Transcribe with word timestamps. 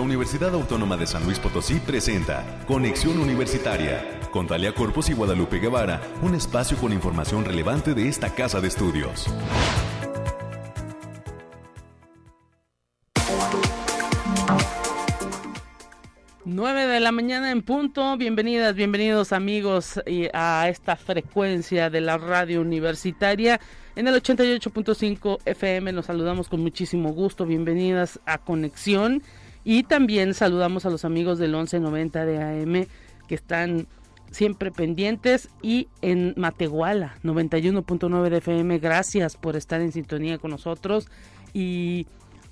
la 0.00 0.04
Universidad 0.06 0.54
Autónoma 0.54 0.96
de 0.96 1.06
San 1.06 1.24
Luis 1.24 1.38
Potosí 1.38 1.78
presenta 1.78 2.64
Conexión 2.66 3.18
Universitaria 3.18 4.18
con 4.30 4.46
Talia 4.46 4.72
Corpus 4.72 5.10
y 5.10 5.12
Guadalupe 5.12 5.58
Guevara, 5.58 6.00
un 6.22 6.34
espacio 6.34 6.78
con 6.78 6.94
información 6.94 7.44
relevante 7.44 7.92
de 7.92 8.08
esta 8.08 8.34
casa 8.34 8.62
de 8.62 8.68
estudios. 8.68 9.26
9 16.46 16.86
de 16.86 17.00
la 17.00 17.12
mañana 17.12 17.50
en 17.50 17.60
punto. 17.60 18.16
Bienvenidas, 18.16 18.74
bienvenidos 18.74 19.34
amigos 19.34 20.00
a 20.32 20.66
esta 20.70 20.96
frecuencia 20.96 21.90
de 21.90 22.00
la 22.00 22.16
radio 22.16 22.62
universitaria. 22.62 23.60
En 23.96 24.08
el 24.08 24.14
88.5 24.14 25.40
FM 25.44 25.92
nos 25.92 26.06
saludamos 26.06 26.48
con 26.48 26.60
muchísimo 26.60 27.12
gusto. 27.12 27.44
Bienvenidas 27.44 28.18
a 28.24 28.38
Conexión. 28.38 29.22
Y 29.64 29.82
también 29.82 30.34
saludamos 30.34 30.86
a 30.86 30.90
los 30.90 31.04
amigos 31.04 31.38
del 31.38 31.52
1190 31.52 32.24
de 32.24 32.42
AM 32.42 32.86
que 33.28 33.34
están 33.34 33.86
siempre 34.30 34.70
pendientes. 34.70 35.48
Y 35.62 35.88
en 36.02 36.34
Matehuala, 36.36 37.16
91.9 37.22 38.28
de 38.28 38.38
FM. 38.38 38.78
Gracias 38.78 39.36
por 39.36 39.56
estar 39.56 39.80
en 39.80 39.92
sintonía 39.92 40.38
con 40.38 40.50
nosotros. 40.50 41.08
Y 41.52 42.06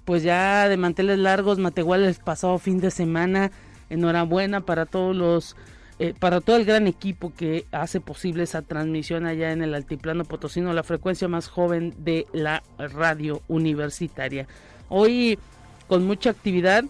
pues 0.04 0.22
ya 0.22 0.68
de 0.68 0.76
manteles 0.76 1.18
largos, 1.18 1.58
Matehuala 1.58 2.08
el 2.08 2.14
pasado 2.14 2.58
fin 2.58 2.80
de 2.80 2.90
semana 2.90 3.50
enhorabuena 3.90 4.60
para 4.60 4.86
todos 4.86 5.14
los 5.14 5.56
eh, 6.00 6.14
para 6.16 6.40
todo 6.40 6.54
el 6.54 6.64
gran 6.64 6.86
equipo 6.86 7.32
que 7.34 7.66
hace 7.72 8.00
posible 8.00 8.44
esa 8.44 8.62
transmisión 8.62 9.26
allá 9.26 9.50
en 9.50 9.62
el 9.62 9.74
altiplano 9.74 10.24
potosino, 10.24 10.72
la 10.72 10.84
frecuencia 10.84 11.26
más 11.26 11.48
joven 11.48 11.92
de 11.98 12.26
la 12.32 12.62
radio 12.78 13.42
universitaria. 13.48 14.46
Hoy 14.88 15.40
con 15.88 16.06
mucha 16.06 16.30
actividad 16.30 16.84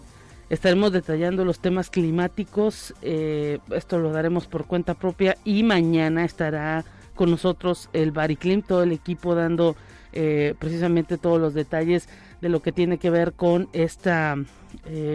estaremos 0.49 0.91
detallando 0.91 1.45
los 1.45 1.59
temas 1.59 1.89
climáticos, 1.89 2.93
eh, 3.01 3.59
esto 3.73 3.99
lo 3.99 4.11
daremos 4.11 4.47
por 4.47 4.65
cuenta 4.65 4.93
propia 4.93 5.37
y 5.43 5.63
mañana 5.63 6.25
estará 6.25 6.85
con 7.15 7.31
nosotros 7.31 7.89
el 7.93 8.11
Bariclim, 8.11 8.61
todo 8.61 8.83
el 8.83 8.91
equipo 8.91 9.35
dando 9.35 9.75
eh, 10.13 10.55
precisamente 10.59 11.17
todos 11.17 11.39
los 11.39 11.53
detalles 11.53 12.07
de 12.41 12.49
lo 12.49 12.61
que 12.61 12.71
tiene 12.71 12.97
que 12.97 13.09
ver 13.09 13.33
con 13.33 13.69
esta 13.73 14.35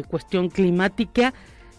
cuestión 0.09 0.51
climática 0.51 1.33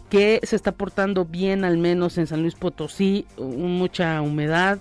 que 0.09 0.39
se 0.44 0.56
está 0.56 0.72
portando 0.72 1.26
bien 1.26 1.66
al 1.66 1.78
menos 1.78 2.17
en 2.17 2.28
San 2.28 2.42
Luis 2.42 2.56
Potosí, 2.56 3.26
mucha 3.38 4.22
humedad, 4.22 4.80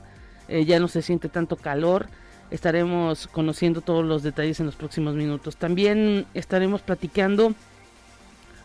eh, 0.48 0.64
ya 0.64 0.78
no 0.78 0.88
se 0.88 1.02
siente 1.02 1.28
tanto 1.28 1.56
calor. 1.56 2.06
Estaremos 2.50 3.26
conociendo 3.26 3.80
todos 3.80 4.04
los 4.04 4.22
detalles 4.22 4.60
en 4.60 4.66
los 4.66 4.76
próximos 4.76 5.14
minutos. 5.14 5.56
También 5.56 6.26
estaremos 6.34 6.82
platicando 6.82 7.54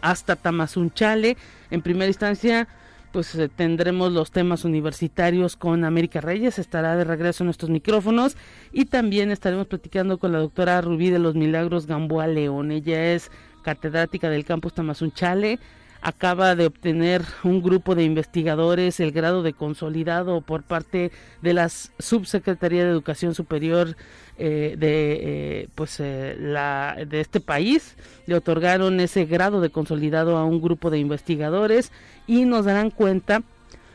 hasta 0.02 0.36
Tamazunchale. 0.36 1.38
En 1.71 1.81
primera 1.81 2.08
instancia, 2.08 2.67
pues 3.11 3.33
eh, 3.36 3.49
tendremos 3.49 4.11
los 4.11 4.31
temas 4.31 4.66
universitarios 4.66 5.55
con 5.55 5.83
América 5.83 6.21
Reyes, 6.21 6.59
estará 6.59 6.95
de 6.95 7.03
regreso 7.03 7.44
en 7.44 7.47
nuestros 7.47 7.69
micrófonos 7.69 8.38
y 8.71 8.86
también 8.86 9.31
estaremos 9.31 9.67
platicando 9.67 10.19
con 10.19 10.31
la 10.31 10.39
doctora 10.39 10.81
Rubí 10.81 11.09
de 11.09 11.19
los 11.19 11.36
Milagros 11.36 11.88
Gamboa 11.88 12.27
León. 12.27 12.71
Ella 12.71 13.14
es 13.14 13.31
catedrática 13.64 14.30
del 14.30 14.45
campus 14.45 14.73
Tamazunchale 14.73 15.59
acaba 16.02 16.55
de 16.55 16.66
obtener 16.66 17.23
un 17.44 17.61
grupo 17.61 17.95
de 17.95 18.03
investigadores 18.03 19.00
el 19.00 19.11
grado 19.11 19.44
de 19.44 19.53
consolidado 19.53 20.42
por 20.42 20.64
parte 20.64 21.11
de 21.42 21.53
la 21.53 21.69
Subsecretaría 21.69 22.83
de 22.83 22.92
Educación 22.92 23.36
Superior 23.36 23.95
eh, 24.38 24.75
de 24.77 25.20
eh, 25.22 25.67
pues 25.75 26.00
eh, 26.00 26.38
la 26.39 26.97
de 27.05 27.20
este 27.20 27.42
país 27.42 27.95
le 28.25 28.36
otorgaron 28.36 29.00
ese 29.02 29.25
grado 29.25 29.59
de 29.59 29.70
consolidado 29.70 30.38
a 30.38 30.45
un 30.45 30.61
grupo 30.61 30.89
de 30.89 31.00
investigadores 31.00 31.92
y 32.25 32.45
nos 32.45 32.66
darán 32.66 32.92
cuenta 32.92 33.44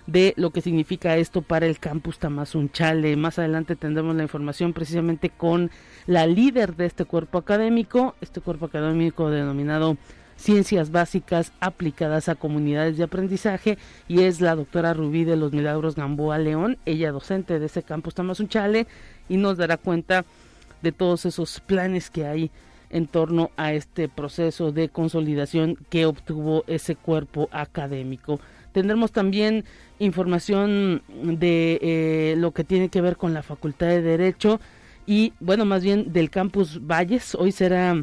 de 0.07 0.35
lo 0.37 0.51
que 0.51 0.61
significa 0.61 1.17
esto 1.17 1.41
para 1.41 1.65
el 1.65 1.79
campus 1.79 2.19
Tamazunchale. 2.19 3.17
Más 3.17 3.39
adelante 3.39 3.75
tendremos 3.75 4.15
la 4.15 4.23
información 4.23 4.75
precisamente 4.75 5.31
con 5.31 5.71
la 6.07 6.27
líder 6.27 6.77
de 6.77 6.85
este 6.85 7.07
cuerpo 7.07 7.39
académico, 7.39 8.15
este 8.21 8.43
cuerpo 8.43 8.67
académico 8.67 9.31
denominado 9.31 9.97
Ciencias 10.37 10.91
Básicas 10.91 11.53
aplicadas 11.61 12.29
a 12.29 12.35
comunidades 12.35 12.97
de 12.97 13.05
aprendizaje 13.05 13.79
y 14.09 14.23
es 14.23 14.41
la 14.41 14.55
doctora 14.55 14.95
Rubí 14.95 15.25
de 15.25 15.37
los 15.37 15.53
Milagros 15.53 15.95
Gamboa 15.95 16.39
León, 16.39 16.79
ella 16.87 17.13
docente 17.13 17.59
de 17.59 17.67
ese 17.67 17.83
campus 17.83 18.15
Tamazunchale 18.15 18.87
y 19.29 19.37
nos 19.37 19.57
dará 19.57 19.77
cuenta 19.77 20.25
de 20.83 20.93
todos 20.93 21.25
esos 21.25 21.61
planes 21.61 22.11
que 22.11 22.27
hay 22.27 22.51
en 22.91 23.07
torno 23.09 23.51
a 23.57 23.73
este 23.73 24.09
proceso 24.09 24.71
de 24.71 24.89
consolidación 24.89 25.77
que 25.91 26.07
obtuvo 26.07 26.65
ese 26.69 26.95
cuerpo 26.95 27.49
académico. 27.51 28.39
Tendremos 28.73 29.13
también 29.13 29.65
información 29.99 31.03
de 31.09 31.79
eh, 31.81 32.35
lo 32.39 32.53
que 32.53 32.65
tiene 32.65 32.89
que 32.89 33.01
ver 33.01 33.17
con 33.17 33.35
la 33.35 33.43
Facultad 33.43 33.87
de 33.87 34.03
Derecho 34.03 34.61
y, 35.07 35.33
bueno, 35.41 35.65
más 35.65 35.83
bien 35.83 36.13
del 36.13 36.31
campus 36.31 36.81
Valles. 36.87 37.35
Hoy 37.35 37.53
será 37.53 37.97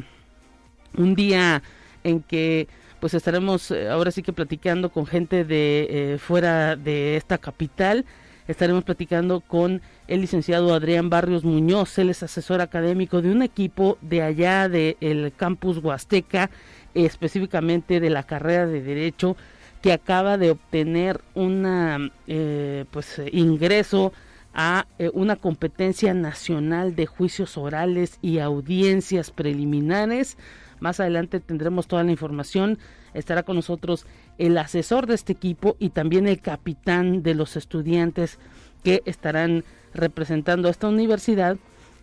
un 0.96 1.14
día 1.14 1.62
en 2.04 2.22
que 2.22 2.68
pues 3.02 3.14
estaremos 3.14 3.72
eh, 3.72 3.88
ahora 3.88 4.12
sí 4.12 4.22
que 4.22 4.32
platicando 4.32 4.90
con 4.90 5.06
gente 5.06 5.44
de 5.44 5.88
eh, 5.90 6.18
fuera 6.18 6.76
de 6.76 7.16
esta 7.16 7.36
capital. 7.36 8.04
Estaremos 8.46 8.84
platicando 8.84 9.40
con 9.40 9.82
el 10.06 10.20
licenciado 10.20 10.72
Adrián 10.72 11.10
Barrios 11.10 11.42
Muñoz, 11.42 11.98
él 11.98 12.10
es 12.10 12.22
asesor 12.22 12.60
académico 12.60 13.20
de 13.20 13.32
un 13.32 13.42
equipo 13.42 13.98
de 14.02 14.22
allá 14.22 14.68
del 14.68 15.32
campus 15.36 15.78
Huasteca, 15.78 16.48
específicamente 16.94 17.98
de 17.98 18.10
la 18.10 18.22
carrera 18.22 18.68
de 18.68 18.82
Derecho, 18.82 19.36
que 19.80 19.92
acaba 19.92 20.38
de 20.38 20.52
obtener 20.52 21.20
una 21.34 22.12
eh, 22.28 22.84
pues 22.92 23.20
ingreso 23.32 24.12
a 24.54 24.86
una 25.12 25.34
competencia 25.34 26.14
nacional 26.14 26.94
de 26.94 27.06
juicios 27.06 27.56
orales 27.56 28.18
y 28.22 28.38
audiencias 28.38 29.32
preliminares 29.32 30.36
más 30.82 30.98
adelante 30.98 31.38
tendremos 31.38 31.86
toda 31.86 32.02
la 32.02 32.10
información. 32.10 32.78
Estará 33.14 33.44
con 33.44 33.56
nosotros 33.56 34.04
el 34.36 34.58
asesor 34.58 35.06
de 35.06 35.14
este 35.14 35.32
equipo 35.32 35.76
y 35.78 35.90
también 35.90 36.26
el 36.26 36.40
capitán 36.40 37.22
de 37.22 37.34
los 37.34 37.56
estudiantes 37.56 38.38
que 38.82 39.02
estarán 39.06 39.64
representando 39.94 40.66
a 40.66 40.72
esta 40.72 40.88
universidad 40.88 41.56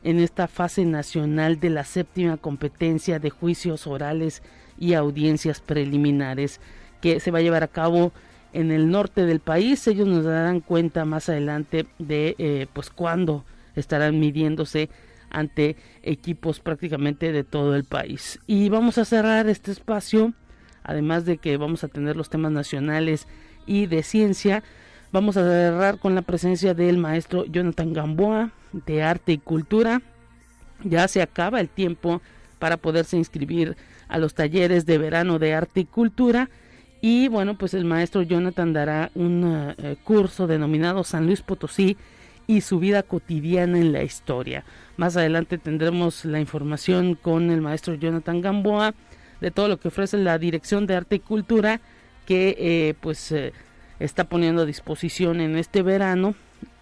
en 0.03 0.19
esta 0.19 0.47
fase 0.47 0.85
nacional 0.85 1.59
de 1.59 1.69
la 1.71 1.83
séptima 1.83 2.37
competencia 2.37 3.19
de 3.19 3.29
juicios 3.29 3.85
orales 3.85 4.41
y 4.79 4.93
audiencias 4.93 5.59
preliminares 5.59 6.61
que 7.01 7.19
se 7.19 7.31
va 7.31 7.39
a 7.39 7.41
llevar 7.41 7.63
a 7.63 7.67
cabo 7.67 8.13
en 8.53 8.71
el 8.71 8.89
norte 8.89 9.25
del 9.25 9.41
país. 9.41 9.85
Ellos 9.87 10.07
nos 10.07 10.23
darán 10.23 10.61
cuenta 10.61 11.03
más 11.03 11.27
adelante 11.27 11.85
de 11.97 12.35
eh, 12.37 12.67
pues 12.71 12.89
cuándo 12.89 13.43
estarán 13.75 14.19
midiéndose 14.21 14.89
ante 15.29 15.75
equipos 16.03 16.59
prácticamente 16.59 17.31
de 17.31 17.43
todo 17.43 17.75
el 17.75 17.83
país. 17.83 18.39
Y 18.47 18.69
vamos 18.69 18.97
a 18.97 19.05
cerrar 19.05 19.47
este 19.47 19.71
espacio, 19.71 20.33
además 20.83 21.25
de 21.25 21.37
que 21.37 21.57
vamos 21.57 21.83
a 21.83 21.87
tener 21.87 22.15
los 22.15 22.29
temas 22.29 22.51
nacionales 22.51 23.27
y 23.65 23.85
de 23.85 24.03
ciencia, 24.03 24.63
vamos 25.11 25.37
a 25.37 25.43
cerrar 25.43 25.99
con 25.99 26.15
la 26.15 26.21
presencia 26.21 26.73
del 26.73 26.97
maestro 26.97 27.45
Jonathan 27.45 27.93
Gamboa 27.93 28.51
de 28.71 29.03
arte 29.03 29.33
y 29.33 29.37
cultura. 29.37 30.01
Ya 30.83 31.07
se 31.07 31.21
acaba 31.21 31.59
el 31.59 31.69
tiempo 31.69 32.21
para 32.57 32.77
poderse 32.77 33.17
inscribir 33.17 33.75
a 34.07 34.17
los 34.17 34.33
talleres 34.33 34.85
de 34.85 34.97
verano 34.97 35.39
de 35.39 35.53
arte 35.53 35.81
y 35.81 35.85
cultura. 35.85 36.49
Y 37.01 37.29
bueno, 37.29 37.57
pues 37.57 37.73
el 37.73 37.85
maestro 37.85 38.21
Jonathan 38.23 38.73
dará 38.73 39.11
un 39.15 39.73
eh, 39.77 39.95
curso 40.03 40.47
denominado 40.47 41.03
San 41.03 41.25
Luis 41.25 41.41
Potosí 41.41 41.97
y 42.49 42.61
su 42.61 42.79
vida 42.79 43.03
cotidiana 43.03 43.77
en 43.77 43.93
la 43.93 44.01
historia. 44.01 44.63
Más 44.97 45.15
adelante 45.15 45.59
tendremos 45.59 46.25
la 46.25 46.39
información 46.39 47.13
con 47.13 47.51
el 47.51 47.61
maestro 47.61 47.93
Jonathan 47.93 48.41
Gamboa 48.41 48.95
de 49.39 49.51
todo 49.51 49.67
lo 49.67 49.79
que 49.79 49.89
ofrece 49.89 50.17
la 50.17 50.39
Dirección 50.39 50.87
de 50.87 50.95
Arte 50.95 51.17
y 51.17 51.19
Cultura 51.19 51.79
que 52.25 52.55
eh, 52.57 52.95
pues 52.99 53.31
eh, 53.31 53.53
está 53.99 54.23
poniendo 54.23 54.63
a 54.63 54.65
disposición 54.65 55.41
en 55.41 55.57
este 55.57 55.83
verano 55.83 56.33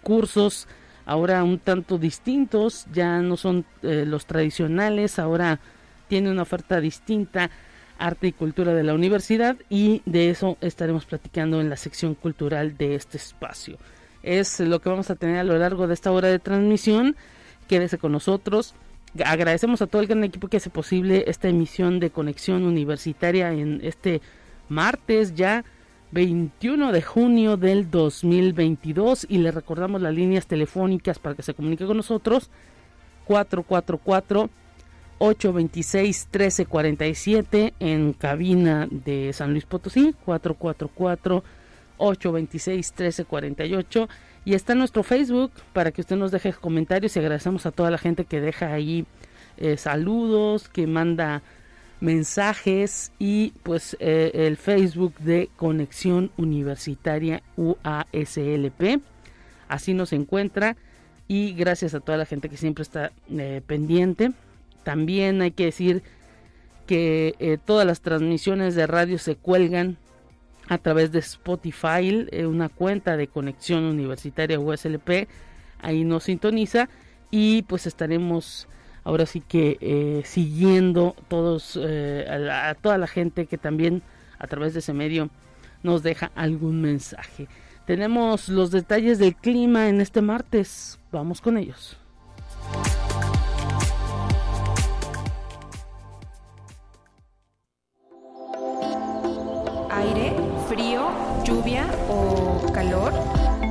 cursos 0.02 0.68
ahora 1.04 1.44
un 1.44 1.58
tanto 1.58 1.98
distintos, 1.98 2.86
ya 2.90 3.20
no 3.20 3.36
son 3.36 3.66
eh, 3.82 4.04
los 4.06 4.24
tradicionales, 4.24 5.18
ahora 5.18 5.60
tiene 6.08 6.30
una 6.30 6.42
oferta 6.42 6.80
distinta 6.80 7.50
arte 7.98 8.28
y 8.28 8.32
cultura 8.32 8.72
de 8.72 8.84
la 8.84 8.94
universidad 8.94 9.58
y 9.68 10.00
de 10.06 10.30
eso 10.30 10.56
estaremos 10.62 11.04
platicando 11.04 11.60
en 11.60 11.68
la 11.68 11.76
sección 11.76 12.14
cultural 12.14 12.78
de 12.78 12.94
este 12.94 13.18
espacio 13.18 13.76
es 14.22 14.60
lo 14.60 14.80
que 14.80 14.88
vamos 14.88 15.10
a 15.10 15.16
tener 15.16 15.38
a 15.38 15.44
lo 15.44 15.58
largo 15.58 15.86
de 15.86 15.94
esta 15.94 16.12
hora 16.12 16.28
de 16.28 16.38
transmisión. 16.38 17.16
Quédese 17.68 17.98
con 17.98 18.12
nosotros. 18.12 18.74
Agradecemos 19.24 19.82
a 19.82 19.86
todo 19.86 20.02
el 20.02 20.08
gran 20.08 20.24
equipo 20.24 20.48
que 20.48 20.58
hace 20.58 20.70
posible 20.70 21.24
esta 21.26 21.48
emisión 21.48 22.00
de 22.00 22.10
conexión 22.10 22.64
universitaria 22.64 23.52
en 23.52 23.80
este 23.82 24.20
martes 24.68 25.34
ya 25.34 25.64
21 26.10 26.92
de 26.92 27.02
junio 27.02 27.56
del 27.56 27.90
2022 27.90 29.26
y 29.28 29.38
le 29.38 29.50
recordamos 29.50 30.02
las 30.02 30.14
líneas 30.14 30.46
telefónicas 30.46 31.18
para 31.18 31.34
que 31.34 31.42
se 31.42 31.54
comunique 31.54 31.86
con 31.86 31.96
nosotros 31.96 32.50
444 33.24 34.50
826-1347 35.18 37.72
en 37.80 38.12
cabina 38.12 38.86
de 38.90 39.32
San 39.32 39.50
Luis 39.50 39.64
Potosí, 39.64 40.14
444-826-1348. 41.98 44.08
Y 44.44 44.54
está 44.54 44.74
nuestro 44.74 45.02
Facebook 45.02 45.52
para 45.72 45.90
que 45.90 46.00
usted 46.00 46.16
nos 46.16 46.30
deje 46.30 46.52
comentarios 46.54 47.16
y 47.16 47.18
agradecemos 47.18 47.66
a 47.66 47.70
toda 47.70 47.90
la 47.90 47.98
gente 47.98 48.24
que 48.24 48.40
deja 48.40 48.72
ahí 48.72 49.04
eh, 49.58 49.76
saludos, 49.76 50.68
que 50.68 50.86
manda 50.86 51.42
mensajes 52.00 53.10
y 53.18 53.52
pues 53.64 53.96
eh, 53.98 54.30
el 54.32 54.56
Facebook 54.56 55.14
de 55.18 55.50
Conexión 55.56 56.30
Universitaria 56.36 57.42
UASLP. 57.56 59.02
Así 59.66 59.94
nos 59.94 60.12
encuentra 60.12 60.76
y 61.26 61.52
gracias 61.54 61.94
a 61.94 62.00
toda 62.00 62.16
la 62.16 62.24
gente 62.24 62.48
que 62.48 62.56
siempre 62.56 62.82
está 62.82 63.10
eh, 63.30 63.60
pendiente. 63.66 64.30
También 64.84 65.42
hay 65.42 65.50
que 65.50 65.66
decir 65.66 66.02
que 66.86 67.58
todas 67.66 67.86
las 67.86 68.00
transmisiones 68.00 68.74
de 68.74 68.86
radio 68.86 69.18
se 69.18 69.36
cuelgan 69.36 69.98
a 70.68 70.78
través 70.78 71.12
de 71.12 71.18
Spotify, 71.20 72.26
eh, 72.30 72.46
una 72.46 72.68
cuenta 72.68 73.16
de 73.16 73.28
conexión 73.28 73.84
universitaria 73.84 74.60
USLP, 74.60 75.28
ahí 75.80 76.04
nos 76.04 76.24
sintoniza 76.24 76.88
y 77.30 77.62
pues 77.62 77.86
estaremos 77.86 78.68
ahora 79.04 79.26
sí 79.26 79.40
que 79.40 80.22
siguiendo 80.24 81.16
todos 81.28 81.78
a, 81.78 82.68
a 82.68 82.74
toda 82.74 82.98
la 82.98 83.06
gente 83.06 83.46
que 83.46 83.56
también 83.56 84.02
a 84.38 84.46
través 84.46 84.74
de 84.74 84.80
ese 84.80 84.92
medio 84.92 85.30
nos 85.82 86.02
deja 86.02 86.30
algún 86.34 86.80
mensaje. 86.80 87.48
Tenemos 87.88 88.50
los 88.50 88.70
detalles 88.70 89.18
del 89.18 89.34
clima 89.34 89.88
en 89.88 90.02
este 90.02 90.20
martes. 90.20 91.00
Vamos 91.10 91.40
con 91.40 91.56
ellos. 91.56 91.96
Aire, 99.90 100.36
lluvia 101.48 101.86
o 102.10 102.70
calor. 102.74 103.10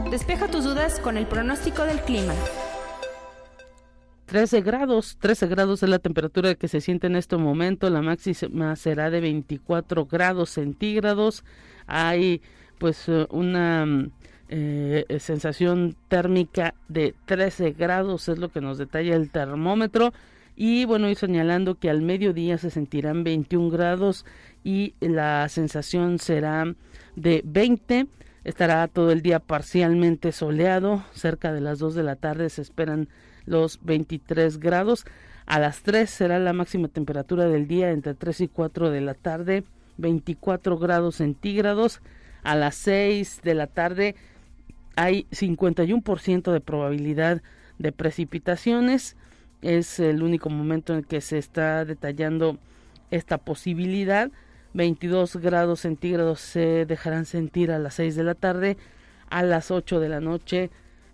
Despeja 0.10 0.48
tus 0.48 0.64
dudas 0.64 1.00
con 1.00 1.16
el 1.16 1.28
pronóstico 1.28 1.84
del 1.84 2.00
clima. 2.02 2.34
13 4.26 4.62
grados, 4.62 5.18
13 5.22 5.46
grados 5.46 5.84
es 5.84 5.90
la 5.90 6.00
temperatura 6.00 6.56
que 6.56 6.68
se 6.68 6.82
siente 6.82 7.06
en 7.06 7.16
este 7.16 7.38
momento, 7.38 7.88
la 7.92 8.02
máxima 8.02 8.76
será 8.76 9.12
de 9.12 9.22
24 9.22 10.08
grados 10.08 10.50
centígrados. 10.50 11.44
Hay 11.86 12.42
pues 12.80 13.08
eh, 13.10 13.28
una 13.30 13.86
eh, 14.50 15.06
sensación 15.20 15.96
térmica 16.08 16.74
de 16.88 17.14
13 17.26 17.74
grados 17.74 18.28
es 18.28 18.40
lo 18.40 18.50
que 18.50 18.60
nos 18.60 18.80
detalla 18.80 19.16
el 19.16 19.30
termómetro 19.30 20.14
y 20.56 20.86
bueno 20.86 21.10
y 21.10 21.16
señalando 21.16 21.76
que 21.76 21.92
al 21.92 22.02
mediodía 22.02 22.58
se 22.58 22.72
sentirán 22.72 23.24
21 23.24 23.70
grados 23.70 24.26
y 24.64 24.96
la 25.00 25.48
sensación 25.50 26.18
será 26.18 26.74
de 27.18 27.42
20 27.44 28.08
estará 28.46 28.88
todo 28.88 29.12
el 29.12 29.22
día 29.22 29.40
parcialmente 29.40 30.32
soleado 30.32 31.04
cerca 31.12 31.52
de 31.52 31.60
las 31.60 31.80
2 31.80 31.96
de 31.96 32.04
la 32.04 32.16
tarde 32.16 32.50
se 32.50 32.62
esperan 32.62 33.10
los 33.46 33.80
23 33.84 34.60
grados 34.60 35.06
a 35.46 35.60
las 35.60 35.82
3 35.82 36.10
será 36.10 36.40
la 36.40 36.54
máxima 36.54 36.88
temperatura 36.88 37.46
del 37.46 37.68
día 37.68 37.92
entre 37.92 38.14
3 38.14 38.42
y 38.42 38.48
4 38.48 38.90
de 38.90 39.02
la 39.02 39.16
tarde 39.16 39.66
24 39.98 40.78
grados 40.78 41.16
centígrados 41.16 42.00
a 42.44 42.56
las 42.56 42.76
6 42.76 43.42
de 43.44 43.54
la 43.54 43.68
tarde 43.68 44.16
hay 44.98 45.28
51% 45.30 46.52
de 46.52 46.60
probabilidad 46.60 47.44
de 47.78 47.92
precipitaciones. 47.92 49.16
Es 49.62 50.00
el 50.00 50.24
único 50.24 50.50
momento 50.50 50.96
en 50.96 51.04
que 51.04 51.22
se 51.22 51.38
está 51.38 51.86
detallando 51.86 52.58
esta 53.12 53.38
posibilidad. 53.38 54.32
22 54.78 55.38
grados 55.38 55.82
centígrados 55.82 56.40
se 56.40 56.86
dejarán 56.86 57.26
sentir 57.26 57.72
a 57.72 57.80
las 57.80 57.96
6 57.96 58.16
de 58.16 58.24
la 58.24 58.36
tarde, 58.36 58.78
a 59.28 59.42
las 59.42 59.72
8 59.72 60.00
de 60.00 60.08
la 60.08 60.22
noche 60.22 60.70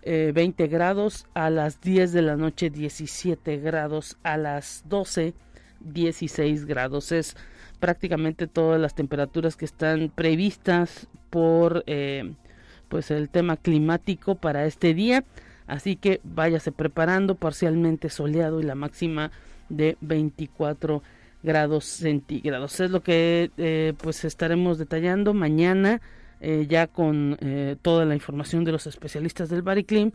20 0.06 0.64
eh, 0.64 0.68
grados, 0.68 1.28
a 1.34 1.50
las 1.50 1.80
10 1.80 2.12
de 2.12 2.22
la 2.22 2.36
noche 2.36 2.70
17 2.70 3.58
grados, 3.60 4.18
a 4.22 4.36
las 4.36 4.84
12 4.90 5.34
16 5.80 6.66
grados. 6.66 7.14
Es 7.14 7.38
prácticamente 7.80 8.48
todas 8.48 8.82
las 8.82 8.96
temperaturas 8.96 9.56
que 9.56 9.64
están 9.64 10.12
previstas 10.14 11.08
por 11.30 11.86
eh, 11.88 12.34
pues 12.90 13.12
el 13.12 13.30
tema 13.30 13.56
climático 13.56 14.36
para 14.36 14.66
este 14.66 14.94
día 14.94 15.24
así 15.68 15.96
que 15.96 16.20
váyase 16.24 16.72
preparando 16.72 17.36
parcialmente 17.36 18.10
soleado 18.10 18.60
y 18.60 18.64
la 18.64 18.76
máxima 18.76 19.32
de 19.70 19.98
24 20.02 21.00
grados 21.00 21.23
centígrados. 21.82 22.80
Es 22.80 22.92
lo 22.92 23.02
que 23.02 23.52
eh, 23.58 23.94
pues 23.98 24.26
estaremos 24.26 24.78
detallando 24.78 25.34
mañana 25.34 26.02
eh, 26.42 26.66
ya 26.68 26.88
con 26.88 27.38
toda 27.82 28.06
la 28.06 28.16
información 28.16 28.64
de 28.64 28.72
los 28.72 28.88
especialistas 28.88 29.50
del 29.50 29.62
Bariclim. 29.62 30.12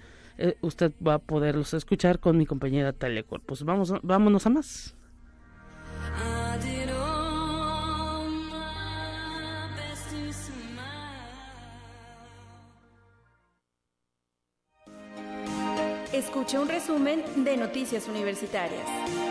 Usted 0.60 0.92
va 1.04 1.14
a 1.14 1.18
poderlos 1.18 1.74
escuchar 1.74 2.20
con 2.20 2.36
mi 2.36 2.46
compañera 2.46 2.92
Talia 2.92 3.24
Corpus. 3.24 3.64
Vamos 3.64 3.92
vámonos 4.02 4.46
a 4.46 4.50
más. 4.50 4.94
Escuche 16.18 16.58
un 16.58 16.68
resumen 16.68 17.22
de 17.44 17.56
Noticias 17.56 18.08
Universitarias. 18.08 19.27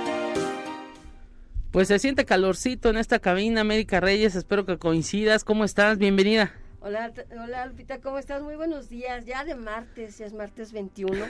Pues 1.72 1.90
se 1.90 2.00
siente 2.00 2.26
calorcito 2.26 2.90
en 2.90 2.98
esta 2.98 3.20
cabina, 3.20 3.62
América 3.62 4.00
Reyes. 4.00 4.36
Espero 4.36 4.66
que 4.66 4.78
coincidas. 4.78 5.44
¿Cómo 5.44 5.64
estás? 5.64 5.98
Bienvenida. 5.98 6.54
Hola, 6.88 7.12
hola 7.44 7.66
Lupita, 7.66 8.00
¿cómo 8.00 8.18
estás? 8.18 8.42
Muy 8.42 8.56
buenos 8.56 8.88
días. 8.88 9.26
Ya 9.26 9.44
de 9.44 9.56
martes, 9.56 10.20
ya 10.20 10.26
es 10.26 10.32
martes 10.32 10.72
21. 10.72 11.26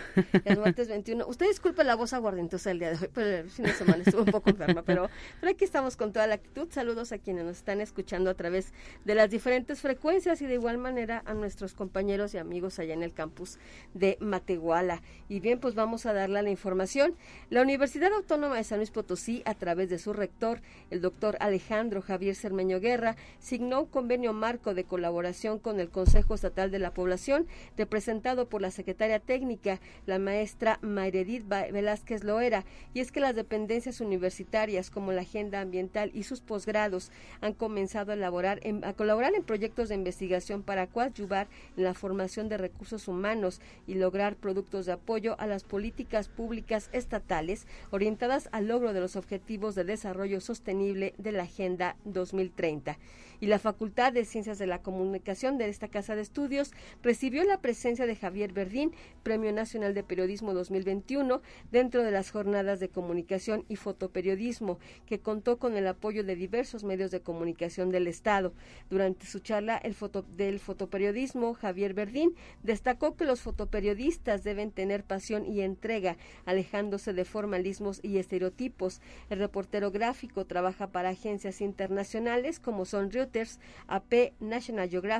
es 0.46 0.60
martes 0.60 0.88
21. 0.88 1.26
Usted 1.26 1.48
disculpe 1.48 1.84
la 1.84 1.96
voz 1.96 2.14
aguardentosa 2.14 2.70
el 2.70 2.78
día 2.78 2.92
de 2.92 2.98
hoy, 2.98 3.10
pero 3.12 3.28
el 3.28 3.50
fin 3.50 3.66
de 3.66 3.74
semana 3.74 4.04
estuvo 4.06 4.22
un 4.22 4.32
poco 4.32 4.52
enferma, 4.52 4.84
pero, 4.84 5.10
pero 5.40 5.52
aquí 5.52 5.66
estamos 5.66 5.98
con 5.98 6.14
toda 6.14 6.28
la 6.28 6.36
actitud. 6.36 6.68
Saludos 6.70 7.12
a 7.12 7.18
quienes 7.18 7.44
nos 7.44 7.58
están 7.58 7.82
escuchando 7.82 8.30
a 8.30 8.36
través 8.36 8.72
de 9.04 9.16
las 9.16 9.32
diferentes 9.32 9.82
frecuencias 9.82 10.44
y 10.44 10.46
de 10.46 10.54
igual 10.54 10.78
manera 10.78 11.24
a 11.26 11.34
nuestros 11.34 11.74
compañeros 11.74 12.36
y 12.36 12.38
amigos 12.38 12.78
allá 12.78 12.94
en 12.94 13.02
el 13.02 13.14
campus 13.14 13.58
de 13.96 14.20
Matehuala. 14.20 15.02
Y 15.28 15.40
bien, 15.40 15.60
pues 15.60 15.74
vamos 15.74 16.06
a 16.06 16.14
darle 16.14 16.40
la 16.44 16.52
información. 16.52 17.16
La 17.50 17.64
Universidad 17.64 18.14
Autónoma 18.14 18.58
de 18.58 18.64
San 18.64 18.78
Luis 18.78 18.92
Potosí, 18.92 19.42
a 19.46 19.56
través 19.56 19.90
de 19.90 19.98
su 19.98 20.14
rector, 20.14 20.62
el 20.92 21.02
doctor 21.02 21.36
Alejandro 21.40 22.04
Javier 22.04 22.36
Cermeño 22.36 22.80
Guerra, 22.80 23.16
signó 23.40 23.82
un 23.82 23.88
convenio 23.88 24.34
marco 24.34 24.76
de 24.76 24.84
colaboración 24.84 25.47
con 25.58 25.80
el 25.80 25.90
Consejo 25.90 26.36
Estatal 26.36 26.72
de 26.72 26.80
la 26.80 26.94
Población, 26.94 27.48
representado 27.78 28.50
por 28.50 28.62
la 28.62 28.70
secretaria 28.70 29.20
técnica, 29.20 29.80
la 30.06 30.20
maestra 30.20 30.78
Mayredit 30.82 31.48
Velázquez 31.48 32.26
Loera, 32.26 32.66
y 32.94 33.00
es 33.00 33.14
que 33.14 33.22
las 33.22 33.34
dependencias 33.34 34.02
universitarias 34.02 34.92
como 34.92 35.14
la 35.14 35.22
Agenda 35.22 35.62
Ambiental 35.62 36.12
y 36.14 36.24
sus 36.24 36.42
posgrados 36.42 37.12
han 37.40 37.54
comenzado 37.54 38.12
a, 38.12 38.16
elaborar 38.16 38.60
colaborar 38.98 39.34
en 39.36 39.44
proyectos 39.44 39.88
de 39.88 39.96
investigación 39.96 40.64
para 40.64 40.88
coadyuvar 40.88 41.48
en 41.78 41.86
la 41.86 41.94
formación 41.94 42.50
de 42.50 42.58
recursos 42.58 43.08
humanos 43.08 43.62
y 43.88 43.94
lograr 43.94 44.36
productos 44.36 44.86
de 44.86 44.92
apoyo 44.92 45.40
a 45.40 45.48
las 45.48 45.64
políticas 45.64 46.28
públicas 46.28 46.90
estatales 46.92 47.68
orientadas 47.92 48.50
al 48.52 48.68
logro 48.68 48.92
de 48.92 49.00
los 49.00 49.16
objetivos 49.16 49.76
de 49.76 49.86
desarrollo 49.86 50.42
sostenible 50.42 51.14
de 51.18 51.32
la 51.32 51.44
Agenda 51.44 51.96
2030 52.04 52.98
y 53.40 53.46
la 53.46 53.60
Facultad 53.60 54.14
de 54.14 54.26
Ciencias 54.26 54.58
de 54.58 54.66
la 54.66 54.82
Comunicación 54.82 55.27
de 55.28 55.68
esta 55.68 55.90
Casa 55.90 56.16
de 56.16 56.22
Estudios 56.22 56.72
recibió 57.04 57.44
la 57.44 57.60
presencia 57.60 58.06
de 58.06 58.16
Javier 58.16 58.54
Verdín, 58.54 58.94
Premio 59.24 59.52
Nacional 59.52 59.94
de 59.94 60.02
Periodismo 60.02 60.54
2021, 60.54 61.42
dentro 61.70 62.04
de 62.04 62.12
las 62.12 62.32
jornadas 62.32 62.80
de 62.80 62.88
comunicación 62.88 63.66
y 63.68 63.76
fotoperiodismo, 63.76 64.80
que 65.06 65.20
contó 65.20 65.58
con 65.58 65.76
el 65.76 65.86
apoyo 65.86 66.24
de 66.24 66.38
diversos 66.38 66.86
medios 66.86 67.12
de 67.12 67.20
comunicación 67.20 67.92
del 67.92 68.08
Estado. 68.08 68.54
Durante 68.90 69.26
su 69.26 69.40
charla 69.40 69.76
el 69.76 69.96
foto, 69.96 70.22
del 70.22 70.60
fotoperiodismo, 70.60 71.56
Javier 71.56 71.94
Verdín 71.94 72.34
destacó 72.64 73.18
que 73.18 73.26
los 73.26 73.42
fotoperiodistas 73.42 74.46
deben 74.46 74.72
tener 74.72 75.04
pasión 75.04 75.46
y 75.46 75.60
entrega, 75.60 76.16
alejándose 76.46 77.12
de 77.12 77.26
formalismos 77.26 78.00
y 78.02 78.18
estereotipos. 78.18 79.02
El 79.30 79.40
reportero 79.40 79.92
gráfico 79.92 80.46
trabaja 80.46 80.88
para 80.88 81.10
agencias 81.10 81.60
internacionales 81.60 82.62
como 82.62 82.86
son 82.86 83.12
Reuters, 83.12 83.60
AP, 83.88 84.32
National 84.40 84.90
Geographic 84.90 85.17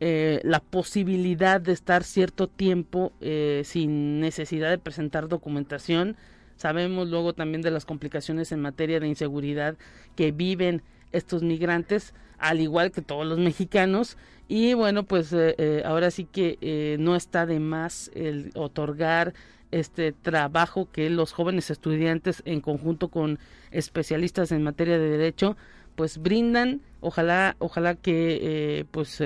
eh, 0.00 0.40
la 0.42 0.60
posibilidad 0.60 1.60
de 1.60 1.72
estar 1.72 2.04
cierto 2.04 2.48
tiempo 2.48 3.12
eh, 3.20 3.62
sin 3.64 4.20
necesidad 4.20 4.70
de 4.70 4.78
presentar 4.78 5.28
documentación, 5.28 6.16
Sabemos 6.56 7.08
luego 7.08 7.34
también 7.34 7.62
de 7.62 7.70
las 7.70 7.84
complicaciones 7.84 8.50
en 8.52 8.60
materia 8.60 9.00
de 9.00 9.08
inseguridad 9.08 9.76
que 10.14 10.32
viven 10.32 10.82
estos 11.12 11.42
migrantes, 11.42 12.14
al 12.38 12.60
igual 12.60 12.90
que 12.92 13.02
todos 13.02 13.26
los 13.26 13.38
mexicanos. 13.38 14.16
Y 14.48 14.74
bueno, 14.74 15.04
pues 15.04 15.32
eh, 15.32 15.54
eh, 15.58 15.82
ahora 15.84 16.10
sí 16.10 16.24
que 16.24 16.58
eh, 16.60 16.96
no 16.98 17.16
está 17.16 17.46
de 17.46 17.60
más 17.60 18.10
el 18.14 18.50
otorgar 18.54 19.34
este 19.72 20.12
trabajo 20.12 20.88
que 20.90 21.10
los 21.10 21.32
jóvenes 21.32 21.70
estudiantes 21.70 22.42
en 22.46 22.60
conjunto 22.60 23.08
con 23.08 23.38
especialistas 23.72 24.52
en 24.52 24.62
materia 24.62 24.96
de 24.96 25.10
derecho 25.10 25.56
pues 25.96 26.18
brindan 26.18 26.82
ojalá 27.00 27.56
ojalá 27.58 27.96
que 27.96 28.86
pues 28.92 29.20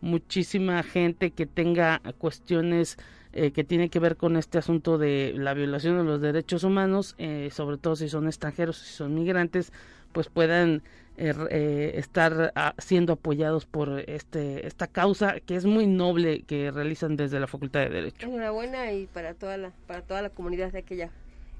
muchísima 0.00 0.82
gente 0.82 1.30
que 1.32 1.44
tenga 1.44 2.00
cuestiones 2.16 2.96
eh, 3.32 3.50
que 3.52 3.64
tiene 3.64 3.88
que 3.88 3.98
ver 3.98 4.16
con 4.16 4.36
este 4.36 4.58
asunto 4.58 4.98
de 4.98 5.32
la 5.36 5.54
violación 5.54 5.96
de 5.98 6.04
los 6.04 6.20
derechos 6.20 6.64
humanos, 6.64 7.14
eh, 7.18 7.48
sobre 7.52 7.78
todo 7.78 7.96
si 7.96 8.08
son 8.08 8.26
extranjeros, 8.26 8.76
si 8.78 8.92
son 8.92 9.14
migrantes, 9.14 9.72
pues 10.12 10.28
puedan 10.28 10.82
eh, 11.16 11.92
estar 11.94 12.52
ah, 12.54 12.74
siendo 12.78 13.14
apoyados 13.14 13.66
por 13.66 14.00
este 14.00 14.66
esta 14.66 14.86
causa 14.86 15.40
que 15.40 15.56
es 15.56 15.64
muy 15.64 15.86
noble 15.86 16.42
que 16.42 16.70
realizan 16.70 17.16
desde 17.16 17.38
la 17.40 17.46
Facultad 17.46 17.80
de 17.80 17.90
Derecho. 17.90 18.26
Enhorabuena 18.26 18.92
y 18.92 19.06
para 19.06 19.34
toda 19.34 19.56
la 19.56 19.72
para 19.86 20.02
toda 20.02 20.22
la 20.22 20.30
comunidad 20.30 20.72
de 20.72 20.78
aquella 20.78 21.10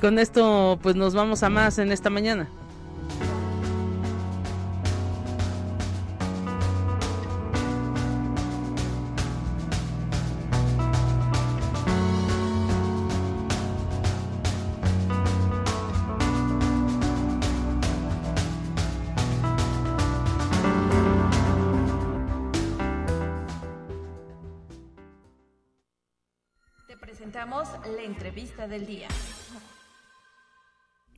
Con 0.00 0.18
esto 0.18 0.80
pues 0.82 0.96
nos 0.96 1.14
vamos 1.14 1.44
a 1.44 1.50
más 1.50 1.78
en 1.78 1.92
esta 1.92 2.10
mañana. 2.10 2.48
La 27.46 28.02
entrevista 28.02 28.66
del 28.66 28.86
día. 28.86 29.08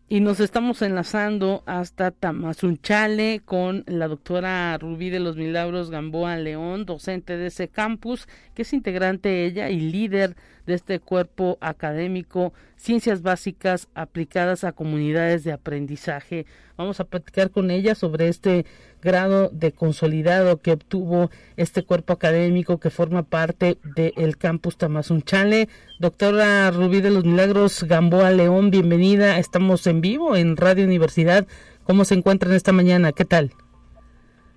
Y 0.08 0.18
nos 0.18 0.40
estamos 0.40 0.82
enlazando 0.82 1.62
hasta 1.66 2.10
Tamazunchale 2.10 3.42
con 3.44 3.84
la 3.86 4.08
doctora 4.08 4.76
Rubí 4.76 5.10
de 5.10 5.20
los 5.20 5.36
Milagros 5.36 5.90
Gamboa 5.90 6.36
León, 6.36 6.84
docente 6.84 7.36
de 7.36 7.46
ese 7.46 7.68
campus, 7.68 8.26
que 8.54 8.62
es 8.62 8.72
integrante 8.72 9.44
ella 9.44 9.70
y 9.70 9.78
líder 9.78 10.34
de 10.66 10.74
este 10.74 11.00
cuerpo 11.00 11.58
académico, 11.60 12.52
Ciencias 12.76 13.22
Básicas 13.22 13.88
aplicadas 13.94 14.64
a 14.64 14.72
comunidades 14.72 15.44
de 15.44 15.52
aprendizaje. 15.52 16.46
Vamos 16.76 17.00
a 17.00 17.04
platicar 17.04 17.50
con 17.50 17.70
ella 17.70 17.94
sobre 17.94 18.28
este 18.28 18.66
grado 19.00 19.48
de 19.50 19.72
consolidado 19.72 20.60
que 20.60 20.72
obtuvo 20.72 21.30
este 21.56 21.84
cuerpo 21.84 22.12
académico 22.12 22.78
que 22.78 22.90
forma 22.90 23.22
parte 23.22 23.78
del 23.94 24.36
campus 24.36 24.76
Tamazunchale. 24.76 25.68
Doctora 26.00 26.70
Rubí 26.70 27.00
de 27.00 27.10
los 27.10 27.24
Milagros 27.24 27.84
Gamboa 27.84 28.30
León, 28.32 28.70
bienvenida. 28.70 29.38
Estamos 29.38 29.86
en 29.86 30.00
vivo 30.00 30.36
en 30.36 30.56
Radio 30.56 30.84
Universidad. 30.84 31.46
¿Cómo 31.84 32.04
se 32.04 32.14
encuentran 32.14 32.52
esta 32.52 32.72
mañana? 32.72 33.12
¿Qué 33.12 33.24
tal? 33.24 33.52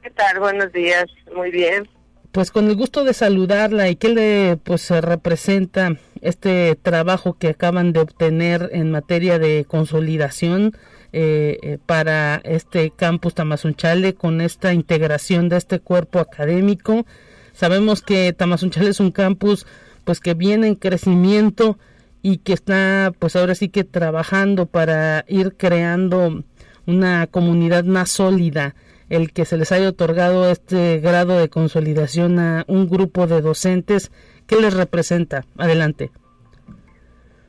¿Qué 0.01 0.09
tal? 0.09 0.39
Buenos 0.39 0.71
días. 0.73 1.05
Muy 1.35 1.51
bien 1.51 1.87
pues 2.31 2.51
con 2.51 2.67
el 2.67 2.75
gusto 2.75 3.03
de 3.03 3.13
saludarla 3.13 3.89
y 3.89 3.95
qué 3.95 4.09
le 4.09 4.57
pues 4.57 4.89
representa 4.89 5.97
este 6.21 6.75
trabajo 6.75 7.37
que 7.37 7.49
acaban 7.49 7.91
de 7.93 8.01
obtener 8.01 8.69
en 8.73 8.91
materia 8.91 9.39
de 9.39 9.65
consolidación 9.67 10.73
eh, 11.11 11.57
eh, 11.63 11.77
para 11.83 12.39
este 12.43 12.91
campus 12.91 13.33
Tamazunchale 13.33 14.13
con 14.13 14.41
esta 14.41 14.73
integración 14.73 15.49
de 15.49 15.57
este 15.57 15.79
cuerpo 15.79 16.19
académico. 16.19 17.05
Sabemos 17.53 18.03
que 18.03 18.31
Tamazunchale 18.33 18.91
es 18.91 18.99
un 18.99 19.11
campus 19.11 19.65
pues 20.03 20.19
que 20.19 20.35
viene 20.35 20.67
en 20.67 20.75
crecimiento 20.75 21.79
y 22.21 22.37
que 22.37 22.53
está 22.53 23.11
pues 23.17 23.35
ahora 23.35 23.55
sí 23.55 23.69
que 23.69 23.83
trabajando 23.83 24.67
para 24.67 25.25
ir 25.27 25.55
creando 25.57 26.43
una 26.85 27.25
comunidad 27.27 27.85
más 27.85 28.11
sólida 28.11 28.75
el 29.09 29.33
que 29.33 29.45
se 29.45 29.57
les 29.57 29.71
haya 29.71 29.89
otorgado 29.89 30.49
este 30.49 30.99
grado 30.99 31.37
de 31.37 31.49
consolidación 31.49 32.39
a 32.39 32.63
un 32.67 32.87
grupo 32.89 33.27
de 33.27 33.41
docentes. 33.41 34.11
¿Qué 34.47 34.57
les 34.57 34.73
representa? 34.73 35.45
Adelante. 35.57 36.11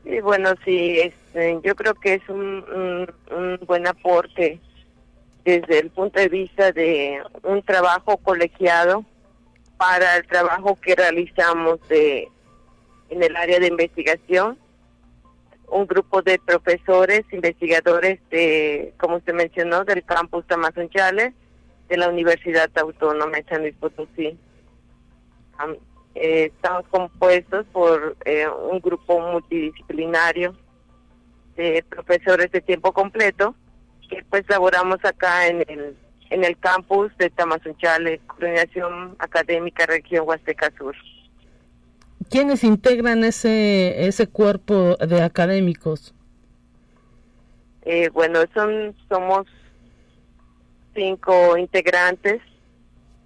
Y 0.04 0.20
bueno, 0.20 0.50
sí, 0.64 0.98
este, 0.98 1.58
yo 1.62 1.74
creo 1.76 1.94
que 1.94 2.14
es 2.14 2.28
un, 2.28 2.64
un, 3.30 3.58
buen 3.66 3.86
aporte 3.86 4.58
desde 5.44 5.78
el 5.78 5.90
punto 5.90 6.18
de 6.18 6.28
vista 6.28 6.72
de 6.72 7.22
un 7.44 7.62
trabajo 7.62 8.16
colegiado 8.16 9.04
para 9.76 10.16
el 10.16 10.26
trabajo 10.26 10.76
que 10.80 10.94
realizamos 10.94 11.78
de, 11.88 12.28
en 13.10 13.22
el 13.22 13.36
área 13.36 13.60
de 13.60 13.68
investigación. 13.68 14.58
Un 15.68 15.86
grupo 15.86 16.22
de 16.22 16.38
profesores, 16.38 17.22
investigadores 17.30 18.18
de, 18.30 18.92
como 18.98 19.16
usted 19.16 19.34
mencionó, 19.34 19.84
del 19.84 20.02
campus 20.02 20.44
Tamazunchale, 20.46 21.32
de 21.90 21.96
la 21.96 22.08
Universidad 22.08 22.70
Autónoma 22.78 23.36
de 23.36 23.44
San 23.48 23.62
Luis 23.62 23.74
Potosí. 23.74 24.38
Eh, 26.14 26.52
estamos 26.54 26.86
compuestos 26.88 27.66
por 27.72 28.16
eh, 28.24 28.46
un 28.48 28.80
grupo 28.80 29.20
multidisciplinario 29.20 30.56
de 31.56 31.84
profesores 31.88 32.50
de 32.52 32.60
tiempo 32.60 32.92
completo 32.92 33.54
que 34.08 34.24
pues 34.30 34.44
laboramos 34.48 35.04
acá 35.04 35.46
en 35.48 35.64
el 35.68 35.96
en 36.30 36.44
el 36.44 36.56
campus 36.58 37.10
de 37.18 37.28
Tamazunchale, 37.28 38.20
Coordinación 38.28 39.16
Académica 39.18 39.84
Región 39.86 40.28
Huasteca 40.28 40.72
Sur. 40.78 40.94
¿Quiénes 42.30 42.62
integran 42.62 43.24
ese 43.24 44.06
ese 44.06 44.28
cuerpo 44.28 44.96
de 44.96 45.22
académicos? 45.22 46.14
Eh, 47.82 48.08
bueno, 48.10 48.40
son 48.54 48.94
somos 49.08 49.46
cinco 50.94 51.56
integrantes. 51.56 52.40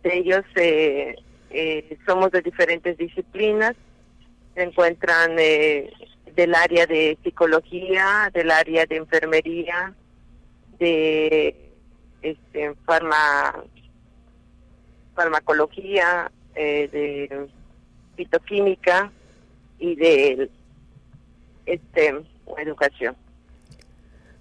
Ellos 0.03 0.45
eh, 0.57 1.17
eh, 1.51 1.99
somos 2.07 2.31
de 2.31 2.43
diferentes 2.43 2.97
disciplinas. 2.97 3.75
Se 4.55 4.63
encuentran 4.63 5.37
del 5.37 6.55
área 6.55 6.87
de 6.87 7.19
psicología, 7.25 8.31
del 8.33 8.51
área 8.51 8.87
de 8.87 8.97
enfermería, 8.97 9.95
de 10.79 11.57
este, 12.23 12.75
farmacología, 15.15 16.31
de 16.55 17.49
fitoquímica 18.17 19.11
y 19.79 19.97
de 19.97 20.51
este, 21.67 22.15
educación. 22.59 23.17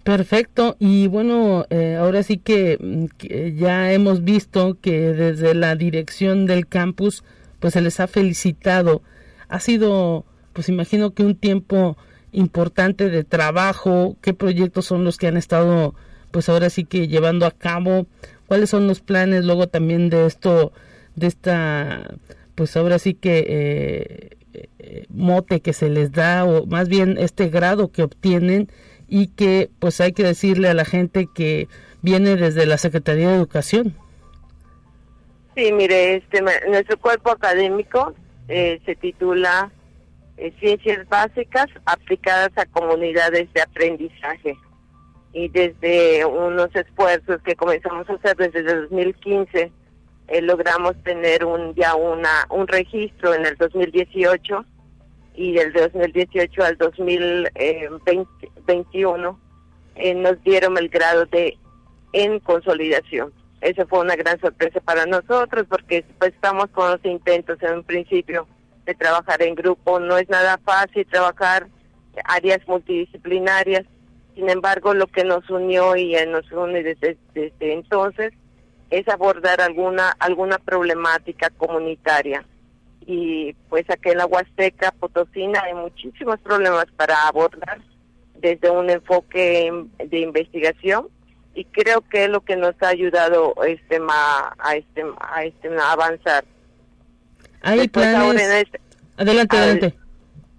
Perfecto, 0.03 0.75
y 0.79 1.07
bueno, 1.07 1.65
eh, 1.69 1.95
ahora 1.95 2.23
sí 2.23 2.35
mm, 2.37 3.05
que, 3.17 3.55
ya 3.57 3.93
hemos 3.93 4.23
visto 4.23 4.77
que 4.81 5.13
desde 5.13 5.55
la 5.55 5.75
dirección 5.75 6.45
del 6.45 6.67
campus, 6.67 7.23
pues 7.61 7.73
se 7.73 7.81
les 7.81 8.01
ha 8.01 8.07
felicitado. 8.07 9.01
Ha 9.47 9.61
sido, 9.61 10.25
pues 10.51 10.67
imagino 10.67 11.13
que 11.13 11.23
un 11.23 11.35
tiempo 11.35 11.97
importante 12.33 13.09
de 13.09 13.23
trabajo, 13.23 14.17
qué 14.21 14.33
proyectos 14.33 14.85
son 14.85 15.05
los 15.05 15.17
que 15.17 15.27
han 15.27 15.37
estado, 15.37 15.95
pues 16.31 16.49
ahora 16.49 16.69
sí 16.69 16.83
que 16.83 17.07
llevando 17.07 17.45
a 17.45 17.51
cabo, 17.51 18.05
cuáles 18.47 18.69
son 18.71 18.87
los 18.87 18.99
planes 18.99 19.45
luego 19.45 19.67
también 19.67 20.09
de 20.09 20.25
esto, 20.25 20.73
de 21.15 21.27
esta, 21.27 22.15
pues 22.55 22.75
ahora 22.75 22.99
sí 22.99 23.13
que 23.13 23.45
eh, 23.47 24.29
eh, 24.79 25.05
mote 25.09 25.61
que 25.61 25.71
se 25.71 25.89
les 25.89 26.11
da, 26.11 26.43
o 26.43 26.65
más 26.65 26.89
bien 26.89 27.17
este 27.17 27.47
grado 27.49 27.91
que 27.91 28.03
obtienen 28.03 28.67
y 29.13 29.27
que 29.27 29.69
pues 29.77 30.01
hay 30.01 30.11
que 30.11 30.23
decirle 30.23 30.69
a 30.69 30.73
la 30.73 30.85
gente 30.85 31.27
que 31.35 31.67
viene 32.01 32.35
desde 32.35 32.65
la 32.65 32.79
Secretaría 32.79 33.29
de 33.29 33.35
Educación. 33.35 33.95
Sí, 35.55 35.71
mire, 35.71 36.15
este, 36.15 36.41
nuestro 36.41 36.97
cuerpo 36.97 37.29
académico 37.29 38.15
eh, 38.47 38.81
se 38.87 38.95
titula 38.95 39.71
eh, 40.37 40.51
Ciencias 40.59 41.07
Básicas 41.09 41.67
aplicadas 41.85 42.49
a 42.55 42.65
comunidades 42.65 43.53
de 43.53 43.61
aprendizaje. 43.61 44.57
Y 45.31 45.47
desde 45.49 46.25
unos 46.25 46.75
esfuerzos 46.75 47.39
que 47.43 47.55
comenzamos 47.55 48.09
a 48.09 48.13
hacer 48.13 48.35
desde 48.35 48.61
el 48.61 48.81
2015, 48.89 49.71
eh, 50.29 50.41
logramos 50.41 50.95
tener 51.03 51.45
un 51.45 51.75
ya 51.75 51.93
una 51.93 52.47
un 52.49 52.67
registro 52.67 53.35
en 53.35 53.45
el 53.45 53.57
2018 53.57 54.65
y 55.35 55.53
del 55.53 55.73
2018 55.73 56.63
al 56.63 56.77
2021 56.77 59.39
eh, 59.95 60.15
nos 60.15 60.41
dieron 60.43 60.77
el 60.77 60.89
grado 60.89 61.25
de 61.25 61.57
en 62.13 62.39
consolidación. 62.39 63.33
Esa 63.61 63.85
fue 63.85 63.99
una 63.99 64.15
gran 64.15 64.39
sorpresa 64.39 64.79
para 64.81 65.05
nosotros 65.05 65.65
porque 65.69 66.05
pues, 66.19 66.33
estamos 66.33 66.67
con 66.67 66.91
los 66.91 67.03
intentos 67.05 67.57
en 67.61 67.75
un 67.75 67.83
principio 67.83 68.47
de 68.85 68.93
trabajar 68.93 69.41
en 69.41 69.55
grupo. 69.55 69.99
No 69.99 70.17
es 70.17 70.29
nada 70.29 70.59
fácil 70.63 71.05
trabajar 71.07 71.67
áreas 72.25 72.59
multidisciplinarias. 72.67 73.85
Sin 74.35 74.49
embargo, 74.49 74.93
lo 74.93 75.07
que 75.07 75.23
nos 75.23 75.49
unió 75.49 75.95
y 75.95 76.15
nos 76.27 76.51
une 76.51 76.83
desde, 76.83 77.17
desde 77.33 77.73
entonces 77.73 78.33
es 78.89 79.07
abordar 79.07 79.61
alguna 79.61 80.09
alguna 80.19 80.59
problemática 80.59 81.49
comunitaria 81.51 82.45
y 83.07 83.53
pues 83.69 83.89
aquí 83.89 84.09
en 84.09 84.17
la 84.17 84.25
Huasteca 84.25 84.91
Potosina 84.91 85.61
hay 85.63 85.73
muchísimos 85.73 86.39
problemas 86.39 86.85
para 86.95 87.27
abordar 87.27 87.79
desde 88.39 88.69
un 88.69 88.89
enfoque 88.89 89.71
de 89.97 90.19
investigación 90.19 91.07
y 91.55 91.65
creo 91.65 92.01
que 92.01 92.25
es 92.25 92.29
lo 92.29 92.41
que 92.41 92.55
nos 92.55 92.75
ha 92.81 92.89
ayudado 92.89 93.55
este 93.65 93.99
a 94.09 94.75
este 94.75 95.03
a 95.19 95.45
este 95.45 95.69
a 95.69 95.91
avanzar. 95.91 96.45
Hay 97.61 97.87
planes. 97.87 98.41
Este, 98.41 98.79
adelante, 99.17 99.57
adelante. 99.57 99.95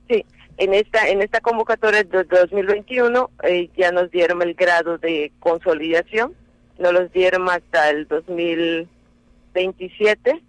Sí, 0.08 0.24
en 0.56 0.74
esta 0.74 1.08
en 1.08 1.20
esta 1.20 1.40
convocatoria 1.40 2.04
de 2.04 2.22
2021 2.24 3.30
eh, 3.42 3.68
ya 3.76 3.90
nos 3.92 4.10
dieron 4.10 4.40
el 4.42 4.54
grado 4.54 4.96
de 4.98 5.32
consolidación, 5.40 6.34
nos 6.78 6.92
los 6.92 7.10
dieron 7.12 7.50
hasta 7.50 7.90
el 7.90 8.06
2027 8.06 10.42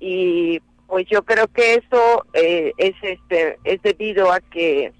y 0.00 0.60
pues 0.88 1.06
yo 1.08 1.22
creo 1.22 1.46
que 1.48 1.74
eso 1.74 2.24
eh, 2.32 2.72
es 2.78 2.94
este 3.02 3.58
es 3.64 3.80
debido 3.82 4.32
a 4.32 4.40
que 4.40 4.92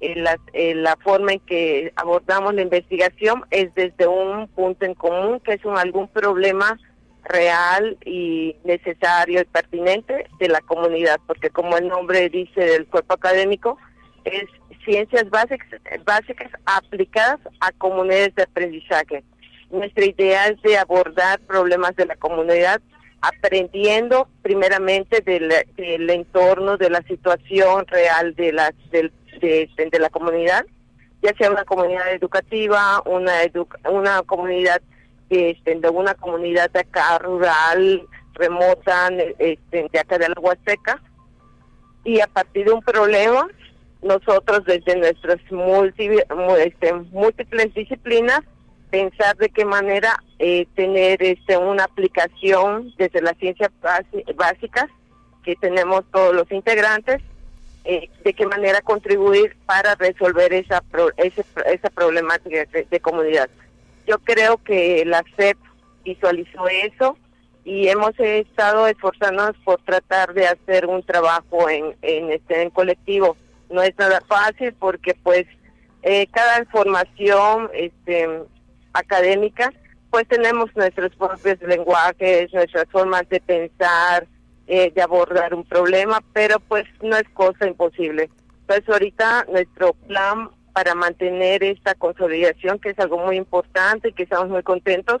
eh, 0.00 0.14
la, 0.16 0.38
eh, 0.52 0.74
la 0.74 0.96
forma 0.96 1.32
en 1.32 1.40
que 1.40 1.92
abordamos 1.96 2.54
la 2.54 2.62
investigación 2.62 3.44
es 3.50 3.74
desde 3.74 4.06
un 4.06 4.48
punto 4.48 4.86
en 4.86 4.94
común, 4.94 5.40
que 5.40 5.54
es 5.54 5.64
un, 5.64 5.76
algún 5.76 6.08
problema 6.08 6.78
real 7.24 7.96
y 8.04 8.56
necesario 8.64 9.40
y 9.40 9.44
pertinente 9.44 10.26
de 10.38 10.48
la 10.48 10.60
comunidad, 10.60 11.20
porque 11.26 11.50
como 11.50 11.76
el 11.76 11.88
nombre 11.88 12.28
dice 12.28 12.60
del 12.60 12.86
cuerpo 12.86 13.14
académico, 13.14 13.78
es 14.24 14.44
ciencias 14.84 15.26
básicas 15.30 16.50
aplicadas 16.66 17.40
a 17.60 17.70
comunidades 17.72 18.34
de 18.34 18.42
aprendizaje. 18.42 19.24
Nuestra 19.70 20.04
idea 20.04 20.48
es 20.48 20.60
de 20.62 20.78
abordar 20.78 21.40
problemas 21.40 21.94
de 21.96 22.06
la 22.06 22.16
comunidad 22.16 22.80
aprendiendo 23.22 24.28
primeramente 24.42 25.20
del, 25.20 26.10
entorno, 26.10 26.76
de 26.76 26.90
la 26.90 27.02
situación 27.02 27.86
real 27.86 28.34
de 28.34 28.52
la, 28.52 28.74
de, 28.90 29.10
de, 29.40 29.98
la 29.98 30.10
comunidad, 30.10 30.66
ya 31.22 31.32
sea 31.38 31.50
una 31.50 31.64
comunidad 31.64 32.12
educativa, 32.12 33.00
una, 33.06 33.34
una 33.88 34.22
comunidad 34.22 34.82
este, 35.30 35.76
de 35.76 35.88
una 35.88 36.14
comunidad 36.14 36.76
acá 36.76 37.18
rural, 37.18 38.02
remota, 38.34 39.08
este, 39.38 39.88
de 39.90 39.98
acá 39.98 40.18
de 40.18 40.28
la 40.28 40.40
Huasteca, 40.40 41.00
y 42.04 42.20
a 42.20 42.26
partir 42.26 42.66
de 42.66 42.72
un 42.72 42.82
problema, 42.82 43.46
nosotros 44.02 44.64
desde 44.66 44.96
nuestras 44.96 45.38
multi, 45.52 46.10
este, 46.58 46.92
múltiples 47.12 47.72
disciplinas 47.72 48.40
pensar 48.92 49.38
de 49.38 49.48
qué 49.48 49.64
manera 49.64 50.22
eh, 50.38 50.66
tener 50.74 51.22
este, 51.22 51.56
una 51.56 51.84
aplicación 51.84 52.92
desde 52.98 53.22
las 53.22 53.38
ciencias 53.38 53.70
básicas 54.36 54.86
que 55.42 55.56
tenemos 55.56 56.04
todos 56.12 56.34
los 56.34 56.52
integrantes, 56.52 57.22
eh, 57.84 58.10
de 58.22 58.34
qué 58.34 58.46
manera 58.46 58.82
contribuir 58.82 59.56
para 59.64 59.94
resolver 59.94 60.52
esa, 60.52 60.82
esa 61.66 61.90
problemática 61.90 62.66
de, 62.66 63.00
comunidad. 63.00 63.48
Yo 64.06 64.18
creo 64.18 64.58
que 64.58 65.04
la 65.06 65.24
CEP 65.36 65.56
visualizó 66.04 66.68
eso 66.68 67.16
y 67.64 67.88
hemos 67.88 68.12
estado 68.20 68.88
esforzándonos 68.88 69.56
por 69.64 69.80
tratar 69.80 70.34
de 70.34 70.48
hacer 70.48 70.84
un 70.86 71.02
trabajo 71.02 71.70
en, 71.70 71.96
en, 72.02 72.30
este, 72.30 72.60
en 72.60 72.68
colectivo. 72.68 73.38
No 73.70 73.82
es 73.82 73.96
nada 73.98 74.20
fácil 74.28 74.74
porque 74.74 75.14
pues 75.14 75.46
eh, 76.02 76.26
cada 76.30 76.64
formación 76.66 77.70
este, 77.72 78.42
académica, 78.92 79.72
pues 80.10 80.28
tenemos 80.28 80.70
nuestros 80.76 81.14
propios 81.16 81.60
lenguajes, 81.62 82.52
nuestras 82.52 82.86
formas 82.90 83.28
de 83.28 83.40
pensar, 83.40 84.26
eh, 84.66 84.92
de 84.94 85.02
abordar 85.02 85.54
un 85.54 85.64
problema, 85.64 86.22
pero 86.32 86.60
pues 86.60 86.84
no 87.02 87.16
es 87.16 87.28
cosa 87.30 87.66
imposible. 87.66 88.30
Entonces 88.60 88.88
ahorita 88.88 89.46
nuestro 89.50 89.94
plan 89.94 90.50
para 90.72 90.94
mantener 90.94 91.62
esta 91.62 91.94
consolidación, 91.94 92.78
que 92.78 92.90
es 92.90 92.98
algo 92.98 93.18
muy 93.18 93.36
importante 93.36 94.08
y 94.08 94.12
que 94.12 94.22
estamos 94.22 94.48
muy 94.48 94.62
contentos, 94.62 95.20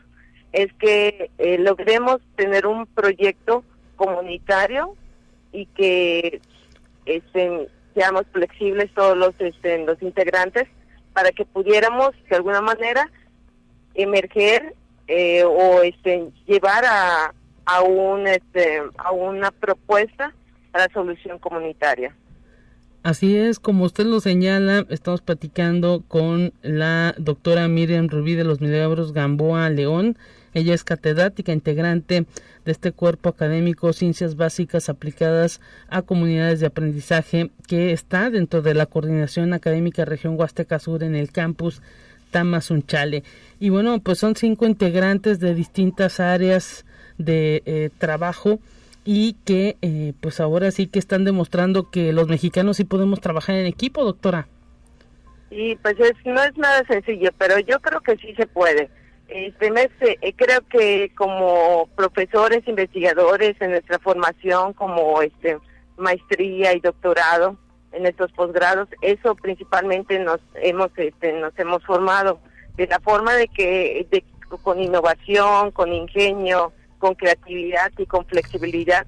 es 0.52 0.72
que 0.74 1.30
eh, 1.38 1.58
logremos 1.58 2.20
tener 2.36 2.66
un 2.66 2.86
proyecto 2.86 3.64
comunitario 3.96 4.94
y 5.52 5.66
que 5.66 6.40
estén, 7.06 7.68
seamos 7.94 8.24
flexibles 8.32 8.92
todos 8.94 9.16
los, 9.16 9.34
este, 9.38 9.84
los 9.84 10.00
integrantes 10.02 10.68
para 11.12 11.30
que 11.30 11.44
pudiéramos 11.44 12.12
de 12.28 12.36
alguna 12.36 12.60
manera 12.60 13.10
emerger 13.94 14.74
eh, 15.08 15.44
o 15.44 15.82
este, 15.82 16.28
llevar 16.46 16.84
a, 16.84 17.34
a, 17.64 17.82
un, 17.82 18.26
este, 18.26 18.82
a 18.96 19.12
una 19.12 19.50
propuesta 19.50 20.32
a 20.72 20.78
la 20.78 20.88
solución 20.92 21.38
comunitaria. 21.38 22.14
Así 23.02 23.36
es, 23.36 23.58
como 23.58 23.84
usted 23.84 24.04
lo 24.04 24.20
señala, 24.20 24.86
estamos 24.88 25.22
platicando 25.22 26.04
con 26.06 26.52
la 26.62 27.16
doctora 27.18 27.66
Miriam 27.66 28.08
Rubí 28.08 28.34
de 28.34 28.44
los 28.44 28.60
Milagros 28.60 29.12
Gamboa 29.12 29.68
León. 29.70 30.16
Ella 30.54 30.72
es 30.72 30.84
catedrática 30.84 31.52
integrante 31.52 32.26
de 32.64 32.72
este 32.72 32.92
cuerpo 32.92 33.30
académico 33.30 33.92
Ciencias 33.92 34.36
Básicas 34.36 34.88
Aplicadas 34.88 35.60
a 35.88 36.02
Comunidades 36.02 36.60
de 36.60 36.66
Aprendizaje 36.66 37.50
que 37.66 37.92
está 37.92 38.30
dentro 38.30 38.62
de 38.62 38.74
la 38.74 38.86
Coordinación 38.86 39.52
Académica 39.52 40.04
Región 40.04 40.38
Huasteca 40.38 40.78
Sur 40.78 41.02
en 41.02 41.16
el 41.16 41.32
campus 41.32 41.82
Tamazunchale. 42.32 43.22
Y 43.60 43.70
bueno, 43.70 44.00
pues 44.00 44.18
son 44.18 44.34
cinco 44.34 44.66
integrantes 44.66 45.38
de 45.38 45.54
distintas 45.54 46.18
áreas 46.18 46.84
de 47.18 47.62
eh, 47.64 47.90
trabajo 47.98 48.58
y 49.04 49.34
que 49.44 49.76
eh, 49.82 50.14
pues 50.20 50.40
ahora 50.40 50.70
sí 50.72 50.88
que 50.88 50.98
están 50.98 51.24
demostrando 51.24 51.90
que 51.90 52.12
los 52.12 52.26
mexicanos 52.28 52.78
sí 52.78 52.84
podemos 52.84 53.20
trabajar 53.20 53.54
en 53.56 53.66
equipo, 53.66 54.04
doctora. 54.04 54.48
Y 55.50 55.76
pues 55.76 55.96
no 56.24 56.42
es 56.42 56.56
nada 56.56 56.82
sencillo, 56.88 57.30
pero 57.38 57.58
yo 57.60 57.78
creo 57.80 58.00
que 58.00 58.16
sí 58.16 58.34
se 58.34 58.46
puede. 58.46 58.88
Este 59.28 59.70
mes 59.70 59.88
eh, 60.00 60.34
creo 60.34 60.60
que 60.68 61.12
como 61.14 61.88
profesores, 61.94 62.66
investigadores 62.66 63.54
en 63.60 63.70
nuestra 63.70 63.98
formación, 63.98 64.72
como 64.72 65.22
este 65.22 65.58
maestría 65.96 66.74
y 66.74 66.80
doctorado 66.80 67.58
en 67.92 68.06
estos 68.06 68.32
posgrados, 68.32 68.88
eso 69.00 69.34
principalmente 69.34 70.18
nos 70.18 70.40
hemos 70.54 70.90
este, 70.96 71.32
nos 71.34 71.56
hemos 71.58 71.84
formado 71.84 72.40
de 72.76 72.86
la 72.86 73.00
forma 73.00 73.34
de 73.34 73.48
que 73.48 74.06
con 74.62 74.80
innovación, 74.80 75.70
con 75.70 75.92
ingenio, 75.92 76.72
con 76.98 77.14
creatividad 77.14 77.90
y 77.98 78.06
con 78.06 78.24
flexibilidad. 78.26 79.06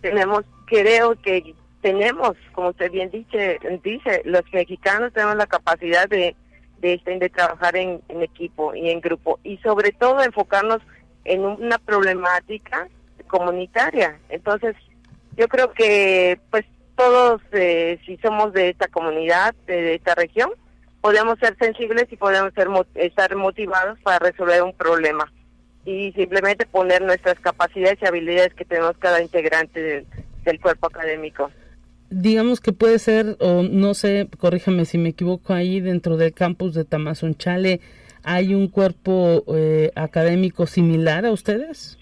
Tenemos, 0.00 0.44
creo 0.66 1.20
que 1.20 1.54
tenemos, 1.80 2.36
como 2.52 2.68
usted 2.68 2.90
bien 2.90 3.10
dice, 3.10 3.58
dice 3.82 4.22
los 4.24 4.42
mexicanos 4.52 5.12
tenemos 5.12 5.36
la 5.36 5.46
capacidad 5.46 6.08
de, 6.08 6.36
de, 6.78 7.00
de 7.04 7.28
trabajar 7.28 7.76
en, 7.76 8.00
equipo 8.08 8.74
y 8.74 8.90
en 8.90 9.00
grupo 9.00 9.38
y 9.42 9.56
sobre 9.58 9.92
todo 9.92 10.22
enfocarnos 10.22 10.80
en 11.24 11.44
una 11.44 11.78
problemática 11.78 12.88
comunitaria. 13.28 14.18
Entonces, 14.28 14.74
yo 15.36 15.48
creo 15.48 15.72
que 15.72 16.38
pues 16.50 16.64
todos, 17.00 17.40
eh, 17.52 17.98
si 18.04 18.18
somos 18.18 18.52
de 18.52 18.68
esta 18.68 18.86
comunidad, 18.88 19.54
de, 19.66 19.94
esta 19.94 20.14
región, 20.14 20.50
podemos 21.00 21.38
ser 21.38 21.56
sensibles 21.58 22.04
y 22.10 22.16
podemos 22.16 22.52
ser, 22.52 22.68
estar 22.94 23.34
motivados 23.36 23.98
para 24.00 24.18
resolver 24.18 24.62
un 24.62 24.74
problema 24.74 25.32
y 25.86 26.12
simplemente 26.12 26.66
poner 26.66 27.00
nuestras 27.00 27.40
capacidades 27.40 27.98
y 28.02 28.06
habilidades 28.06 28.52
que 28.52 28.66
tenemos 28.66 28.98
cada 28.98 29.22
integrante 29.22 30.04
del, 30.44 30.60
cuerpo 30.60 30.88
académico. 30.88 31.50
Digamos 32.10 32.60
que 32.60 32.72
puede 32.72 32.98
ser, 32.98 33.36
o 33.40 33.62
no 33.62 33.94
sé, 33.94 34.28
corríjame 34.38 34.84
si 34.84 34.98
me 34.98 35.10
equivoco, 35.10 35.54
ahí 35.54 35.80
dentro 35.80 36.18
del 36.18 36.34
campus 36.34 36.74
de 36.74 36.84
Tamazunchale, 36.84 37.80
¿hay 38.24 38.54
un 38.54 38.68
cuerpo 38.68 39.44
eh, 39.56 39.90
académico 39.94 40.66
similar 40.66 41.24
a 41.24 41.32
ustedes? 41.32 41.99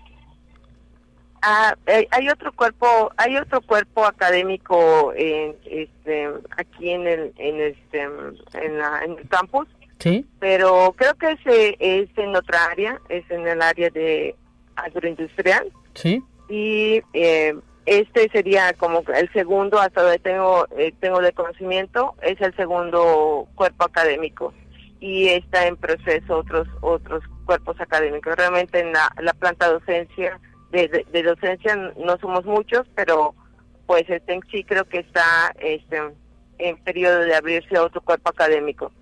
Ah, 1.51 1.75
hay 2.11 2.29
otro 2.29 2.53
cuerpo, 2.53 3.11
hay 3.17 3.37
otro 3.37 3.63
cuerpo 3.63 4.05
académico 4.05 5.13
en, 5.17 5.57
este, 5.65 6.29
aquí 6.57 6.91
en 6.91 7.07
el, 7.07 7.33
en 7.39 7.61
este, 7.61 8.03
en, 8.03 8.79
la, 8.79 9.03
en 9.05 9.13
el 9.13 9.29
campus 9.29 9.67
Sí. 9.99 10.27
Pero 10.39 10.95
creo 10.97 11.15
que 11.15 11.33
ese 11.33 11.77
es 11.81 12.09
en 12.17 12.37
otra 12.37 12.67
área, 12.67 13.01
es 13.09 13.29
en 13.31 13.47
el 13.47 13.61
área 13.63 13.91
de 13.91 14.37
agroindustrial. 14.77 15.73
Sí. 15.95 16.23
Y 16.49 17.03
eh, 17.15 17.57
este 17.87 18.29
sería 18.31 18.73
como 18.75 19.03
el 19.15 19.33
segundo, 19.33 19.81
hasta 19.81 20.03
donde 20.03 20.19
tengo, 20.19 20.67
eh, 20.77 20.95
tengo 21.01 21.21
de 21.21 21.33
conocimiento, 21.33 22.15
es 22.23 22.41
el 22.41 22.55
segundo 22.55 23.49
cuerpo 23.55 23.85
académico. 23.85 24.55
Y 25.01 25.29
está 25.29 25.67
en 25.67 25.77
proceso 25.77 26.39
otros 26.39 26.69
otros 26.81 27.23
cuerpos 27.45 27.81
académicos. 27.81 28.37
Realmente 28.37 28.81
en 28.81 28.93
la, 28.93 29.13
la 29.21 29.33
planta 29.33 29.69
docencia, 29.69 30.39
de, 30.71 31.07
de, 31.11 31.23
docencia 31.23 31.77
no 31.77 32.19
somos 32.19 32.45
muchos, 32.45 32.87
pero 32.95 33.35
pues 33.87 34.05
este 34.09 34.39
sí 34.51 34.65
creo 34.65 34.85
que 34.85 34.99
está 34.99 35.55
este 35.61 35.99
en 36.59 36.77
periodo 36.79 37.21
de 37.21 37.35
abrirse 37.35 37.79
otro 37.79 38.01
cuerpo 38.01 38.31
académico. 38.31 38.93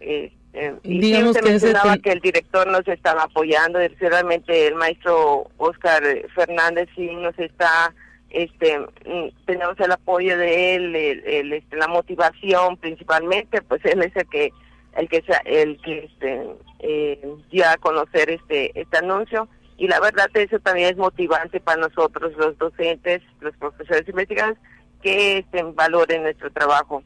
Eh, 0.00 0.32
eh, 0.52 0.74
y 0.82 1.00
Digamos 1.00 1.36
que 1.36 1.42
mencionaba 1.42 1.96
que 1.98 2.10
el 2.10 2.20
director 2.20 2.66
nos 2.66 2.86
estaba 2.88 3.24
apoyando, 3.24 3.78
realmente 4.00 4.66
el 4.66 4.74
maestro 4.74 5.48
Oscar 5.56 6.02
Fernández 6.34 6.88
sí 6.96 7.08
nos 7.14 7.38
está, 7.38 7.94
este, 8.30 8.78
mm, 8.78 9.28
tenemos 9.46 9.78
el 9.78 9.92
apoyo 9.92 10.36
de 10.36 10.74
él, 10.74 10.96
el, 10.96 11.52
este, 11.52 11.76
la 11.76 11.88
motivación 11.88 12.76
principalmente, 12.76 13.62
pues 13.62 13.84
él 13.84 14.02
es 14.02 14.16
el 14.16 14.28
que, 14.28 14.52
el 14.96 15.08
que, 15.08 15.22
el 15.44 15.80
que 15.80 15.98
este, 16.04 16.46
eh, 16.80 17.34
dio 17.50 17.68
a 17.68 17.76
conocer 17.76 18.30
este, 18.30 18.78
este 18.78 18.98
anuncio 18.98 19.48
y 19.78 19.86
la 19.86 20.00
verdad 20.00 20.28
eso 20.34 20.58
también 20.58 20.90
es 20.90 20.96
motivante 20.96 21.60
para 21.60 21.80
nosotros 21.80 22.32
los 22.36 22.58
docentes, 22.58 23.22
los 23.40 23.56
profesores 23.56 24.06
investigadores 24.08 24.58
que 25.00 25.38
este, 25.38 25.62
valoren 25.62 26.24
nuestro 26.24 26.50
trabajo. 26.50 27.02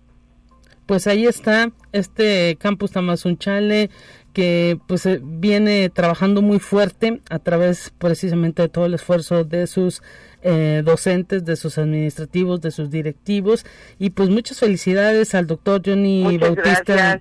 Pues 0.87 1.07
ahí 1.07 1.27
está 1.27 1.71
este 1.93 2.57
campus 2.59 2.93
Tamazunchale 2.93 3.91
que 4.33 4.79
pues 4.87 5.05
eh, 5.05 5.21
viene 5.23 5.91
trabajando 5.91 6.41
muy 6.41 6.59
fuerte 6.59 7.21
a 7.29 7.39
través 7.39 7.93
precisamente 7.99 8.63
de 8.63 8.69
todo 8.69 8.87
el 8.87 8.95
esfuerzo 8.95 9.45
de 9.45 9.67
sus 9.67 10.03
eh, 10.43 10.81
docentes, 10.85 11.45
de 11.45 11.57
sus 11.57 11.77
administrativos, 11.77 12.63
de 12.63 12.71
sus 12.71 12.91
directivos. 12.91 13.67
Y 13.99 14.11
pues 14.11 14.31
muchas 14.31 14.59
felicidades 14.59 15.35
al 15.35 15.47
doctor 15.47 15.83
Johnny 15.85 16.39
Bautista. 16.39 17.21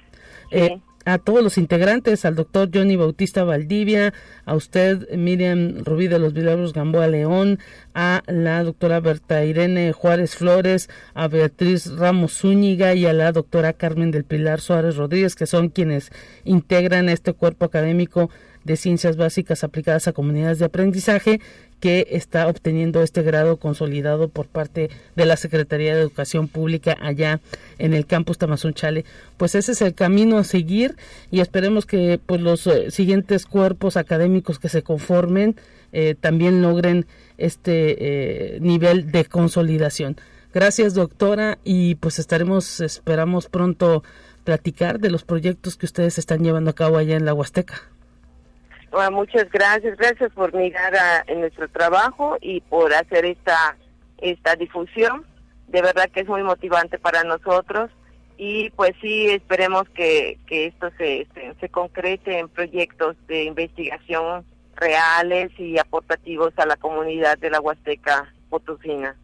Eh, 0.52 0.80
a 1.06 1.18
todos 1.18 1.44
los 1.44 1.58
integrantes, 1.58 2.26
al 2.26 2.36
doctor 2.36 2.70
Johnny 2.74 2.96
Bautista 2.96 3.44
Valdivia, 3.44 4.14
a 4.46 4.56
usted 4.56 5.10
Miriam 5.16 5.84
Rubí 5.84 6.08
de 6.08 6.20
los 6.20 6.34
Vilagros 6.34 6.74
Gamboa 6.74 7.08
León, 7.08 7.60
a 7.94 8.24
la 8.28 8.64
doctora 8.64 9.00
Berta 9.00 9.44
Irene 9.44 9.94
Juárez 9.94 10.36
Flores, 10.36 10.90
a 11.14 11.28
Beatriz 11.28 11.92
Ramos 11.96 12.38
Zúñiga 12.40 12.94
y 12.94 13.06
a 13.06 13.14
la 13.14 13.32
doctora 13.32 13.74
Carmen 13.74 14.12
del 14.12 14.24
Pilar 14.24 14.62
Suárez 14.62 14.96
Rodríguez, 14.96 15.36
que 15.36 15.48
son 15.48 15.70
quienes 15.70 16.12
integran 16.44 17.10
este 17.10 17.34
cuerpo 17.34 17.66
académico 17.66 18.30
de 18.64 18.78
Ciencias 18.78 19.18
Básicas 19.18 19.64
aplicadas 19.64 20.08
a 20.08 20.14
comunidades 20.14 20.60
de 20.60 20.66
aprendizaje 20.66 21.40
que 21.82 22.08
está 22.12 22.48
obteniendo 22.48 23.02
este 23.02 23.24
grado 23.24 23.58
consolidado 23.58 24.30
por 24.30 24.48
parte 24.48 24.90
de 25.16 25.26
la 25.26 25.36
Secretaría 25.36 25.96
de 25.96 26.02
Educación 26.02 26.48
Pública 26.48 26.96
allá 27.02 27.42
en 27.80 27.94
el 27.94 28.06
campus 28.06 28.38
Tamazunchale. 28.38 29.04
Pues 29.38 29.56
ese 29.56 29.72
es 29.72 29.82
el 29.82 29.96
camino 29.96 30.38
a 30.38 30.44
seguir 30.44 30.96
y 31.32 31.40
esperemos 31.40 31.86
que 31.86 32.20
pues 32.24 32.40
los 32.40 32.68
eh, 32.68 32.92
siguientes 32.92 33.46
cuerpos 33.48 33.98
académicos 33.98 34.60
que 34.60 34.70
se 34.70 34.84
conformen 34.84 35.56
eh, 35.92 36.16
también 36.20 36.62
logren 36.62 37.08
este 37.38 38.56
eh, 38.56 38.60
nivel 38.62 39.12
de 39.12 39.26
consolidación. 39.26 40.18
Gracias 40.54 40.94
doctora 40.94 41.58
y 41.64 41.96
pues 41.96 42.20
estaremos, 42.20 42.80
esperamos 42.80 43.48
pronto 43.48 44.04
platicar 44.44 45.00
de 45.00 45.10
los 45.10 45.24
proyectos 45.24 45.78
que 45.78 45.86
ustedes 45.86 46.18
están 46.18 46.44
llevando 46.44 46.72
a 46.72 46.76
cabo 46.76 46.98
allá 46.98 47.16
en 47.16 47.26
la 47.26 47.34
Huasteca. 47.34 47.90
Ah, 48.92 49.10
muchas 49.10 49.50
gracias, 49.50 49.98
gracias 49.98 50.32
por 50.34 50.54
mirar 50.54 50.96
a, 50.96 51.24
en 51.28 51.42
nuestro 51.42 51.68
trabajo 51.70 52.38
y 52.42 52.62
por 52.62 52.94
hacer 52.94 53.26
esta 53.26 53.78
esta 54.22 54.56
difusión. 54.56 55.26
De 55.68 55.82
verdad 55.82 56.10
que 56.14 56.22
es 56.22 56.28
muy 56.28 56.44
motivante 56.44 57.00
para 57.00 57.24
nosotros 57.24 57.90
y 58.38 58.70
pues 58.72 58.92
sí 59.02 59.28
esperemos 59.28 59.88
que, 59.90 60.40
que 60.48 60.66
esto 60.66 60.90
se, 60.98 61.28
se, 61.60 61.70
concrete 61.70 62.40
en 62.40 62.50
proyectos 62.50 63.16
de 63.28 63.44
investigación 63.44 64.46
reales 64.76 65.52
y 65.60 65.78
aportativos 65.78 66.54
a 66.58 66.66
la 66.66 66.76
comunidad 66.76 67.38
de 67.38 67.52
la 67.52 67.62
Huasteca 67.62 68.34
Potosina. 68.50 69.16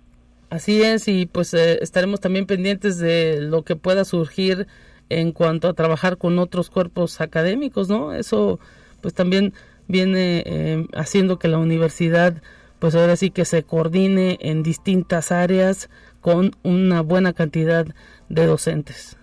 Así 0.49 0.83
es, 0.83 1.07
y 1.07 1.25
pues 1.25 1.53
eh, 1.53 1.79
estaremos 1.81 2.19
también 2.19 2.45
pendientes 2.45 2.99
de 2.99 3.41
lo 3.41 3.63
que 3.63 3.75
pueda 3.75 4.05
surgir 4.05 4.67
en 5.09 5.31
cuanto 5.31 5.67
a 5.67 5.73
trabajar 5.73 6.17
con 6.17 6.37
otros 6.39 6.69
cuerpos 6.69 7.19
académicos, 7.19 7.89
¿no? 7.89 8.13
Eso 8.13 8.59
pues 9.07 9.15
también 9.15 9.53
viene 9.87 10.43
eh, 10.45 10.85
haciendo 10.93 11.39
que 11.39 11.47
la 11.47 11.59
universidad 11.59 12.41
pues 12.77 12.93
ahora 12.93 13.15
sí 13.15 13.31
que 13.31 13.45
se 13.45 13.63
coordine 13.63 14.37
en 14.41 14.63
distintas 14.63 15.31
áreas 15.31 15.89
con 16.19 16.51
una 16.63 16.99
buena 17.03 17.31
cantidad 17.31 17.85
de 18.27 18.45
docentes. 18.45 19.17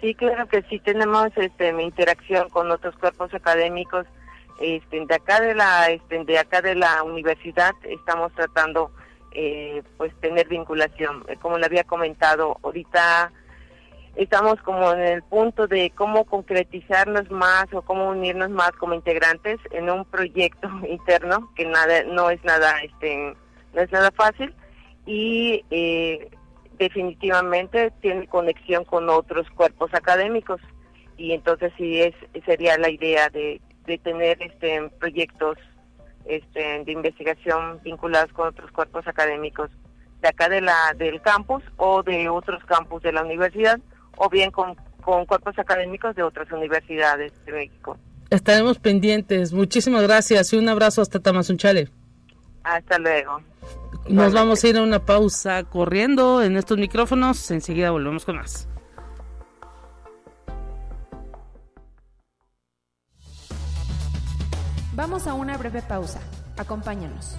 Sí, 0.00 0.16
claro 0.16 0.48
que 0.48 0.62
sí 0.62 0.80
tenemos 0.80 1.28
este 1.36 1.80
interacción 1.80 2.48
con 2.48 2.72
otros 2.72 2.96
cuerpos 2.96 3.32
académicos 3.32 4.04
este, 4.58 5.06
de 5.06 5.14
acá 5.14 5.40
de 5.40 5.54
la 5.54 5.90
este, 5.90 6.24
de 6.24 6.36
acá 6.36 6.60
de 6.60 6.74
la 6.74 7.04
universidad 7.04 7.70
estamos 7.84 8.32
tratando 8.32 8.90
eh, 9.30 9.84
pues 9.96 10.12
tener 10.16 10.48
vinculación 10.48 11.24
como 11.40 11.56
le 11.56 11.66
había 11.66 11.84
comentado 11.84 12.58
ahorita 12.64 13.30
estamos 14.16 14.60
como 14.62 14.92
en 14.92 15.00
el 15.00 15.22
punto 15.22 15.66
de 15.66 15.90
cómo 15.90 16.24
concretizarnos 16.24 17.30
más 17.30 17.66
o 17.72 17.82
cómo 17.82 18.10
unirnos 18.10 18.50
más 18.50 18.70
como 18.72 18.94
integrantes 18.94 19.58
en 19.70 19.90
un 19.90 20.04
proyecto 20.04 20.68
interno 20.88 21.50
que 21.56 21.66
nada 21.66 22.04
no 22.04 22.30
es 22.30 22.42
nada 22.44 22.78
este 22.82 23.34
no 23.72 23.80
es 23.80 23.90
nada 23.90 24.10
fácil 24.12 24.54
y 25.06 25.64
eh, 25.70 26.30
definitivamente 26.78 27.92
tiene 28.00 28.26
conexión 28.28 28.84
con 28.84 29.08
otros 29.10 29.48
cuerpos 29.50 29.92
académicos 29.94 30.60
y 31.16 31.32
entonces 31.32 31.72
sí 31.76 32.00
es 32.00 32.14
sería 32.44 32.78
la 32.78 32.90
idea 32.90 33.28
de 33.30 33.60
de 33.86 33.98
tener 33.98 34.40
este 34.42 34.88
proyectos 35.00 35.58
este, 36.24 36.84
de 36.84 36.92
investigación 36.92 37.80
vinculados 37.82 38.32
con 38.32 38.48
otros 38.48 38.70
cuerpos 38.70 39.06
académicos 39.06 39.70
de 40.22 40.28
acá 40.28 40.48
de 40.48 40.60
la 40.60 40.94
del 40.96 41.20
campus 41.20 41.62
o 41.76 42.02
de 42.02 42.28
otros 42.28 42.64
campus 42.64 43.02
de 43.02 43.12
la 43.12 43.22
universidad 43.22 43.78
o 44.16 44.28
bien 44.28 44.50
con, 44.50 44.74
con 45.02 45.26
cuerpos 45.26 45.58
académicos 45.58 46.14
de 46.16 46.22
otras 46.22 46.50
universidades 46.52 47.32
de 47.44 47.52
México. 47.52 47.98
Estaremos 48.30 48.78
pendientes. 48.78 49.52
Muchísimas 49.52 50.02
gracias 50.02 50.52
y 50.52 50.56
un 50.56 50.68
abrazo 50.68 51.02
hasta 51.02 51.20
Tamazunchale. 51.20 51.88
Hasta 52.64 52.98
luego. 52.98 53.40
Nos 54.08 54.32
vamos 54.32 54.62
a 54.62 54.68
ir 54.68 54.76
a 54.76 54.82
una 54.82 55.04
pausa 55.04 55.62
corriendo 55.64 56.42
en 56.42 56.56
estos 56.56 56.78
micrófonos. 56.78 57.50
Enseguida 57.50 57.90
volvemos 57.90 58.24
con 58.24 58.36
más. 58.36 58.68
Vamos 64.94 65.26
a 65.26 65.34
una 65.34 65.56
breve 65.56 65.82
pausa. 65.82 66.20
Acompáñanos. 66.56 67.36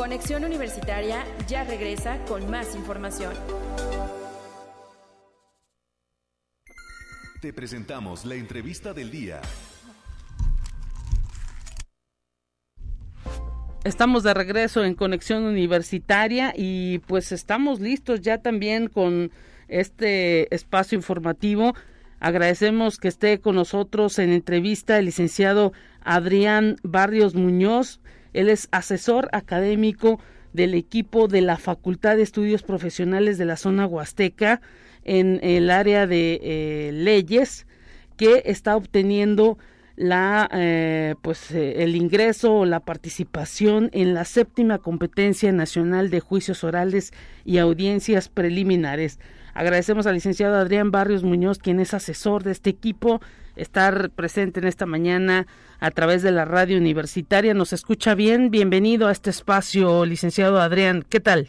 Conexión 0.00 0.46
Universitaria 0.46 1.26
ya 1.46 1.62
regresa 1.62 2.16
con 2.24 2.50
más 2.50 2.74
información. 2.74 3.34
Te 7.42 7.52
presentamos 7.52 8.24
la 8.24 8.36
entrevista 8.36 8.94
del 8.94 9.10
día. 9.10 9.42
Estamos 13.84 14.22
de 14.22 14.32
regreso 14.32 14.82
en 14.84 14.94
Conexión 14.94 15.42
Universitaria 15.42 16.54
y 16.56 17.00
pues 17.00 17.30
estamos 17.30 17.78
listos 17.78 18.22
ya 18.22 18.38
también 18.38 18.88
con 18.88 19.30
este 19.68 20.54
espacio 20.54 20.96
informativo. 20.96 21.74
Agradecemos 22.20 22.96
que 22.96 23.08
esté 23.08 23.38
con 23.42 23.54
nosotros 23.54 24.18
en 24.18 24.30
entrevista 24.30 24.98
el 24.98 25.04
licenciado 25.04 25.74
Adrián 26.00 26.76
Barrios 26.82 27.34
Muñoz. 27.34 28.00
Él 28.32 28.48
es 28.48 28.68
asesor 28.70 29.28
académico 29.32 30.20
del 30.52 30.74
equipo 30.74 31.28
de 31.28 31.42
la 31.42 31.56
Facultad 31.56 32.16
de 32.16 32.22
Estudios 32.22 32.62
Profesionales 32.62 33.38
de 33.38 33.44
la 33.44 33.56
zona 33.56 33.86
Huasteca 33.86 34.60
en 35.04 35.40
el 35.42 35.70
área 35.70 36.06
de 36.06 36.40
eh, 36.42 36.90
leyes 36.92 37.66
que 38.16 38.42
está 38.46 38.76
obteniendo 38.76 39.58
la 39.96 40.48
eh, 40.52 41.14
pues 41.20 41.50
eh, 41.50 41.82
el 41.82 41.94
ingreso 41.94 42.54
o 42.54 42.64
la 42.64 42.80
participación 42.80 43.90
en 43.92 44.14
la 44.14 44.24
séptima 44.24 44.78
competencia 44.78 45.52
nacional 45.52 46.10
de 46.10 46.20
juicios 46.20 46.64
orales 46.64 47.12
y 47.44 47.58
audiencias 47.58 48.28
preliminares. 48.28 49.18
Agradecemos 49.54 50.06
al 50.06 50.14
licenciado 50.14 50.56
Adrián 50.56 50.90
Barrios 50.90 51.22
Muñoz, 51.22 51.58
quien 51.58 51.80
es 51.80 51.94
asesor 51.94 52.44
de 52.44 52.52
este 52.52 52.70
equipo, 52.70 53.20
estar 53.56 54.10
presente 54.10 54.60
en 54.60 54.66
esta 54.66 54.86
mañana 54.86 55.46
a 55.80 55.90
través 55.90 56.22
de 56.22 56.30
la 56.30 56.44
radio 56.44 56.78
universitaria. 56.78 57.54
¿Nos 57.54 57.72
escucha 57.72 58.14
bien? 58.14 58.50
Bienvenido 58.50 59.08
a 59.08 59.12
este 59.12 59.30
espacio, 59.30 60.04
licenciado 60.06 60.60
Adrián. 60.60 61.04
¿Qué 61.08 61.20
tal? 61.20 61.48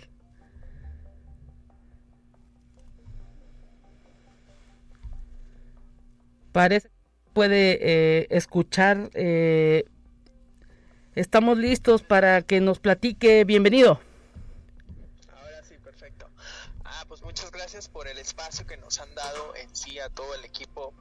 Parece 6.51 6.89
puede 7.33 7.79
eh, 7.81 8.27
escuchar. 8.29 9.09
Eh, 9.13 9.85
estamos 11.15 11.57
listos 11.57 12.03
para 12.03 12.41
que 12.41 12.59
nos 12.61 12.79
platique. 12.79 13.43
Bienvenido. 13.45 13.99
Ahora 15.33 15.63
sí, 15.63 15.75
perfecto. 15.83 16.27
Ah, 16.83 17.05
pues 17.07 17.20
muchas 17.31 17.51
gracias 17.51 17.87
por 17.87 18.09
el 18.09 18.17
espacio 18.17 18.67
que 18.67 18.75
nos 18.75 18.99
han 18.99 19.15
dado 19.15 19.55
en 19.55 19.73
sí 19.73 19.97
a 19.99 20.09
todo 20.09 20.35
el 20.35 20.43
equipo. 20.43 20.93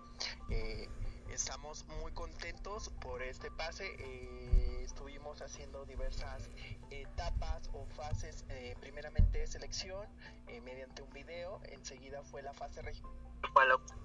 Eh, 0.49 0.89
estamos 1.41 1.87
muy 2.03 2.13
contentos 2.13 2.91
por 3.01 3.23
este 3.23 3.51
pase. 3.51 3.87
estuvimos 4.85 5.41
haciendo 5.41 5.87
diversas 5.87 6.51
etapas 6.91 7.71
o 7.73 7.87
fases. 7.97 8.45
primeramente 8.79 9.47
selección 9.47 10.07
mediante 10.63 11.01
un 11.01 11.11
video. 11.15 11.63
Enseguida 11.71 12.23
fue 12.31 12.43
la 12.43 12.53
fase 12.53 12.83
regional 12.83 13.17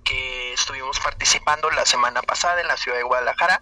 que 0.06 0.54
estuvimos 0.54 0.98
participando 1.02 1.70
la 1.72 1.86
semana 1.86 2.22
pasada 2.22 2.62
en 2.62 2.68
la 2.68 2.78
ciudad 2.78 2.98
de 2.98 3.04
Guadalajara 3.04 3.60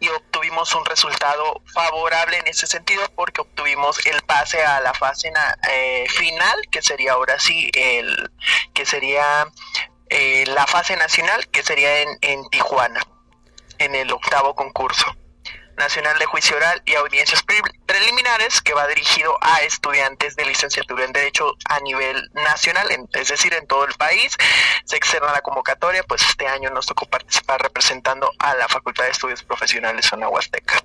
y 0.00 0.08
obtuvimos 0.08 0.74
un 0.74 0.84
resultado 0.84 1.62
favorable 1.72 2.36
en 2.36 2.46
ese 2.46 2.66
sentido 2.66 3.02
porque 3.16 3.40
obtuvimos 3.40 4.04
el 4.06 4.20
pase 4.22 4.62
a 4.62 4.80
la 4.80 4.92
fase 4.92 5.32
eh, 5.72 6.04
final 6.10 6.60
que 6.70 6.82
sería 6.82 7.12
ahora 7.12 7.40
sí 7.40 7.70
el 7.72 8.30
que 8.74 8.84
sería 8.84 9.46
eh, 10.10 10.44
la 10.46 10.66
fase 10.66 10.94
nacional 10.96 11.48
que 11.48 11.62
sería 11.62 12.02
en, 12.02 12.18
en 12.20 12.48
Tijuana 12.50 13.00
en 13.78 13.94
el 13.94 14.10
octavo 14.12 14.54
concurso. 14.54 15.06
Nacional 15.76 16.18
de 16.18 16.26
Juicio 16.26 16.56
Oral 16.56 16.82
y 16.84 16.94
Audiencias 16.94 17.44
Preliminares 17.86 18.60
que 18.60 18.74
va 18.74 18.86
dirigido 18.86 19.36
a 19.40 19.62
estudiantes 19.62 20.36
de 20.36 20.44
licenciatura 20.44 21.04
en 21.04 21.12
Derecho 21.12 21.54
a 21.68 21.80
nivel 21.80 22.30
nacional, 22.34 22.86
es 23.12 23.28
decir, 23.28 23.54
en 23.54 23.66
todo 23.66 23.84
el 23.84 23.94
país. 23.94 24.36
Se 24.84 24.96
externa 24.96 25.32
la 25.32 25.40
convocatoria, 25.40 26.02
pues 26.04 26.22
este 26.22 26.46
año 26.46 26.70
nos 26.70 26.86
tocó 26.86 27.06
participar 27.06 27.60
representando 27.60 28.30
a 28.38 28.54
la 28.54 28.68
Facultad 28.68 29.04
de 29.04 29.10
Estudios 29.10 29.42
Profesionales 29.42 30.06
Zona 30.06 30.28
Huasteca. 30.28 30.82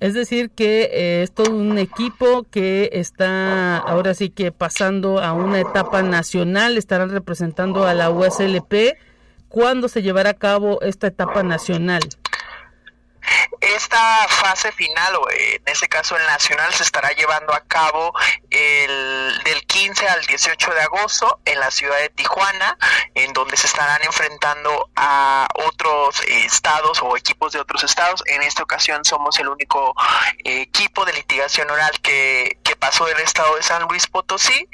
Es 0.00 0.14
decir, 0.14 0.50
que 0.50 0.82
eh, 0.92 1.22
es 1.24 1.32
todo 1.32 1.50
un 1.50 1.76
equipo 1.76 2.44
que 2.44 2.90
está 2.92 3.78
ahora 3.78 4.14
sí 4.14 4.30
que 4.30 4.52
pasando 4.52 5.18
a 5.18 5.32
una 5.32 5.60
etapa 5.60 6.02
nacional, 6.02 6.78
estarán 6.78 7.10
representando 7.10 7.84
a 7.84 7.94
la 7.94 8.08
USLP. 8.10 8.96
¿Cuándo 9.48 9.88
se 9.88 10.02
llevará 10.02 10.30
a 10.30 10.34
cabo 10.34 10.80
esta 10.82 11.06
etapa 11.06 11.42
nacional? 11.42 12.02
Esta 13.60 14.28
fase 14.28 14.72
final, 14.72 15.16
o 15.16 15.30
en 15.30 15.62
este 15.66 15.88
caso 15.88 16.16
el 16.16 16.24
nacional, 16.26 16.72
se 16.72 16.82
estará 16.82 17.10
llevando 17.10 17.52
a 17.52 17.60
cabo 17.60 18.14
el, 18.50 19.42
del 19.44 19.66
15 19.66 20.08
al 20.08 20.24
18 20.26 20.74
de 20.74 20.80
agosto 20.80 21.40
en 21.44 21.58
la 21.60 21.70
ciudad 21.70 21.98
de 21.98 22.08
Tijuana, 22.10 22.78
en 23.14 23.32
donde 23.32 23.56
se 23.56 23.66
estarán 23.66 24.02
enfrentando 24.04 24.90
a 24.96 25.48
otros 25.66 26.22
estados 26.26 27.02
o 27.02 27.16
equipos 27.16 27.52
de 27.52 27.60
otros 27.60 27.84
estados. 27.84 28.22
En 28.26 28.42
esta 28.42 28.62
ocasión 28.62 29.04
somos 29.04 29.38
el 29.40 29.48
único 29.48 29.94
equipo 30.44 31.04
de 31.04 31.14
litigación 31.14 31.70
oral 31.70 31.92
que, 32.00 32.58
que 32.62 32.76
pasó 32.76 33.06
del 33.06 33.18
estado 33.20 33.56
de 33.56 33.62
San 33.62 33.82
Luis 33.88 34.06
Potosí 34.06 34.68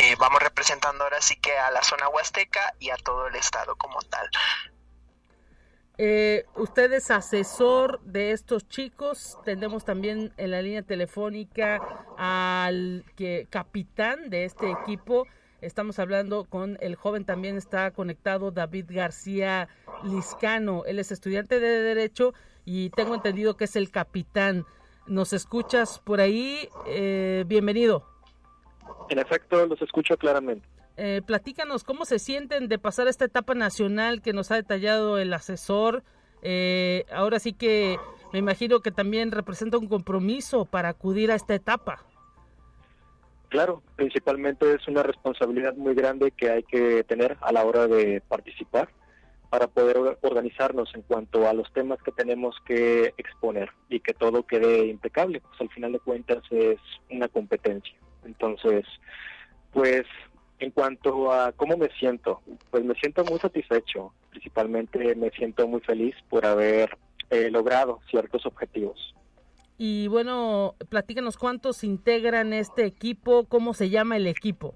eh, 0.00 0.16
vamos 0.18 0.42
representando 0.42 1.04
ahora 1.04 1.20
sí 1.20 1.36
que 1.36 1.52
a 1.58 1.70
la 1.70 1.82
zona 1.82 2.08
huasteca 2.08 2.74
y 2.78 2.88
a 2.88 2.96
todo 2.96 3.26
el 3.26 3.36
estado 3.36 3.76
como 3.76 4.00
tal. 4.00 4.30
Eh, 5.98 6.46
usted 6.56 6.90
es 6.94 7.10
asesor 7.10 8.00
de 8.00 8.32
estos 8.32 8.66
chicos. 8.66 9.36
Tenemos 9.44 9.84
también 9.84 10.32
en 10.38 10.52
la 10.52 10.62
línea 10.62 10.80
telefónica 10.80 12.06
al 12.16 13.04
que 13.14 13.46
capitán 13.50 14.30
de 14.30 14.46
este 14.46 14.70
equipo. 14.70 15.26
Estamos 15.60 15.98
hablando 15.98 16.46
con 16.46 16.78
el 16.80 16.96
joven, 16.96 17.26
también 17.26 17.58
está 17.58 17.90
conectado 17.90 18.50
David 18.52 18.86
García 18.88 19.68
Liscano. 20.02 20.86
Él 20.86 20.98
es 20.98 21.12
estudiante 21.12 21.60
de 21.60 21.82
Derecho 21.82 22.32
y 22.64 22.88
tengo 22.88 23.14
entendido 23.14 23.58
que 23.58 23.64
es 23.64 23.76
el 23.76 23.90
capitán. 23.90 24.64
¿Nos 25.06 25.34
escuchas 25.34 25.98
por 25.98 26.22
ahí? 26.22 26.70
Eh, 26.86 27.44
bienvenido. 27.46 28.09
En 29.10 29.18
efecto, 29.18 29.66
los 29.66 29.82
escucho 29.82 30.16
claramente. 30.16 30.66
Eh, 30.96 31.20
platícanos 31.26 31.82
cómo 31.82 32.04
se 32.04 32.20
sienten 32.20 32.68
de 32.68 32.78
pasar 32.78 33.08
esta 33.08 33.24
etapa 33.24 33.54
nacional 33.54 34.22
que 34.22 34.32
nos 34.32 34.52
ha 34.52 34.54
detallado 34.54 35.18
el 35.18 35.32
asesor. 35.32 36.04
Eh, 36.42 37.04
ahora 37.12 37.40
sí 37.40 37.52
que 37.52 37.98
me 38.32 38.38
imagino 38.38 38.80
que 38.80 38.92
también 38.92 39.32
representa 39.32 39.78
un 39.78 39.88
compromiso 39.88 40.64
para 40.64 40.90
acudir 40.90 41.32
a 41.32 41.34
esta 41.34 41.54
etapa. 41.54 42.04
Claro, 43.48 43.82
principalmente 43.96 44.74
es 44.74 44.86
una 44.86 45.02
responsabilidad 45.02 45.74
muy 45.74 45.94
grande 45.94 46.30
que 46.30 46.48
hay 46.48 46.62
que 46.62 47.02
tener 47.02 47.36
a 47.40 47.50
la 47.50 47.64
hora 47.64 47.88
de 47.88 48.22
participar 48.28 48.90
para 49.50 49.66
poder 49.66 49.98
organizarnos 50.20 50.94
en 50.94 51.02
cuanto 51.02 51.48
a 51.48 51.52
los 51.52 51.70
temas 51.72 52.00
que 52.04 52.12
tenemos 52.12 52.54
que 52.64 53.12
exponer 53.18 53.70
y 53.88 53.98
que 53.98 54.14
todo 54.14 54.44
quede 54.44 54.86
impecable, 54.86 55.40
pues 55.40 55.60
al 55.60 55.70
final 55.70 55.90
de 55.90 55.98
cuentas 55.98 56.44
es 56.50 56.78
una 57.10 57.26
competencia. 57.26 57.96
Entonces, 58.24 58.84
pues 59.72 60.04
en 60.58 60.70
cuanto 60.70 61.32
a 61.32 61.52
cómo 61.52 61.76
me 61.76 61.88
siento, 61.98 62.40
pues 62.70 62.84
me 62.84 62.94
siento 62.94 63.24
muy 63.24 63.38
satisfecho. 63.38 64.12
Principalmente 64.30 65.14
me 65.14 65.30
siento 65.30 65.66
muy 65.66 65.80
feliz 65.80 66.14
por 66.28 66.46
haber 66.46 66.96
eh, 67.30 67.50
logrado 67.50 68.00
ciertos 68.10 68.44
objetivos. 68.46 69.14
Y 69.78 70.08
bueno, 70.08 70.74
platícanos 70.90 71.38
cuántos 71.38 71.84
integran 71.84 72.52
este 72.52 72.84
equipo, 72.84 73.46
cómo 73.46 73.72
se 73.72 73.88
llama 73.88 74.16
el 74.16 74.26
equipo. 74.26 74.74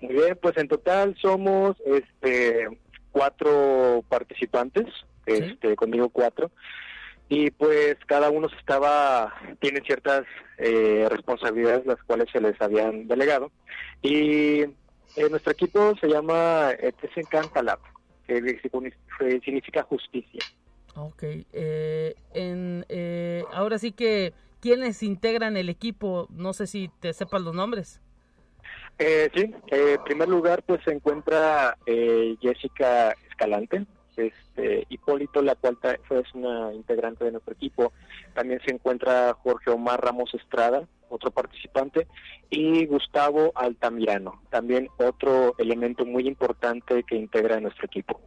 Muy 0.00 0.14
bien, 0.14 0.38
pues 0.40 0.56
en 0.58 0.68
total 0.68 1.16
somos 1.20 1.76
este 1.86 2.68
cuatro 3.10 4.04
participantes, 4.08 4.86
este 5.26 5.74
conmigo 5.74 6.10
cuatro 6.10 6.50
y 7.28 7.50
pues 7.50 7.96
cada 8.06 8.30
uno 8.30 8.48
estaba 8.58 9.34
tiene 9.60 9.80
ciertas 9.80 10.24
eh, 10.58 11.06
responsabilidades 11.10 11.86
las 11.86 12.02
cuales 12.04 12.28
se 12.32 12.40
les 12.40 12.60
habían 12.60 13.06
delegado 13.06 13.50
y 14.02 14.64
Eh, 15.16 15.28
nuestro 15.30 15.52
equipo 15.52 15.96
se 16.00 16.06
llama 16.06 16.70
eh, 16.78 16.92
Talab, 17.52 17.80
que 18.26 18.60
significa 19.42 19.82
justicia. 19.82 20.40
Ok. 20.94 21.22
Eh, 21.52 22.14
en, 22.34 22.84
eh, 22.88 23.42
ahora 23.52 23.78
sí 23.78 23.90
que, 23.90 24.32
¿quiénes 24.60 25.02
integran 25.02 25.56
el 25.56 25.70
equipo? 25.70 26.28
No 26.30 26.52
sé 26.52 26.66
si 26.66 26.90
te 27.00 27.14
sepas 27.14 27.40
los 27.40 27.54
nombres. 27.54 28.00
Eh, 28.98 29.28
sí, 29.34 29.50
en 29.68 30.04
primer 30.04 30.28
lugar 30.28 30.62
pues 30.62 30.80
se 30.84 30.92
encuentra 30.92 31.76
Jessica 32.40 33.16
Escalante, 33.30 33.86
este, 34.18 34.86
Hipólito, 34.88 35.42
la 35.42 35.54
cual 35.54 35.78
fue 36.06 36.22
una 36.34 36.72
integrante 36.74 37.24
de 37.24 37.32
nuestro 37.32 37.54
equipo. 37.54 37.92
También 38.34 38.60
se 38.64 38.72
encuentra 38.72 39.34
Jorge 39.42 39.70
Omar 39.70 40.04
Ramos 40.04 40.34
Estrada, 40.34 40.86
otro 41.08 41.30
participante, 41.30 42.06
y 42.50 42.86
Gustavo 42.86 43.52
Altamirano, 43.54 44.42
también 44.50 44.88
otro 44.98 45.54
elemento 45.58 46.04
muy 46.04 46.26
importante 46.26 47.02
que 47.04 47.16
integra 47.16 47.60
nuestro 47.60 47.86
equipo. 47.86 48.20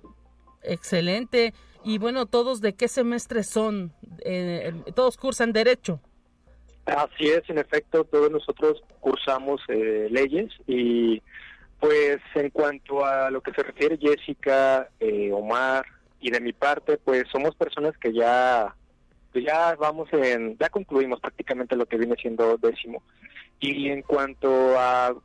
Excelente. 0.64 1.54
Y 1.84 1.98
bueno, 1.98 2.26
¿todos 2.26 2.62
de 2.62 2.74
qué 2.74 2.88
semestre 2.88 3.44
son? 3.44 3.92
Eh, 4.24 4.74
¿Todos 4.94 5.18
cursan 5.18 5.52
Derecho? 5.52 6.00
Así 6.86 7.28
es, 7.28 7.48
en 7.50 7.58
efecto, 7.58 8.04
todos 8.06 8.32
nosotros 8.32 8.82
cursamos 9.00 9.62
eh, 9.68 10.08
leyes 10.10 10.52
y 10.68 11.22
pues 11.82 12.20
en 12.36 12.52
cuanto 12.52 13.04
a 13.04 13.32
lo 13.32 13.42
que 13.42 13.52
se 13.54 13.64
refiere 13.64 13.98
Jessica, 13.98 14.88
eh, 15.00 15.32
Omar 15.34 15.84
y 16.22 16.30
de 16.30 16.40
mi 16.40 16.54
parte, 16.54 16.98
pues 17.04 17.24
somos 17.32 17.56
personas 17.56 17.98
que 17.98 18.14
ya 18.14 18.74
pues 19.34 19.46
ya 19.46 19.76
vamos 19.76 20.08
en, 20.12 20.58
ya 20.60 20.70
concluimos 20.70 21.20
prácticamente 21.20 21.76
lo 21.76 21.88
que 21.88 21.98
viene 21.98 22.16
siendo 22.22 22.58
décimo. 22.58 23.02
Y 23.60 23.90
en 23.90 24.04
cuanto 24.04 24.78
a 24.78 25.16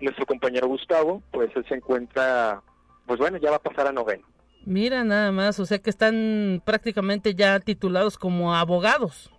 nuestro 0.00 0.24
compañero 0.24 0.68
Gustavo, 0.68 1.22
pues 1.32 1.50
él 1.54 1.64
se 1.68 1.74
encuentra, 1.74 2.62
pues 3.06 3.18
bueno, 3.18 3.36
ya 3.38 3.50
va 3.50 3.56
a 3.56 3.62
pasar 3.62 3.86
a 3.86 3.92
noveno. 3.92 4.24
Mira 4.64 5.04
nada 5.04 5.32
más, 5.32 5.60
o 5.60 5.66
sea 5.66 5.78
que 5.78 5.90
están 5.90 6.62
prácticamente 6.64 7.34
ya 7.34 7.60
titulados 7.60 8.16
como 8.16 8.54
abogados. 8.54 9.30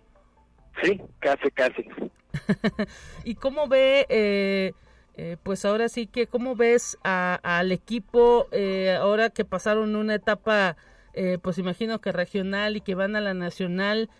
Sí, 0.82 1.00
casi, 1.18 1.50
casi. 1.50 1.88
¿Y 3.24 3.34
cómo 3.34 3.66
ve 3.66 4.06
eh, 4.08 4.74
eh, 5.20 5.36
pues 5.42 5.64
ahora 5.64 5.88
sí 5.88 6.06
que, 6.06 6.28
¿cómo 6.28 6.54
ves 6.54 6.96
al 7.02 7.72
equipo 7.72 8.46
eh, 8.52 8.96
ahora 9.00 9.30
que 9.30 9.44
pasaron 9.44 9.96
una 9.96 10.14
etapa, 10.14 10.76
eh, 11.12 11.38
pues 11.42 11.58
imagino 11.58 12.00
que 12.00 12.12
regional 12.12 12.76
y 12.76 12.80
que 12.80 12.94
van 12.94 13.16
a 13.16 13.20
la 13.20 13.34
nacional? 13.34 14.10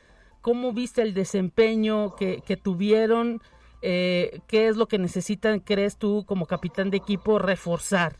¿Cómo 0.42 0.72
viste 0.72 1.02
el 1.02 1.14
desempeño 1.14 2.16
que, 2.16 2.42
tuvieron? 2.60 3.40
¿Qué 3.80 4.42
es 4.50 4.76
lo 4.76 4.88
que 4.88 4.98
necesitan, 4.98 5.60
crees 5.60 5.98
tú, 5.98 6.24
como 6.26 6.46
capitán 6.46 6.90
de 6.90 6.96
equipo, 6.96 7.38
reforzar? 7.38 8.16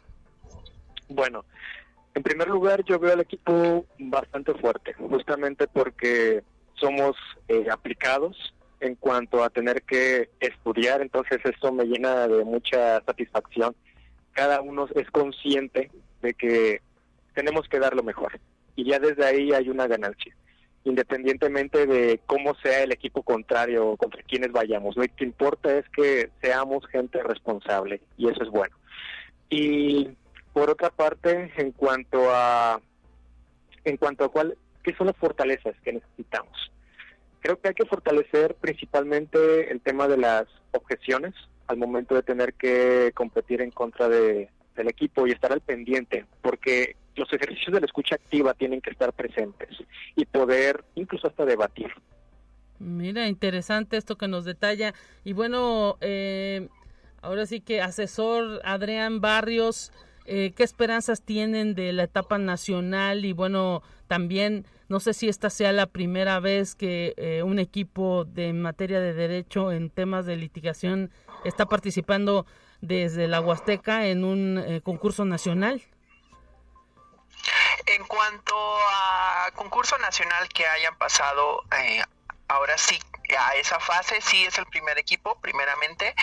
Bueno, 1.09 1.45
en 2.15 2.23
primer 2.23 2.47
lugar, 2.47 2.85
yo 2.85 3.01
veo 3.01 3.13
al 3.13 3.21
equipo 3.21 3.87
bastante 3.99 4.55
fuerte, 4.55 4.93
justamente 4.93 5.67
porque 5.67 6.45
somos 6.75 7.17
aplicados, 7.73 8.37
en 8.81 8.95
cuanto 8.95 9.43
a 9.43 9.51
tener 9.51 9.83
que 9.83 10.31
estudiar, 10.41 11.01
entonces 11.01 11.39
esto 11.45 11.73
me 11.73 11.85
llena 11.85 12.29
de 12.29 12.45
mucha 12.45 13.03
satisfacción. 13.05 13.75
Cada 14.33 14.61
uno 14.61 14.89
es 14.95 15.11
consciente 15.11 15.91
de 16.23 16.35
que 16.35 16.81
tenemos 17.35 17.69
que 17.69 17.79
dar 17.79 17.95
lo 17.95 18.03
mejor 18.03 18.39
y 18.77 18.85
ya 18.85 18.99
desde 18.99 19.25
ahí 19.25 19.53
hay 19.53 19.69
una 19.69 19.87
ganancia, 19.87 20.35
independientemente 20.85 21.87
de 21.87 22.21
cómo 22.27 22.55
sea 22.57 22.83
el 22.85 22.93
equipo 22.93 23.23
contrario 23.23 23.89
o 23.89 23.97
contra 23.97 24.23
quienes 24.23 24.53
vayamos. 24.53 24.97
Lo 24.97 25.05
que 25.05 25.25
importa 25.25 25.77
es 25.77 25.89
que 25.89 26.31
seamos 26.41 26.87
gente 26.87 27.23
responsable 27.23 28.01
y 28.17 28.29
eso 28.29 28.43
es 28.45 28.51
bueno. 28.51 28.77
Y 29.51 30.11
por 30.53 30.71
otra 30.71 30.91
parte, 30.91 31.53
en 31.57 31.73
cuanto 31.73 32.31
a 32.31 32.81
en 33.85 33.97
cuanto 33.97 34.25
a 34.25 34.29
cuál 34.29 34.57
qué 34.83 34.95
son 34.95 35.09
las 35.09 35.17
fortalezas 35.17 35.75
que 35.83 35.95
necesitamos 35.95 36.71
creo 37.41 37.61
que 37.61 37.69
hay 37.69 37.75
que 37.75 37.87
fortalecer 37.87 38.55
principalmente 38.55 39.71
el 39.71 39.81
tema 39.81 40.09
de 40.09 40.17
las 40.17 40.47
objeciones 40.73 41.35
al 41.67 41.77
momento 41.77 42.15
de 42.15 42.23
tener 42.23 42.55
que 42.55 43.13
competir 43.15 43.61
en 43.61 43.71
contra 43.71 44.09
de, 44.09 44.49
del 44.75 44.89
equipo 44.89 45.27
y 45.27 45.33
estar 45.33 45.53
al 45.53 45.61
pendiente, 45.61 46.25
porque 46.41 46.97
los 47.15 47.31
ejercicios 47.33 47.75
de 47.75 47.81
la 47.81 47.87
escucha 47.87 48.15
activa 48.15 48.55
tienen 48.55 48.81
que 48.81 48.91
estar 48.91 49.13
presentes 49.13 49.69
y 50.17 50.25
poder 50.25 50.85
incluso 50.95 51.27
hasta 51.29 51.45
debatir. 51.45 51.93
Mira, 52.79 53.27
interesante 53.27 53.97
esto 53.97 54.17
que 54.17 54.29
nos 54.29 54.45
detalla. 54.45 54.95
Y 55.25 55.33
bueno, 55.33 55.99
eh, 56.01 56.69
ahora 57.21 57.45
sí 57.45 57.61
que 57.61 57.83
asesor 57.83 58.61
Adrián 58.65 59.21
Barrios, 59.21 59.93
eh, 60.29 60.53
¿qué 60.55 60.63
esperanzas 60.63 61.23
tienen 61.23 61.75
de 61.75 61.93
la 61.93 62.05
etapa 62.05 62.39
nacional? 62.39 63.25
Y 63.25 63.33
bueno, 63.33 63.83
también 64.07 64.67
no 64.89 65.01
sé 65.01 65.13
si 65.13 65.29
esta 65.29 65.51
sea 65.51 65.73
la 65.73 65.87
primera 65.87 66.41
vez 66.41 66.75
que 66.75 67.15
eh, 67.19 67.43
un 67.43 67.59
equipo 67.59 68.25
de 68.25 68.53
materia 68.55 69.01
de 69.01 69.13
derecho 69.13 69.71
en 69.71 69.91
temas 69.91 70.25
de 70.25 70.37
litigación 70.37 71.11
está 71.45 71.67
participando 71.67 72.47
desde 72.81 73.29
la 73.29 73.41
Huasteca 73.41 74.07
en 74.07 74.25
un 74.25 74.59
eh, 74.59 74.81
concurso 74.83 75.25
nacional. 75.25 75.83
En 77.87 78.05
cuanto 78.07 78.55
a 78.55 79.51
concurso 79.55 79.99
nacional 79.99 80.49
que 80.49 80.67
hayan 80.67 80.97
pasado, 80.97 81.65
eh, 81.79 82.03
ahora 82.49 82.77
sí 82.79 82.99
a 83.37 83.55
esa 83.55 83.79
fase 83.79 84.21
sí 84.21 84.45
es 84.47 84.59
el 84.59 84.67
primer 84.67 84.99
equipo, 84.99 85.39
primeramente. 85.41 86.15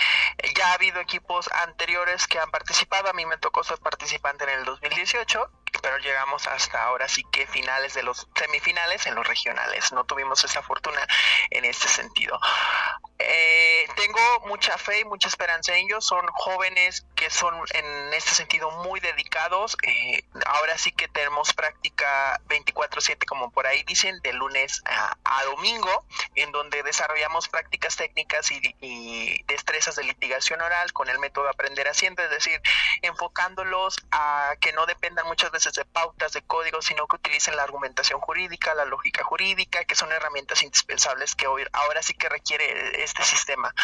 Ya 0.56 0.70
ha 0.70 0.74
habido 0.74 1.00
equipos 1.00 1.48
anteriores 1.52 2.26
que 2.26 2.38
han 2.38 2.50
participado, 2.50 3.08
a 3.08 3.12
mí 3.12 3.24
me 3.26 3.38
tocó 3.38 3.62
ser 3.62 3.78
participante 3.78 4.44
en 4.44 4.50
el 4.50 4.64
2018 4.64 5.50
pero 5.86 5.98
llegamos 5.98 6.48
hasta 6.48 6.82
ahora 6.82 7.06
sí 7.06 7.22
que 7.30 7.46
finales 7.46 7.94
de 7.94 8.02
los 8.02 8.26
semifinales 8.34 9.06
en 9.06 9.14
los 9.14 9.24
regionales. 9.24 9.92
No 9.92 10.02
tuvimos 10.02 10.42
esa 10.42 10.60
fortuna 10.60 11.06
en 11.50 11.64
este 11.64 11.86
sentido. 11.86 12.40
Eh, 13.20 13.86
tengo 13.94 14.20
mucha 14.46 14.76
fe 14.78 15.00
y 15.00 15.04
mucha 15.04 15.28
esperanza 15.28 15.76
en 15.76 15.86
ellos. 15.86 16.04
Son 16.04 16.26
jóvenes 16.32 17.06
que 17.14 17.30
son 17.30 17.54
en 17.72 18.12
este 18.14 18.30
sentido 18.30 18.70
muy 18.82 18.98
dedicados. 18.98 19.76
Eh, 19.84 20.24
ahora 20.46 20.76
sí 20.76 20.90
que 20.90 21.06
tenemos 21.06 21.54
práctica 21.54 22.40
24/7, 22.48 23.24
como 23.24 23.52
por 23.52 23.68
ahí 23.68 23.84
dicen, 23.84 24.18
de 24.22 24.32
lunes 24.32 24.82
a, 24.86 25.44
domingo, 25.44 26.04
en 26.34 26.50
donde 26.50 26.82
desarrollamos 26.82 27.48
prácticas 27.48 27.94
técnicas 27.94 28.50
y, 28.50 28.60
y, 28.80 29.44
destrezas 29.44 29.94
de 29.94 30.02
litigación 30.02 30.60
oral 30.60 30.92
con 30.92 31.08
el 31.08 31.20
método 31.20 31.48
aprender 31.48 31.86
haciendo, 31.86 32.22
es 32.24 32.30
decir, 32.30 32.60
enfocándolos 33.02 33.96
a 34.10 34.54
que 34.60 34.72
no 34.72 34.86
dependan 34.86 35.26
muchas 35.26 35.52
veces 35.52 35.75
de 35.76 35.84
pautas, 35.84 36.32
de 36.32 36.42
códigos, 36.42 36.86
sino 36.86 37.06
que 37.06 37.16
utilicen 37.16 37.56
la 37.56 37.62
argumentación 37.62 38.20
jurídica, 38.20 38.74
la 38.74 38.84
lógica 38.84 39.24
jurídica, 39.24 39.84
que 39.84 39.94
son 39.94 40.10
herramientas 40.12 40.62
indispensables 40.62 41.34
que 41.34 41.46
hoy 41.46 41.64
ahora 41.72 42.02
sí 42.02 42.14
que 42.14 42.28
requiere 42.28 43.02
este 43.02 43.22
sistema 43.24 43.74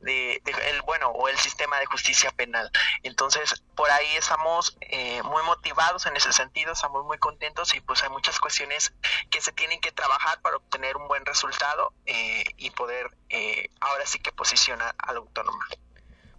de, 0.00 0.42
el 0.44 0.82
bueno 0.82 1.08
o 1.08 1.28
el 1.28 1.38
sistema 1.38 1.78
de 1.78 1.86
justicia 1.86 2.30
penal. 2.32 2.70
Entonces, 3.02 3.62
por 3.74 3.90
ahí 3.90 4.16
estamos 4.16 4.76
eh, 4.80 5.22
muy 5.22 5.42
motivados 5.44 6.06
en 6.06 6.16
ese 6.16 6.32
sentido, 6.32 6.72
estamos 6.72 7.04
muy 7.04 7.18
contentos 7.18 7.74
y 7.74 7.80
pues 7.80 8.02
hay 8.02 8.10
muchas 8.10 8.38
cuestiones 8.38 8.92
que 9.30 9.40
se 9.40 9.52
tienen 9.52 9.80
que 9.80 9.92
trabajar 9.92 10.40
para 10.42 10.56
obtener 10.56 10.96
un 10.96 11.08
buen 11.08 11.24
resultado 11.24 11.92
eh, 12.06 12.44
y 12.56 12.70
poder 12.70 13.10
eh, 13.28 13.70
ahora 13.80 14.06
sí 14.06 14.18
que 14.18 14.32
posicionar 14.32 14.94
al 14.98 15.16
autónomo. 15.16 15.58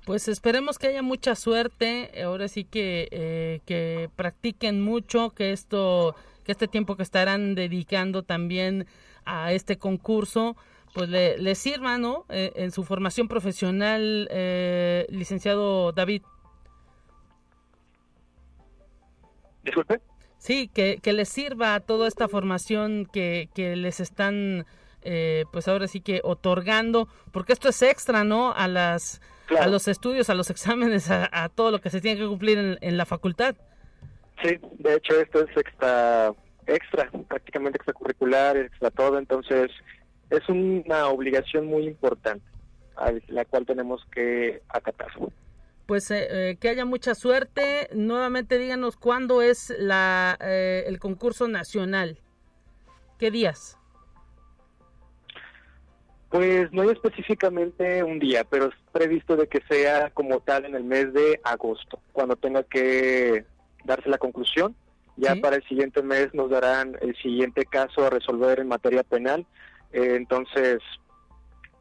Pues 0.08 0.30
esperemos 0.30 0.80
que 0.80 0.88
haya 0.88 1.02
mucha 1.02 1.36
suerte, 1.36 2.24
ahora 2.24 2.48
sí 2.48 2.64
que, 2.64 3.10
eh, 3.12 3.60
que 3.66 4.10
practiquen 4.16 4.82
mucho, 4.82 5.32
que 5.32 5.52
esto, 5.52 6.16
que 6.46 6.54
este 6.54 6.70
tiempo 6.70 6.96
que 6.96 7.04
estarán 7.04 7.56
dedicando 7.56 8.24
también 8.24 8.88
a 9.26 9.52
este 9.52 9.78
concurso, 9.78 10.56
pues 10.94 11.10
le, 11.10 11.56
sirva, 11.56 11.98
¿no? 11.98 12.24
Eh, 12.30 12.54
en 12.56 12.72
su 12.72 12.86
formación 12.86 13.28
profesional, 13.28 14.30
eh, 14.32 15.08
licenciado 15.10 15.92
David. 15.92 16.22
Disculpe. 19.66 20.00
Sí, 20.38 20.70
que, 20.70 21.00
que 21.04 21.12
les 21.12 21.28
sirva 21.28 21.82
toda 21.82 22.08
esta 22.08 22.30
formación 22.30 23.10
que, 23.12 23.50
que 23.54 23.76
les 23.76 24.00
están, 24.00 24.66
pues 25.52 25.68
ahora 25.68 25.90
sí 25.90 26.00
que 26.00 26.22
otorgando, 26.24 27.10
porque 27.34 27.52
esto 27.52 27.68
es 27.68 27.82
extra, 27.82 28.24
¿no? 28.24 28.54
A 28.54 28.70
las 28.70 29.20
a 29.60 29.68
los 29.68 29.88
estudios, 29.88 30.30
a 30.30 30.34
los 30.34 30.50
exámenes, 30.52 31.10
a, 31.10 31.50
todo 31.50 31.72
lo 31.72 31.80
que 31.80 31.90
se 31.90 32.02
tiene 32.02 32.20
que 32.20 32.28
cumplir 32.28 32.78
en, 32.82 32.98
la 32.98 33.06
facultad. 33.06 33.56
Sí, 34.42 34.58
de 34.80 34.96
hecho 34.96 35.20
esto 35.20 35.42
es 35.42 35.58
extra, 35.58 36.34
extra, 36.68 37.10
prácticamente 37.28 37.78
extracurricular, 37.78 38.58
extra 38.58 38.92
todo, 38.92 39.18
entonces 39.18 39.72
es 40.30 40.48
una 40.50 41.08
obligación 41.08 41.66
muy 41.66 41.88
importante 41.88 42.46
a 42.96 43.14
la 43.28 43.46
cual 43.46 43.66
tenemos 43.66 44.06
que 44.12 44.62
acatar. 44.70 45.12
Pues 45.86 46.12
eh, 46.12 46.28
eh, 46.30 46.58
que 46.58 46.68
haya 46.70 46.84
mucha 46.84 47.16
suerte. 47.16 47.90
Nuevamente 47.94 48.58
díganos 48.58 48.98
cuándo 48.98 49.42
es 49.42 49.74
la, 49.80 50.38
eh, 50.42 50.84
el 50.86 51.00
concurso 51.00 51.48
nacional. 51.48 52.20
¿Qué 53.18 53.32
días? 53.32 53.80
Pues 56.30 56.72
no 56.74 56.82
hay 56.82 56.90
específicamente 56.90 58.04
un 58.04 58.20
día, 58.20 58.44
pero 58.44 58.66
es 58.66 58.76
previsto 58.92 59.38
de 59.38 59.48
que 59.48 59.62
sea 59.70 60.10
como 60.10 60.42
tal 60.42 60.66
en 60.66 60.76
el 60.76 60.84
mes 60.84 61.14
de 61.14 61.40
agosto, 61.44 62.00
cuando 62.12 62.36
tenga 62.36 62.64
que 62.64 63.46
darse 63.86 64.10
la 64.10 64.18
conclusión. 64.18 64.76
Ya 65.16 65.36
para 65.36 65.56
el 65.56 65.64
siguiente 65.64 66.04
mes 66.04 66.32
nos 66.34 66.52
darán 66.52 66.96
el 67.02 67.16
siguiente 67.16 67.66
caso 67.66 68.06
a 68.06 68.10
resolver 68.12 68.60
en 68.60 68.68
materia 68.68 69.02
penal. 69.04 69.48
Eh, 69.92 70.14
entonces, 70.16 70.80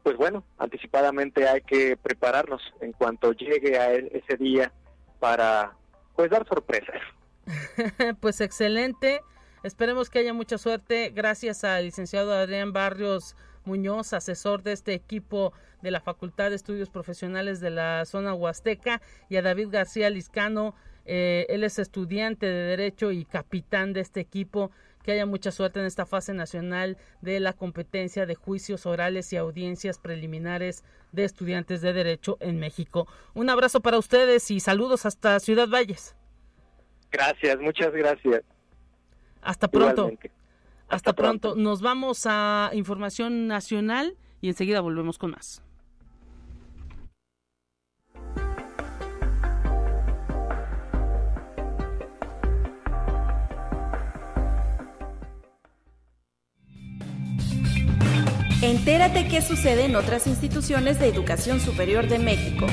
pues 0.01 0.17
bueno, 0.17 0.43
anticipadamente 0.57 1.47
hay 1.47 1.61
que 1.61 1.97
prepararnos 1.97 2.61
en 2.81 2.93
cuanto 2.93 3.33
llegue 3.33 3.77
a 3.77 3.93
e-, 3.93 4.09
ese 4.11 4.37
día 4.37 4.71
para 5.19 5.73
pues 6.15 6.31
dar 6.31 6.47
sorpresas. 6.47 6.99
pues 8.21 8.41
excelente. 8.41 9.21
Esperemos 9.61 10.09
que 10.09 10.19
haya 10.19 10.33
mucha 10.33 10.57
suerte. 10.57 11.11
Gracias 11.13 11.63
al 11.63 11.85
licenciado 11.85 12.33
Adrián 12.33 12.73
Barrios 12.73 13.35
Muñoz, 13.67 14.13
asesor 14.13 14.63
de 14.63 14.71
este 14.71 14.93
equipo 14.93 15.53
de 15.81 15.91
la 15.91 15.99
Facultad 15.99 16.49
de 16.49 16.55
Estudios 16.55 16.89
Profesionales 16.89 17.59
de 17.59 17.69
la 17.69 18.05
zona 18.05 18.33
Huasteca, 18.33 19.01
y 19.29 19.35
a 19.35 19.41
David 19.41 19.67
García 19.69 20.09
Liscano. 20.09 20.73
Eh, 21.05 21.45
él 21.49 21.63
es 21.63 21.77
estudiante 21.77 22.45
de 22.47 22.63
Derecho 22.75 23.11
y 23.11 23.25
capitán 23.25 23.93
de 23.93 24.01
este 24.01 24.19
equipo. 24.19 24.71
Que 25.03 25.13
haya 25.13 25.25
mucha 25.25 25.51
suerte 25.51 25.79
en 25.79 25.85
esta 25.85 26.05
fase 26.05 26.33
nacional 26.33 26.97
de 27.21 27.39
la 27.39 27.53
competencia 27.53 28.25
de 28.25 28.35
juicios 28.35 28.85
orales 28.85 29.31
y 29.31 29.37
audiencias 29.37 29.99
preliminares 29.99 30.83
de 31.13 31.23
estudiantes 31.23 31.81
de 31.81 31.93
Derecho 31.93 32.37
en 32.41 32.59
México. 32.59 33.07
Un 33.33 33.49
abrazo 33.49 33.79
para 33.79 33.97
ustedes 33.97 34.51
y 34.51 34.59
saludos 34.59 35.05
hasta 35.05 35.39
Ciudad 35.39 35.69
Valles. 35.69 36.13
Gracias, 37.09 37.57
muchas 37.59 37.93
gracias. 37.93 38.41
Hasta 39.41 39.69
pronto. 39.69 40.11
Hasta, 40.89 41.13
pronto. 41.13 41.55
Nos 41.55 41.81
vamos 41.81 42.25
a 42.25 42.71
información 42.73 43.47
nacional 43.47 44.15
y 44.41 44.49
enseguida 44.49 44.81
volvemos 44.81 45.17
con 45.17 45.31
más. 45.31 45.61
Entérate 58.61 59.27
qué 59.27 59.41
sucede 59.41 59.85
en 59.85 59.95
otras 59.95 60.25
instituciones 60.25 60.99
de 60.99 61.07
educación 61.07 61.59
superior 61.59 62.07
de 62.07 62.19
México. 62.19 62.65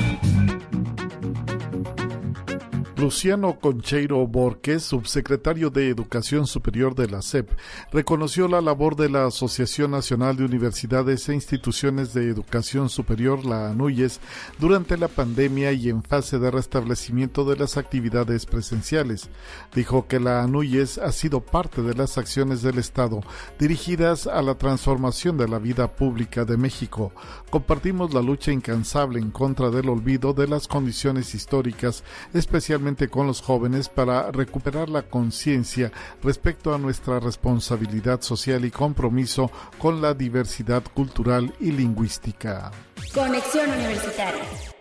Luciano 2.97 3.59
Concheiro 3.59 4.25
Borges, 4.25 4.83
subsecretario 4.83 5.69
de 5.69 5.89
Educación 5.89 6.47
Superior 6.47 6.95
de 6.95 7.09
la 7.09 7.21
SEP, 7.21 7.49
reconoció 7.91 8.47
la 8.47 8.61
labor 8.61 8.95
de 8.95 9.09
la 9.09 9.25
Asociación 9.25 9.91
Nacional 9.91 10.37
de 10.37 10.45
Universidades 10.45 11.27
e 11.27 11.33
Instituciones 11.33 12.13
de 12.13 12.29
Educación 12.29 12.87
Superior, 12.87 13.45
la 13.45 13.69
ANUYES, 13.69 14.21
durante 14.59 14.95
la 14.95 15.09
pandemia 15.09 15.73
y 15.73 15.89
en 15.89 16.03
fase 16.03 16.39
de 16.39 16.49
restablecimiento 16.49 17.43
de 17.43 17.57
las 17.57 17.75
actividades 17.75 18.45
presenciales. 18.45 19.29
Dijo 19.75 20.07
que 20.07 20.21
la 20.21 20.41
ANUYES 20.43 20.97
ha 20.99 21.11
sido 21.11 21.41
parte 21.41 21.81
de 21.81 21.95
las 21.95 22.17
acciones 22.17 22.61
del 22.61 22.77
Estado 22.77 23.19
dirigidas 23.59 24.25
a 24.25 24.41
la 24.41 24.55
transformación 24.55 25.37
de 25.37 25.49
la 25.49 25.59
vida 25.59 25.93
pública 25.93 26.45
de 26.45 26.55
México. 26.55 27.11
Compartimos 27.49 28.13
la 28.13 28.21
lucha 28.21 28.53
incansable 28.53 29.19
en 29.19 29.31
contra 29.31 29.69
del 29.69 29.89
olvido 29.89 30.31
de 30.31 30.47
las 30.47 30.69
condiciones 30.69 31.35
históricas, 31.35 32.05
especialmente 32.33 32.84
con 33.09 33.25
los 33.25 33.41
jóvenes 33.41 33.89
para 33.89 34.31
recuperar 34.31 34.89
la 34.89 35.01
conciencia 35.01 35.91
respecto 36.21 36.73
a 36.73 36.77
nuestra 36.77 37.19
responsabilidad 37.19 38.21
social 38.21 38.63
y 38.63 38.71
compromiso 38.71 39.49
con 39.79 40.01
la 40.01 40.13
diversidad 40.13 40.83
cultural 40.93 41.51
y 41.59 41.71
lingüística. 41.71 42.71
Conexión 43.13 43.71
Universitaria. 43.71 44.74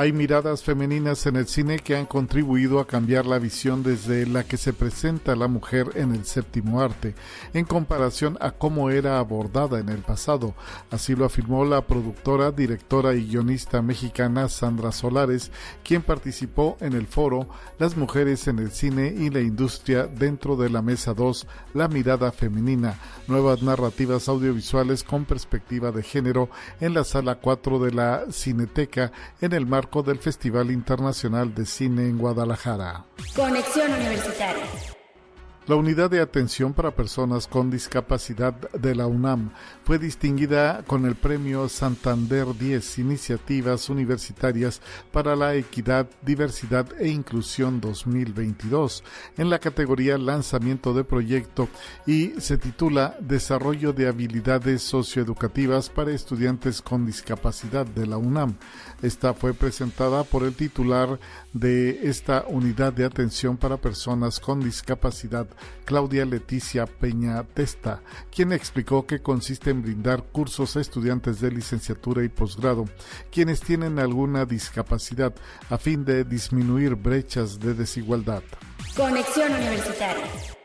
Hay 0.00 0.12
miradas 0.12 0.62
femeninas 0.62 1.26
en 1.26 1.34
el 1.34 1.48
cine 1.48 1.80
que 1.80 1.96
han 1.96 2.06
contribuido 2.06 2.78
a 2.78 2.86
cambiar 2.86 3.26
la 3.26 3.40
visión 3.40 3.82
desde 3.82 4.28
la 4.28 4.44
que 4.44 4.56
se 4.56 4.72
presenta 4.72 5.34
la 5.34 5.48
mujer 5.48 5.90
en 5.96 6.14
el 6.14 6.24
séptimo 6.24 6.80
arte, 6.80 7.16
en 7.52 7.64
comparación 7.64 8.38
a 8.40 8.52
cómo 8.52 8.90
era 8.90 9.18
abordada 9.18 9.80
en 9.80 9.88
el 9.88 10.02
pasado. 10.02 10.54
Así 10.92 11.16
lo 11.16 11.24
afirmó 11.24 11.64
la 11.64 11.84
productora, 11.84 12.52
directora 12.52 13.12
y 13.14 13.26
guionista 13.26 13.82
mexicana 13.82 14.48
Sandra 14.48 14.92
Solares, 14.92 15.50
quien 15.82 16.02
participó 16.02 16.76
en 16.78 16.92
el 16.92 17.08
foro 17.08 17.48
Las 17.80 17.96
mujeres 17.96 18.46
en 18.46 18.60
el 18.60 18.70
cine 18.70 19.12
y 19.18 19.30
la 19.30 19.40
industria 19.40 20.06
dentro 20.06 20.54
de 20.54 20.70
la 20.70 20.80
mesa 20.80 21.12
2, 21.12 21.44
La 21.74 21.88
mirada 21.88 22.30
femenina, 22.30 23.00
nuevas 23.26 23.64
narrativas 23.64 24.28
audiovisuales 24.28 25.02
con 25.02 25.24
perspectiva 25.24 25.90
de 25.90 26.04
género 26.04 26.50
en 26.80 26.94
la 26.94 27.02
sala 27.02 27.40
4 27.40 27.80
de 27.80 27.90
la 27.90 28.26
Cineteca 28.30 29.10
en 29.40 29.54
el 29.54 29.66
marco 29.66 29.87
del 29.88 30.18
Festival 30.18 30.70
Internacional 30.70 31.54
de 31.54 31.64
Cine 31.64 32.02
en 32.02 32.18
Guadalajara. 32.18 33.06
Conexión 33.34 33.90
Universitaria. 33.90 34.64
La 35.68 35.76
Unidad 35.76 36.08
de 36.08 36.22
Atención 36.22 36.72
para 36.72 36.92
Personas 36.92 37.46
con 37.46 37.70
Discapacidad 37.70 38.54
de 38.54 38.94
la 38.94 39.06
UNAM 39.06 39.50
fue 39.84 39.98
distinguida 39.98 40.82
con 40.86 41.04
el 41.04 41.14
Premio 41.14 41.68
Santander 41.68 42.56
10 42.58 43.00
Iniciativas 43.00 43.90
Universitarias 43.90 44.80
para 45.12 45.36
la 45.36 45.56
Equidad, 45.56 46.08
Diversidad 46.22 46.86
e 46.98 47.08
Inclusión 47.08 47.82
2022 47.82 49.04
en 49.36 49.50
la 49.50 49.58
categoría 49.58 50.16
Lanzamiento 50.16 50.94
de 50.94 51.04
Proyecto 51.04 51.68
y 52.06 52.28
se 52.40 52.56
titula 52.56 53.18
Desarrollo 53.20 53.92
de 53.92 54.08
Habilidades 54.08 54.82
Socioeducativas 54.82 55.90
para 55.90 56.12
Estudiantes 56.12 56.80
con 56.80 57.04
Discapacidad 57.04 57.84
de 57.84 58.06
la 58.06 58.16
UNAM. 58.16 58.54
Esta 59.02 59.34
fue 59.34 59.52
presentada 59.52 60.24
por 60.24 60.44
el 60.44 60.54
titular 60.54 61.20
de 61.52 62.08
esta 62.08 62.46
Unidad 62.48 62.94
de 62.94 63.04
Atención 63.04 63.58
para 63.58 63.76
Personas 63.76 64.40
con 64.40 64.60
Discapacidad 64.60 65.46
Claudia 65.84 66.24
Leticia 66.24 66.86
Peña 66.86 67.42
Testa, 67.44 68.02
quien 68.30 68.52
explicó 68.52 69.06
que 69.06 69.20
consiste 69.20 69.70
en 69.70 69.82
brindar 69.82 70.24
cursos 70.24 70.76
a 70.76 70.80
estudiantes 70.80 71.40
de 71.40 71.50
licenciatura 71.50 72.24
y 72.24 72.28
posgrado, 72.28 72.84
quienes 73.30 73.60
tienen 73.60 73.98
alguna 73.98 74.44
discapacidad, 74.44 75.34
a 75.70 75.78
fin 75.78 76.04
de 76.04 76.24
disminuir 76.24 76.94
brechas 76.94 77.58
de 77.58 77.74
desigualdad. 77.74 78.42
Conexión 78.96 79.52
Universitaria. 79.52 80.57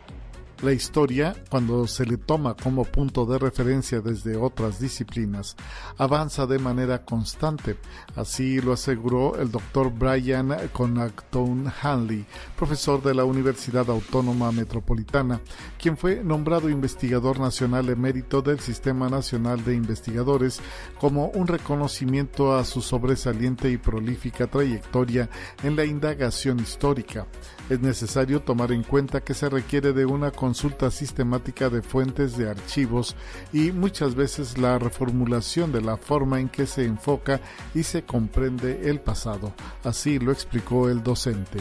La 0.64 0.72
historia, 0.72 1.36
cuando 1.49 1.86
se 1.88 2.05
le 2.05 2.16
toma 2.16 2.55
como 2.55 2.86
punto 2.86 3.26
de 3.26 3.38
referencia 3.38 3.99
desde 3.99 4.38
otras 4.38 4.80
disciplinas, 4.80 5.57
avanza 5.97 6.47
de 6.47 6.57
manera 6.57 7.03
constante. 7.03 7.76
Así 8.16 8.61
lo 8.61 8.72
aseguró 8.72 9.38
el 9.38 9.51
doctor 9.51 9.91
Brian 9.91 10.55
Conacton 10.72 11.70
Hanley, 11.82 12.26
profesor 12.55 13.03
de 13.03 13.14
la 13.14 13.26
Universidad 13.26 13.89
Autónoma 13.89 14.53
Metropolitana, 14.53 15.41
quien 15.78 15.97
fue 15.97 16.24
nombrado 16.24 16.70
investigador 16.70 17.41
nacional 17.41 17.89
emérito 17.89 18.41
del 18.41 18.61
Sistema 18.61 19.09
Nacional 19.09 19.66
de 19.66 19.76
Investigadores 19.76 20.61
como 20.97 21.26
un 21.32 21.47
reconocimiento 21.47 22.55
a 22.55 22.64
su 22.64 22.82
sobresaliente 22.82 23.70
y 23.70 23.76
prolífica 23.76 24.47
trayectoria 24.47 25.30
en 25.61 25.76
la 25.76 25.84
indagación 25.84 26.61
histórica. 26.61 27.28
Es 27.74 27.82
necesario 27.82 28.39
tomar 28.39 28.71
en 28.71 28.84
cuenta 28.84 29.21
que 29.21 29.34
se 29.34 29.49
requiere 29.49 29.93
de 29.93 30.05
una 30.05 30.30
consulta 30.30 30.91
sistemática 30.91 31.71
de 31.71 31.82
fuentes 31.82 32.38
de 32.38 32.47
archivos 32.47 33.15
y 33.51 33.71
muchas 33.71 34.13
veces 34.13 34.59
la 34.59 34.78
reformulación 34.78 35.71
de 35.71 35.82
la 35.82 35.97
forma 35.97 36.39
en 36.39 36.49
que 36.49 36.67
se 36.67 36.86
enfoca 36.86 37.41
y 37.74 37.82
se 37.82 38.03
comprende 38.03 38.88
el 38.91 38.99
pasado. 38.99 39.53
Así 39.84 40.19
lo 40.19 40.32
explicó 40.32 40.88
el 40.88 41.01
docente. 41.01 41.57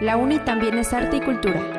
La 0.00 0.16
UNI 0.16 0.38
también 0.46 0.78
es 0.78 0.94
arte 0.94 1.18
y 1.18 1.20
cultura. 1.20 1.75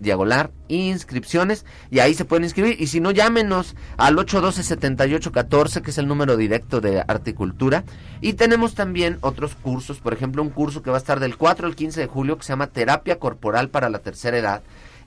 diagonal 0.00 0.50
inscripciones 0.68 1.66
y 1.90 1.98
ahí 1.98 2.14
se 2.14 2.24
pueden 2.24 2.44
inscribir. 2.44 2.80
Y 2.80 2.86
si 2.86 3.00
no 3.00 3.10
llámenos 3.10 3.74
al 3.96 4.16
812-7814 4.16 5.82
que 5.82 5.90
es 5.90 5.98
el 5.98 6.06
número 6.06 6.36
directo 6.36 6.80
de 6.80 7.00
Articultura. 7.00 7.84
Y 8.20 8.34
tenemos 8.34 8.74
también 8.74 9.18
otros 9.20 9.54
cursos 9.54 9.98
por 9.98 10.12
ejemplo 10.12 10.42
un 10.42 10.50
curso 10.50 10.82
que 10.82 10.90
va 10.90 10.96
a 10.96 11.00
estar 11.00 11.20
del 11.20 11.36
4 11.36 11.66
al 11.66 11.76
15 11.76 12.00
de 12.00 12.06
julio 12.06 12.36
que 12.38 12.44
se 12.44 12.52
llama 12.52 12.68
terapia 12.68 13.18
corporal 13.18 13.70
para 13.70 13.90
la 13.90 13.98
tercera 14.00 14.38
edad 14.38 14.62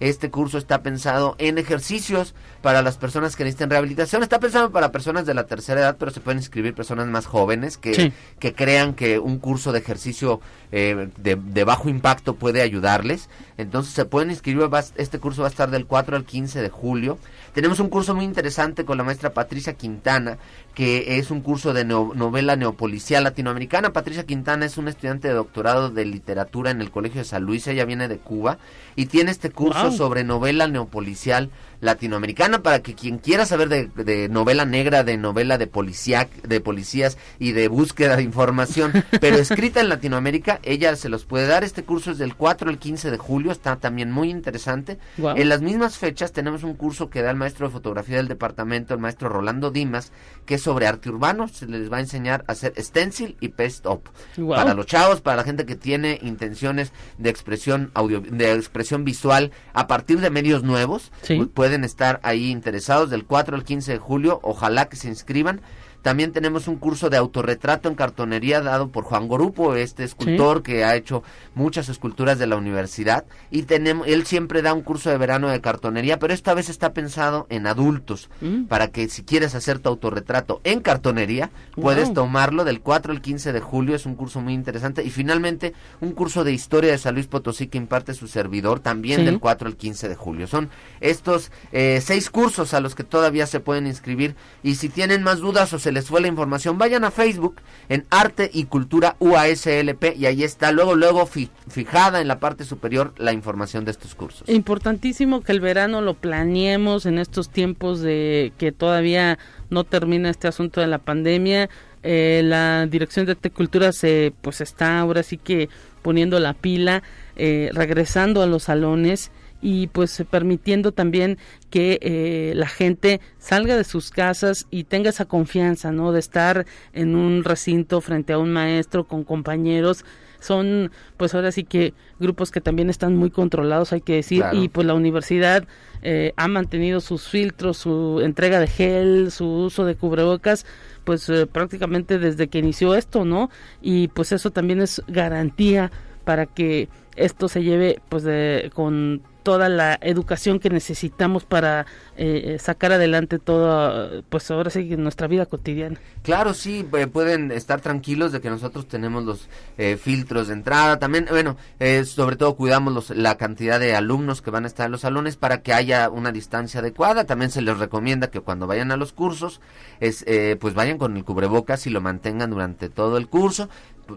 este 0.10 0.30
curso 0.30 0.58
está 0.58 0.84
pensado 0.84 1.36
en 1.38 1.58
ejercicios 1.58 2.36
para 2.62 2.82
las 2.82 2.98
personas 2.98 3.36
que 3.36 3.46
necesiten 3.46 3.70
rehabilitación. 3.70 4.22
Está 4.22 4.40
pensado 4.40 4.70
para 4.70 4.92
personas 4.92 5.26
de 5.26 5.34
la 5.34 5.46
tercera 5.46 5.80
edad, 5.80 5.96
pero 5.98 6.12
se 6.12 6.20
pueden 6.20 6.40
inscribir 6.40 6.74
personas 6.74 7.08
más 7.08 7.26
jóvenes 7.26 7.78
que, 7.78 8.12
que 8.40 8.54
crean 8.54 8.96
que 8.96 9.20
un 9.20 9.40
curso 9.40 9.72
de 9.72 9.80
ejercicio 9.80 10.42
eh, 10.74 11.10
de, 11.18 11.36
de, 11.36 11.64
bajo 11.64 11.88
impacto 11.88 12.36
puede 12.36 12.62
ayudarles. 12.62 13.30
Entonces 13.58 13.94
se 13.94 14.04
pueden 14.04 14.30
inscribir. 14.30 14.68
este 14.98 15.20
curso 15.20 15.44
va 15.44 15.48
a 15.48 15.52
estar 15.52 15.70
del 15.72 15.86
4 15.86 16.18
al 16.18 16.26
15 16.26 16.62
de 16.62 16.70
julio. 16.70 17.18
Tenemos 17.54 17.80
un 17.80 17.90
curso 17.90 18.14
muy 18.16 18.26
interesante 18.26 18.84
con 18.84 18.98
la 18.98 19.04
maestra 19.04 19.34
Patricia 19.34 19.74
Quintana, 19.74 20.38
que 20.74 21.20
es 21.20 21.32
un 21.32 21.42
curso 21.42 21.72
de 21.72 21.86
novela 21.86 22.56
neopolicial 22.56 23.24
latinoamericana. 23.24 23.94
Patricia 23.94 24.26
Quintana 24.26 24.66
es 24.66 24.78
una 24.78 24.90
estudiante 24.90 25.28
de 25.28 25.36
doctorado 25.36 25.90
de 25.90 26.04
literatura 26.04 26.72
en 26.72 26.82
el 26.82 26.92
Colegio 26.92 27.22
de 27.22 27.26
San 27.26 27.44
Luis, 27.44 27.68
ella 27.68 27.86
viene 27.86 28.08
de 28.08 28.18
Cuba 28.18 28.58
y 28.96 29.06
tiene 29.06 29.32
este 29.32 29.52
curso 29.52 29.92
sobre 29.96 30.24
novela 30.24 30.68
neopolicial 30.68 31.50
latinoamericana 31.84 32.64
para 32.64 32.82
que 32.82 32.96
quien 32.96 33.18
quiera 33.18 33.46
saber 33.46 33.70
de, 33.70 34.30
novela 34.30 34.66
negra, 34.66 35.04
de 35.04 35.18
novela 35.18 35.58
de 35.58 35.68
policía, 35.68 36.30
de 36.44 36.62
policías 36.62 37.18
y 37.40 37.52
de 37.52 37.68
búsqueda 37.68 38.16
de 38.16 38.24
información, 38.24 38.94
pero 39.22 39.38
escrita 39.38 39.82
en 39.82 39.90
Latinoamérica, 39.90 40.60
ella 40.64 40.96
se 40.96 41.10
los 41.10 41.26
puede 41.26 41.48
dar. 41.48 41.64
Este 41.64 41.84
curso 41.84 42.12
es 42.12 42.18
del 42.18 42.36
4 42.36 42.70
al 42.70 42.80
15 42.80 43.12
de 43.12 43.18
julio, 43.18 43.52
está 43.52 43.76
también 43.76 44.12
muy 44.12 44.30
interesante. 44.30 44.98
En 45.18 45.50
las 45.50 45.62
mismas 45.62 45.98
fechas 45.98 46.32
tenemos 46.32 46.64
un 46.64 46.76
curso 46.76 47.10
que 47.10 47.22
da 47.22 47.32
el 47.32 47.38
maestro 47.38 47.68
de 47.68 47.74
fotografía 47.74 48.18
del 48.18 48.28
departamento, 48.28 48.94
el 48.94 49.00
maestro 49.00 49.30
Rolando 49.30 49.70
Dimas, 49.70 50.12
que 50.46 50.56
es 50.56 50.62
sobre 50.62 50.88
arte 50.88 51.10
urbano, 51.10 51.48
se 51.48 51.68
les 51.68 51.92
va 51.92 51.98
a 51.98 52.02
enseñar 52.02 52.46
a 52.48 52.54
hacer 52.54 52.74
stencil 52.78 53.36
y 53.42 53.50
paste 53.50 53.90
up. 53.90 54.04
Para 54.48 54.74
los 54.74 54.86
chavos, 54.86 55.22
para 55.22 55.38
la 55.38 55.44
gente 55.44 55.66
que 55.66 55.76
tiene 55.76 56.20
intenciones 56.22 56.94
de 57.18 57.30
expresión 57.30 57.92
audio, 57.94 58.22
de 58.22 58.54
expresión 58.54 59.04
visual 59.04 59.52
a 59.74 59.88
partir 59.88 60.22
de 60.22 60.30
medios 60.30 60.64
nuevos, 60.64 61.12
puede 61.54 61.73
estar 61.84 62.20
ahí 62.24 62.52
interesados 62.52 63.10
del 63.10 63.26
4 63.26 63.56
al 63.56 63.64
15 63.64 63.94
de 63.94 63.98
julio. 63.98 64.40
Ojalá 64.44 64.90
que 64.90 64.96
se 64.96 65.08
inscriban. 65.08 65.62
También 66.04 66.34
tenemos 66.34 66.68
un 66.68 66.76
curso 66.76 67.10
de 67.10 67.18
autorretrato 67.18 67.88
en 67.88 67.96
cartonería 67.96 68.62
dado 68.62 68.90
por 68.90 69.06
Juan 69.06 69.30
Gorupo, 69.30 69.74
este 69.76 70.04
escultor 70.04 70.62
que 70.62 70.84
ha 70.84 70.96
hecho 70.96 71.24
muchas 71.56 71.88
esculturas 71.88 72.38
de 72.38 72.46
la 72.46 72.58
universidad. 72.58 73.26
Y 73.50 73.64
tenemos, 73.64 74.06
él 74.06 74.26
siempre 74.26 74.62
da 74.62 74.74
un 74.74 74.82
curso 74.82 75.10
de 75.10 75.18
verano 75.18 75.48
de 75.48 75.62
cartonería, 75.62 76.20
pero 76.20 76.34
esta 76.34 76.54
vez 76.54 76.68
está 76.68 76.94
pensado 76.94 77.48
en 77.50 77.68
adultos, 77.68 78.30
mm. 78.42 78.66
para 78.66 78.90
que 78.90 79.08
si 79.08 79.24
quieres 79.24 79.56
hacer 79.56 79.80
tu 79.80 79.88
autorretrato 79.88 80.60
en 80.66 80.82
cartonería, 80.82 81.52
puedes 81.74 82.14
tomarlo 82.14 82.66
del 82.66 82.82
4 82.82 83.14
al 83.14 83.22
15 83.22 83.54
de 83.54 83.62
julio, 83.62 83.96
es 83.96 84.06
un 84.06 84.16
curso 84.16 84.42
muy 84.42 84.54
interesante. 84.54 85.06
Y 85.06 85.10
finalmente, 85.10 85.74
un 86.02 86.12
curso 86.12 86.44
de 86.44 86.52
historia 86.52 86.92
de 86.92 86.98
San 86.98 87.16
Luis 87.16 87.28
Potosí 87.28 87.68
que 87.68 87.78
imparte 87.78 88.14
su 88.14 88.28
servidor 88.28 88.82
también 88.82 89.24
del 89.24 89.40
4 89.40 89.70
al 89.70 89.78
15 89.78 90.10
de 90.10 90.16
julio. 90.16 90.48
Son 90.48 90.70
estos 91.00 91.50
eh, 91.72 92.02
seis 92.04 92.30
cursos 92.30 92.74
a 92.74 92.82
los 92.82 92.94
que 92.94 93.06
todavía 93.06 93.48
se 93.48 93.62
pueden 93.62 93.88
inscribir. 93.88 94.36
Y 94.64 94.76
si 94.76 94.90
tienen 94.90 95.24
más 95.24 95.40
dudas 95.40 95.72
o 95.72 95.80
se 95.80 95.93
les 95.94 96.08
fue 96.08 96.22
la 96.22 96.28
información, 96.28 96.78
vayan 96.78 97.04
a 97.04 97.12
Facebook 97.12 97.56
en 97.90 98.06
Arte 98.10 98.50
y 98.54 98.66
Cultura 98.66 99.16
UASLP 99.20 100.16
y 100.18 100.26
ahí 100.26 100.44
está 100.44 100.72
luego, 100.72 100.96
luego 100.96 101.26
fijada 101.26 102.22
en 102.22 102.28
la 102.28 102.40
parte 102.40 102.66
superior 102.66 103.14
la 103.18 103.34
información 103.34 103.86
de 103.86 103.92
estos 103.92 104.16
cursos. 104.16 104.48
Importantísimo 104.50 105.42
que 105.42 105.52
el 105.52 105.60
verano 105.60 106.02
lo 106.02 106.16
planeemos 106.16 107.06
en 107.06 107.20
estos 107.20 107.50
tiempos 107.50 108.02
de 108.02 108.54
que 108.58 108.72
todavía 108.72 109.38
no 109.70 109.84
termina 109.84 110.30
este 110.30 110.48
asunto 110.48 110.82
de 110.82 110.88
la 110.88 110.98
pandemia. 110.98 111.70
Eh, 112.04 112.42
la 112.44 112.86
dirección 112.88 113.26
de 113.26 113.34
Arte 113.34 113.48
y 113.48 113.52
Cultura 113.52 113.94
se 113.94 114.34
pues 114.42 114.62
está 114.62 115.00
ahora 115.00 115.24
sí 115.24 115.38
que 115.38 115.70
poniendo 116.02 116.40
la 116.40 116.54
pila, 116.54 117.02
eh, 117.36 117.70
regresando 117.74 118.42
a 118.42 118.48
los 118.48 118.64
salones 118.64 119.32
y 119.64 119.88
pues 119.88 120.24
permitiendo 120.30 120.92
también 120.92 121.38
que 121.70 121.98
eh, 122.02 122.54
la 122.56 122.68
gente 122.68 123.22
salga 123.40 123.78
de 123.78 123.86
sus 123.86 124.12
casas 124.12 124.68
y 124.70 124.84
tenga 124.84 125.10
esa 125.10 125.26
confianza, 125.26 125.92
¿no? 125.92 126.12
De 126.12 126.20
estar 126.20 126.66
en 126.92 127.16
un 127.16 127.46
recinto 127.46 128.02
frente 128.02 128.34
a 128.34 128.38
un 128.38 128.52
maestro 128.52 129.06
con 129.06 129.24
compañeros. 129.24 130.04
Son, 130.42 130.92
pues 131.16 131.34
ahora 131.34 131.54
sí 131.54 131.64
que 131.64 131.94
grupos 132.20 132.52
que 132.52 132.60
también 132.60 132.90
están 132.90 133.16
muy 133.16 133.32
controlados, 133.32 133.94
hay 133.94 134.02
que 134.02 134.16
decir, 134.16 134.44
y 134.52 134.68
pues 134.68 134.86
la 134.86 134.94
universidad 134.94 135.66
eh, 136.02 136.34
ha 136.36 136.50
mantenido 136.50 137.00
sus 137.00 137.30
filtros, 137.30 137.78
su 137.78 138.20
entrega 138.22 138.60
de 138.60 138.68
gel, 138.68 139.32
su 139.32 139.48
uso 139.48 139.86
de 139.86 139.96
cubrebocas, 139.96 140.66
pues 141.06 141.30
eh, 141.30 141.48
prácticamente 141.48 142.20
desde 142.20 142.50
que 142.50 142.60
inició 142.60 142.94
esto, 142.96 143.24
¿no? 143.24 143.50
Y 143.82 144.10
pues 144.10 144.34
eso 144.34 144.52
también 144.52 144.82
es 144.82 145.02
garantía 145.08 145.90
para 146.26 146.46
que 146.46 146.90
esto 147.16 147.48
se 147.48 147.64
lleve 147.64 148.02
pues 148.10 148.24
de, 148.24 148.70
con 148.74 149.22
toda 149.44 149.70
la 149.70 150.00
educación 150.02 150.60
que 150.60 150.70
necesitamos 150.70 151.44
para 151.44 151.86
eh, 152.18 152.58
sacar 152.60 152.94
adelante 152.94 153.40
todo, 153.40 154.24
pues 154.30 154.50
ahora 154.50 154.70
sí, 154.70 154.84
nuestra 154.98 155.28
vida 155.28 155.46
cotidiana. 155.46 156.00
Claro, 156.24 156.54
sí, 156.54 156.88
pueden 157.12 157.52
estar 157.52 157.82
tranquilos 157.82 158.32
de 158.32 158.40
que 158.40 158.50
nosotros 158.50 158.88
tenemos 158.88 159.24
los 159.24 159.50
eh, 159.78 159.98
filtros 159.98 160.48
de 160.48 160.54
entrada. 160.54 160.98
También, 161.00 161.28
bueno, 161.30 161.58
eh, 161.80 162.06
sobre 162.06 162.38
todo 162.38 162.56
cuidamos 162.56 162.94
los, 162.94 163.10
la 163.10 163.38
cantidad 163.38 163.80
de 163.80 163.96
alumnos 163.96 164.42
que 164.42 164.52
van 164.52 164.64
a 164.64 164.68
estar 164.68 164.86
en 164.86 164.94
los 164.94 165.02
salones 165.02 165.36
para 165.36 165.62
que 165.62 165.74
haya 165.74 166.10
una 166.10 166.32
distancia 166.32 166.80
adecuada. 166.80 167.26
También 167.26 167.52
se 167.52 167.62
les 167.62 167.78
recomienda 167.78 168.32
que 168.32 168.40
cuando 168.40 168.68
vayan 168.68 168.92
a 168.92 168.98
los 168.98 169.12
cursos, 169.12 169.60
es, 170.00 170.26
pues 170.60 170.74
vayan 170.74 170.98
con 170.98 171.18
el 171.18 171.26
cubrebocas 171.26 171.86
y 171.88 171.90
lo 171.90 172.00
mantengan 172.02 172.50
durante 172.50 172.90
todo 172.90 173.18
el 173.18 173.28
curso. 173.28 173.70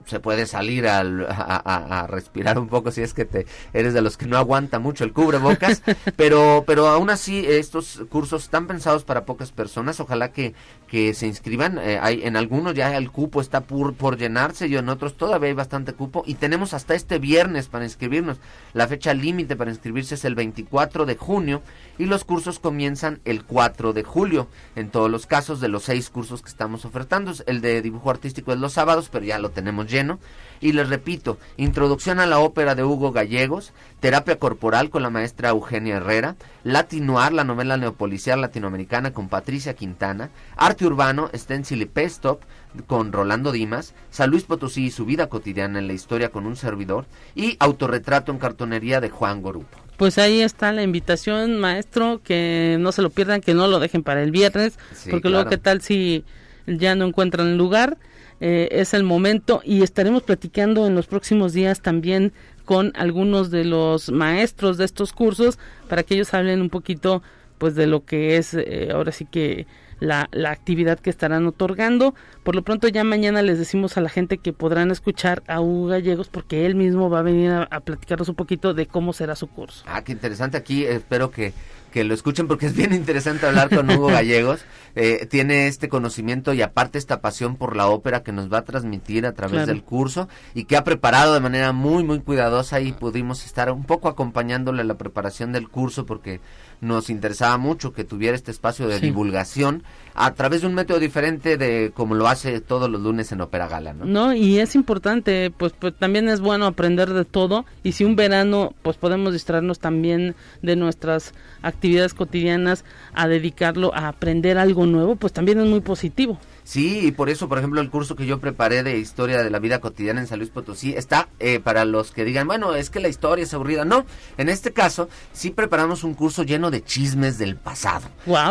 Se 0.06 0.20
puede 0.20 0.46
salir 0.46 0.86
a, 0.88 1.00
a, 1.00 2.06
respirar 2.06 2.58
un 2.58 2.68
poco 2.68 2.90
si 2.90 3.02
es 3.02 3.14
que 3.14 3.24
te 3.24 3.46
eres 3.72 3.94
de 3.94 4.02
los 4.02 4.16
que 4.16 4.26
no 4.26 4.36
aguanta 4.36 4.78
mucho 4.78 5.04
el 5.04 5.12
cubrebocas, 5.12 5.82
pero 6.16 6.64
pero 6.66 6.88
aún 6.88 7.10
así 7.10 7.44
estos 7.46 8.04
cursos 8.08 8.44
están 8.44 8.66
pensados 8.66 9.04
para 9.04 9.24
pocas 9.24 9.52
personas, 9.52 10.00
ojalá 10.00 10.32
que, 10.32 10.54
que 10.88 11.14
se 11.14 11.26
inscriban, 11.26 11.78
eh, 11.78 11.98
hay 12.00 12.22
en 12.24 12.36
algunos 12.36 12.74
ya 12.74 12.96
el 12.96 13.10
cupo 13.10 13.40
está 13.40 13.62
por, 13.62 13.94
por 13.94 14.16
llenarse 14.16 14.68
y 14.68 14.76
en 14.76 14.88
otros 14.88 15.16
todavía 15.16 15.48
hay 15.48 15.54
bastante 15.54 15.92
cupo. 15.92 16.22
Y 16.26 16.34
tenemos 16.34 16.74
hasta 16.74 16.94
este 16.94 17.18
viernes 17.18 17.68
para 17.68 17.84
inscribirnos. 17.84 18.38
La 18.72 18.86
fecha 18.86 19.14
límite 19.14 19.56
para 19.56 19.70
inscribirse 19.70 20.14
es 20.14 20.24
el 20.24 20.34
24 20.34 21.06
de 21.06 21.16
junio 21.16 21.62
y 21.98 22.06
los 22.06 22.24
cursos 22.24 22.58
comienzan 22.58 23.20
el 23.24 23.44
4 23.44 23.92
de 23.92 24.02
julio. 24.02 24.48
En 24.74 24.90
todos 24.90 25.10
los 25.10 25.26
casos 25.26 25.60
de 25.60 25.68
los 25.68 25.84
seis 25.84 26.10
cursos 26.10 26.42
que 26.42 26.48
estamos 26.48 26.84
ofertando, 26.84 27.32
el 27.46 27.60
de 27.60 27.82
dibujo 27.82 28.10
artístico 28.10 28.52
es 28.52 28.58
los 28.58 28.72
sábados, 28.72 29.08
pero 29.10 29.24
ya 29.24 29.38
lo 29.38 29.50
tenemos 29.50 29.90
lleno. 29.90 30.18
Y 30.60 30.72
les 30.72 30.88
repito, 30.88 31.38
introducción 31.56 32.18
a 32.18 32.26
la 32.26 32.38
ópera 32.38 32.74
de 32.74 32.84
Hugo 32.84 33.12
Gallegos, 33.12 33.72
terapia 34.00 34.38
corporal 34.38 34.90
con 34.90 35.02
la 35.02 35.10
maestra 35.10 35.50
Eugenia 35.50 35.96
Herrera, 35.96 36.36
Latinoar, 36.64 37.32
la 37.32 37.44
novela 37.44 37.76
neopolicial 37.76 38.40
latinoamericana 38.40 39.12
con 39.12 39.28
Patricia 39.28 39.74
Quintana, 39.74 40.30
arte 40.56 40.86
urbano, 40.86 41.30
stencil 41.34 41.82
y 41.82 41.86
pestop 41.86 42.42
con 42.86 43.12
Rolando 43.12 43.52
Dimas, 43.52 43.94
San 44.10 44.30
Luis 44.30 44.44
Potosí 44.44 44.86
y 44.86 44.90
su 44.90 45.04
vida 45.04 45.28
cotidiana 45.28 45.78
en 45.78 45.86
la 45.86 45.92
historia 45.92 46.30
con 46.30 46.46
un 46.46 46.56
servidor 46.56 47.06
y 47.34 47.56
autorretrato 47.58 48.32
en 48.32 48.38
cartonería 48.38 49.00
de 49.00 49.10
Juan 49.10 49.42
Gorupo. 49.42 49.85
Pues 49.96 50.18
ahí 50.18 50.42
está 50.42 50.72
la 50.72 50.82
invitación, 50.82 51.58
maestro, 51.58 52.20
que 52.22 52.76
no 52.80 52.92
se 52.92 53.02
lo 53.02 53.10
pierdan, 53.10 53.40
que 53.40 53.54
no 53.54 53.66
lo 53.66 53.80
dejen 53.80 54.02
para 54.02 54.22
el 54.22 54.30
viernes, 54.30 54.78
porque 55.10 55.30
luego 55.30 55.48
qué 55.48 55.56
tal 55.56 55.80
si 55.80 56.24
ya 56.66 56.94
no 56.94 57.06
encuentran 57.06 57.56
lugar. 57.56 57.96
Eh, 58.38 58.68
es 58.70 58.92
el 58.92 59.02
momento 59.02 59.62
y 59.64 59.82
estaremos 59.82 60.22
platicando 60.22 60.86
en 60.86 60.94
los 60.94 61.06
próximos 61.06 61.54
días 61.54 61.80
también 61.80 62.34
con 62.66 62.92
algunos 62.94 63.50
de 63.50 63.64
los 63.64 64.10
maestros 64.10 64.76
de 64.76 64.84
estos 64.84 65.14
cursos 65.14 65.58
para 65.88 66.02
que 66.02 66.16
ellos 66.16 66.34
hablen 66.34 66.60
un 66.60 66.68
poquito 66.68 67.22
pues 67.56 67.74
de 67.74 67.86
lo 67.86 68.04
que 68.04 68.36
es 68.36 68.52
eh, 68.52 68.90
ahora 68.92 69.10
sí 69.10 69.24
que 69.24 69.66
la, 70.00 70.28
la, 70.32 70.50
actividad 70.50 70.98
que 70.98 71.10
estarán 71.10 71.46
otorgando. 71.46 72.14
Por 72.42 72.54
lo 72.54 72.62
pronto 72.62 72.88
ya 72.88 73.04
mañana 73.04 73.42
les 73.42 73.58
decimos 73.58 73.96
a 73.96 74.00
la 74.00 74.08
gente 74.08 74.38
que 74.38 74.52
podrán 74.52 74.90
escuchar 74.90 75.42
a 75.46 75.60
Hugo 75.60 75.88
Gallegos 75.88 76.28
porque 76.28 76.66
él 76.66 76.74
mismo 76.74 77.10
va 77.10 77.20
a 77.20 77.22
venir 77.22 77.50
a, 77.50 77.62
a 77.64 77.80
platicarnos 77.80 78.28
un 78.28 78.34
poquito 78.34 78.74
de 78.74 78.86
cómo 78.86 79.12
será 79.12 79.36
su 79.36 79.48
curso. 79.48 79.84
Ah, 79.86 80.02
qué 80.02 80.12
interesante 80.12 80.56
aquí. 80.56 80.84
Espero 80.84 81.30
que 81.30 81.52
que 81.96 82.04
lo 82.04 82.12
escuchen 82.12 82.46
porque 82.46 82.66
es 82.66 82.76
bien 82.76 82.92
interesante 82.92 83.46
hablar 83.46 83.74
con 83.74 83.90
Hugo 83.90 84.08
Gallegos. 84.08 84.60
Eh, 84.98 85.26
tiene 85.26 85.66
este 85.66 85.90
conocimiento 85.90 86.54
y 86.54 86.62
aparte 86.62 86.96
esta 86.96 87.20
pasión 87.20 87.56
por 87.56 87.76
la 87.76 87.86
ópera 87.86 88.22
que 88.22 88.32
nos 88.32 88.50
va 88.50 88.60
a 88.60 88.64
transmitir 88.64 89.26
a 89.26 89.34
través 89.34 89.66
del 89.66 89.82
curso 89.82 90.26
y 90.54 90.64
que 90.64 90.74
ha 90.74 90.84
preparado 90.84 91.34
de 91.34 91.40
manera 91.40 91.72
muy, 91.72 92.02
muy 92.02 92.20
cuidadosa 92.20 92.80
y 92.80 92.92
pudimos 92.92 93.44
estar 93.44 93.70
un 93.70 93.84
poco 93.84 94.08
acompañándole 94.08 94.80
a 94.80 94.86
la 94.86 94.96
preparación 94.96 95.52
del 95.52 95.68
curso 95.68 96.06
porque 96.06 96.40
nos 96.80 97.10
interesaba 97.10 97.56
mucho 97.58 97.92
que 97.92 98.04
tuviera 98.04 98.36
este 98.36 98.50
espacio 98.50 98.88
de 98.88 99.00
divulgación 99.00 99.82
a 100.16 100.32
través 100.34 100.62
de 100.62 100.66
un 100.66 100.74
método 100.74 100.98
diferente 100.98 101.58
de 101.58 101.92
como 101.94 102.14
lo 102.14 102.26
hace 102.26 102.60
todos 102.60 102.90
los 102.90 103.00
lunes 103.00 103.30
en 103.32 103.42
Ópera 103.42 103.68
Gala, 103.68 103.92
¿no? 103.92 104.06
No, 104.06 104.34
y 104.34 104.58
es 104.58 104.74
importante, 104.74 105.52
pues, 105.56 105.74
pues 105.78 105.94
también 105.94 106.28
es 106.28 106.40
bueno 106.40 106.66
aprender 106.66 107.12
de 107.12 107.24
todo 107.24 107.66
y 107.82 107.92
si 107.92 108.04
un 108.04 108.16
verano 108.16 108.74
pues 108.82 108.96
podemos 108.96 109.34
distraernos 109.34 109.78
también 109.78 110.34
de 110.62 110.74
nuestras 110.74 111.34
actividades 111.62 112.14
cotidianas 112.14 112.84
a 113.12 113.28
dedicarlo 113.28 113.94
a 113.94 114.08
aprender 114.08 114.56
algo 114.56 114.86
nuevo, 114.86 115.16
pues 115.16 115.32
también 115.32 115.60
es 115.60 115.66
muy 115.66 115.80
positivo. 115.80 116.38
Sí, 116.66 117.06
y 117.06 117.12
por 117.12 117.30
eso, 117.30 117.48
por 117.48 117.58
ejemplo, 117.58 117.80
el 117.80 117.90
curso 117.90 118.16
que 118.16 118.26
yo 118.26 118.40
preparé 118.40 118.82
de 118.82 118.98
historia 118.98 119.44
de 119.44 119.50
la 119.50 119.60
vida 119.60 119.80
cotidiana 119.80 120.20
en 120.20 120.26
San 120.26 120.40
Luis 120.40 120.50
Potosí 120.50 120.94
está 120.94 121.28
eh, 121.38 121.60
para 121.60 121.84
los 121.84 122.10
que 122.10 122.24
digan, 122.24 122.48
bueno, 122.48 122.74
es 122.74 122.90
que 122.90 122.98
la 122.98 123.06
historia 123.06 123.44
es 123.44 123.54
aburrida. 123.54 123.84
No, 123.84 124.04
en 124.36 124.48
este 124.48 124.72
caso 124.72 125.08
sí 125.32 125.50
preparamos 125.50 126.02
un 126.02 126.14
curso 126.14 126.42
lleno 126.42 126.72
de 126.72 126.82
chismes 126.82 127.38
del 127.38 127.54
pasado. 127.54 128.08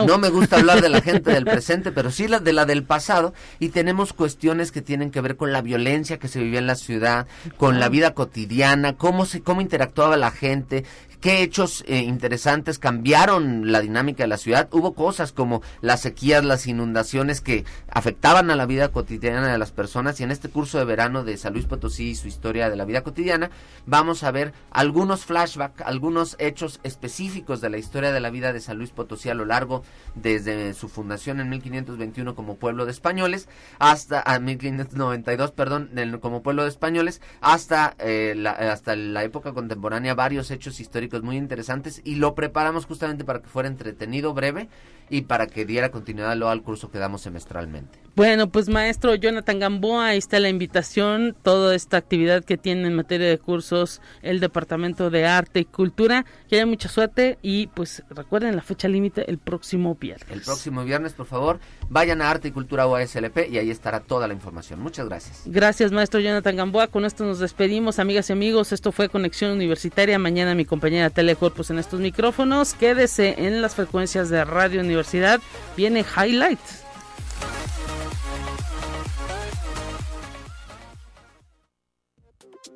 No 0.07 0.17
me 0.17 0.29
gusta 0.29 0.55
hablar 0.55 0.81
de 0.81 0.87
la 0.87 1.01
gente 1.01 1.31
del 1.31 1.43
presente, 1.55 1.93
pero 1.93 2.11
sí 2.11 2.27
la 2.27 2.39
de 2.39 2.51
la 2.51 2.65
del 2.65 2.83
pasado 2.83 3.33
y 3.59 3.69
tenemos 3.69 4.11
cuestiones 4.11 4.73
que 4.73 4.81
tienen 4.81 5.09
que 5.09 5.21
ver 5.21 5.37
con 5.37 5.53
la 5.53 5.61
violencia 5.61 6.19
que 6.19 6.27
se 6.27 6.41
vivía 6.41 6.59
en 6.59 6.67
la 6.67 6.75
ciudad, 6.75 7.27
con 7.55 7.79
la 7.79 7.87
vida 7.87 8.13
cotidiana, 8.13 8.97
cómo 8.97 9.25
se 9.25 9.41
cómo 9.41 9.61
interactuaba 9.61 10.17
la 10.17 10.31
gente, 10.31 10.83
qué 11.21 11.41
hechos 11.41 11.83
eh, 11.87 11.99
interesantes 11.99 12.77
cambiaron 12.77 13.71
la 13.71 13.81
dinámica 13.81 14.23
de 14.23 14.27
la 14.27 14.37
ciudad. 14.37 14.67
Hubo 14.71 14.93
cosas 14.93 15.31
como 15.31 15.61
las 15.81 16.01
sequías, 16.01 16.43
las 16.43 16.67
inundaciones 16.67 17.41
que 17.41 17.65
afectaban 17.89 18.51
a 18.51 18.55
la 18.55 18.65
vida 18.65 18.89
cotidiana 18.89 19.51
de 19.51 19.57
las 19.57 19.71
personas 19.71 20.19
y 20.19 20.23
en 20.23 20.31
este 20.31 20.49
curso 20.49 20.77
de 20.77 20.85
verano 20.85 21.23
de 21.23 21.37
San 21.37 21.53
Luis 21.53 21.65
Potosí 21.65 22.09
y 22.09 22.15
su 22.15 22.27
historia 22.27 22.69
de 22.69 22.75
la 22.75 22.85
vida 22.85 23.01
cotidiana 23.01 23.49
vamos 23.85 24.23
a 24.23 24.31
ver 24.31 24.53
algunos 24.71 25.25
flashbacks, 25.25 25.81
algunos 25.85 26.35
hechos 26.37 26.79
específicos 26.83 27.61
de 27.61 27.69
la 27.69 27.77
historia 27.77 28.11
de 28.11 28.19
la 28.19 28.29
vida 28.29 28.53
de 28.53 28.59
San 28.59 28.77
Luis 28.77 28.91
Potosí 28.91 29.29
a 29.29 29.33
lo 29.33 29.45
largo 29.45 29.83
desde 30.15 30.73
su 30.73 30.89
fundación 30.89 31.39
en 31.39 31.44
1521 31.49 32.35
como 32.35 32.57
pueblo 32.57 32.85
de 32.85 32.91
españoles 32.91 33.47
hasta 33.79 34.21
a 34.21 34.39
1592, 34.39 35.51
perdón, 35.51 35.91
como 36.21 36.43
pueblo 36.43 36.63
de 36.63 36.69
españoles 36.69 37.21
hasta 37.41 37.95
eh, 37.99 38.33
la, 38.35 38.51
hasta 38.51 38.95
la 38.95 39.23
época 39.23 39.53
contemporánea 39.53 40.15
varios 40.15 40.51
hechos 40.51 40.79
históricos 40.79 41.23
muy 41.23 41.37
interesantes 41.37 42.01
y 42.03 42.15
lo 42.15 42.35
preparamos 42.35 42.85
justamente 42.85 43.23
para 43.23 43.41
que 43.41 43.47
fuera 43.47 43.69
entretenido, 43.69 44.33
breve 44.33 44.69
y 45.09 45.23
para 45.23 45.47
que 45.47 45.65
diera 45.65 45.91
continuidad 45.91 46.31
al 46.31 46.61
curso 46.63 46.91
que 46.91 46.99
damos 46.99 47.21
semestralmente. 47.21 48.04
Bueno, 48.15 48.49
pues 48.49 48.69
maestro 48.69 49.13
Jonathan 49.15 49.59
Gamboa, 49.59 50.07
ahí 50.07 50.17
está 50.17 50.39
la 50.39 50.47
invitación, 50.47 51.35
toda 51.43 51.75
esta 51.75 51.97
actividad 51.97 52.45
que 52.45 52.57
tiene 52.57 52.87
en 52.87 52.95
materia 52.95 53.27
de 53.27 53.37
cursos 53.37 54.01
el 54.21 54.39
Departamento 54.39 55.09
de 55.09 55.25
Arte 55.25 55.59
y 55.59 55.65
Cultura. 55.65 56.25
Que 56.47 56.55
haya 56.55 56.65
mucha 56.65 56.87
suerte 56.87 57.37
y 57.41 57.67
pues 57.67 58.03
recuerden 58.09 58.55
la 58.55 58.61
fecha 58.61 58.87
límite 58.87 59.29
el 59.29 59.37
próximo 59.37 59.95
viernes. 59.95 60.31
El 60.31 60.39
próximo 60.39 60.85
viernes, 60.85 61.11
por 61.11 61.25
favor, 61.25 61.59
vayan 61.89 62.21
a 62.21 62.29
Arte 62.29 62.47
y 62.47 62.51
Cultura 62.51 62.87
OSLP 62.87 63.49
y 63.51 63.57
ahí 63.57 63.69
estará 63.69 63.99
toda 63.99 64.29
la 64.29 64.33
información. 64.33 64.79
Muchas 64.79 65.09
gracias. 65.09 65.41
Gracias, 65.45 65.91
maestro 65.91 66.21
Jonathan 66.21 66.55
Gamboa. 66.55 66.87
Con 66.87 67.03
esto 67.03 67.25
nos 67.25 67.39
despedimos, 67.39 67.99
amigas 67.99 68.29
y 68.29 68.33
amigos. 68.33 68.71
Esto 68.71 68.93
fue 68.93 69.09
Conexión 69.09 69.51
Universitaria. 69.51 70.17
Mañana 70.19 70.55
mi 70.55 70.63
compañera 70.63 71.09
Telecorpus 71.09 71.69
en 71.69 71.79
estos 71.79 71.99
micrófonos. 71.99 72.75
Quédese 72.75 73.35
en 73.45 73.61
las 73.61 73.75
frecuencias 73.75 74.29
de 74.29 74.45
Radio 74.45 74.79
Universidad. 74.79 75.41
Viene 75.75 76.05
Highlights. 76.15 76.84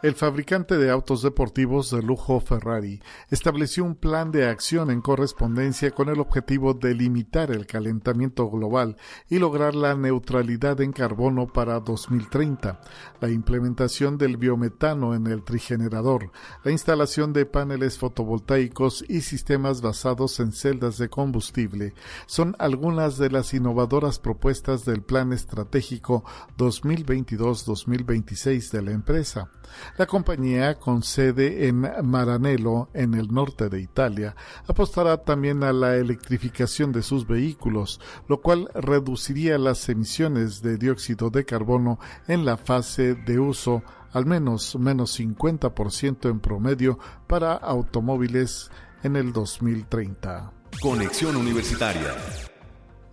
El 0.00 0.14
fabricante 0.14 0.78
de 0.78 0.92
autos 0.92 1.22
deportivos 1.22 1.90
de 1.90 2.00
lujo 2.02 2.38
Ferrari 2.38 3.02
estableció 3.30 3.82
un 3.82 3.96
plan 3.96 4.30
de 4.30 4.46
acción 4.46 4.92
en 4.92 5.00
correspondencia 5.00 5.90
con 5.90 6.08
el 6.08 6.20
objetivo 6.20 6.72
de 6.72 6.94
limitar 6.94 7.50
el 7.50 7.66
calentamiento 7.66 8.48
global 8.48 8.96
y 9.28 9.40
lograr 9.40 9.74
la 9.74 9.96
neutralidad 9.96 10.80
en 10.82 10.92
carbono 10.92 11.48
para 11.48 11.80
2030, 11.80 12.80
la 13.20 13.28
implementación 13.28 14.18
del 14.18 14.36
biometano 14.36 15.16
en 15.16 15.26
el 15.26 15.42
trigenerador, 15.42 16.30
la 16.62 16.70
instalación 16.70 17.32
de 17.32 17.44
paneles 17.44 17.98
fotovoltaicos 17.98 19.04
y 19.08 19.22
sistemas 19.22 19.80
basados 19.80 20.38
en 20.38 20.52
celdas 20.52 20.98
de 20.98 21.08
combustible 21.08 21.92
son 22.26 22.54
algunas 22.60 23.18
de 23.18 23.30
las 23.30 23.52
innovadoras 23.52 24.20
propuestas 24.20 24.84
del 24.84 25.02
Plan 25.02 25.32
Estratégico 25.32 26.22
2022-2026 26.56 28.70
de 28.70 28.82
la 28.82 28.92
empresa. 28.92 29.50
La 29.96 30.06
compañía, 30.06 30.78
con 30.78 31.02
sede 31.02 31.68
en 31.68 31.86
Maranello, 32.04 32.88
en 32.94 33.14
el 33.14 33.32
norte 33.32 33.68
de 33.68 33.80
Italia, 33.80 34.34
apostará 34.66 35.16
también 35.24 35.62
a 35.64 35.72
la 35.72 35.96
electrificación 35.96 36.92
de 36.92 37.02
sus 37.02 37.26
vehículos, 37.26 38.00
lo 38.28 38.40
cual 38.40 38.70
reduciría 38.74 39.58
las 39.58 39.88
emisiones 39.88 40.62
de 40.62 40.76
dióxido 40.76 41.30
de 41.30 41.44
carbono 41.44 41.98
en 42.26 42.44
la 42.44 42.56
fase 42.56 43.14
de 43.14 43.38
uso 43.38 43.82
al 44.12 44.24
menos 44.24 44.76
menos 44.76 45.18
50% 45.20 46.30
en 46.30 46.40
promedio 46.40 46.98
para 47.26 47.54
automóviles 47.54 48.70
en 49.02 49.16
el 49.16 49.32
2030. 49.32 50.52
Conexión 50.80 51.36
Universitaria 51.36 52.14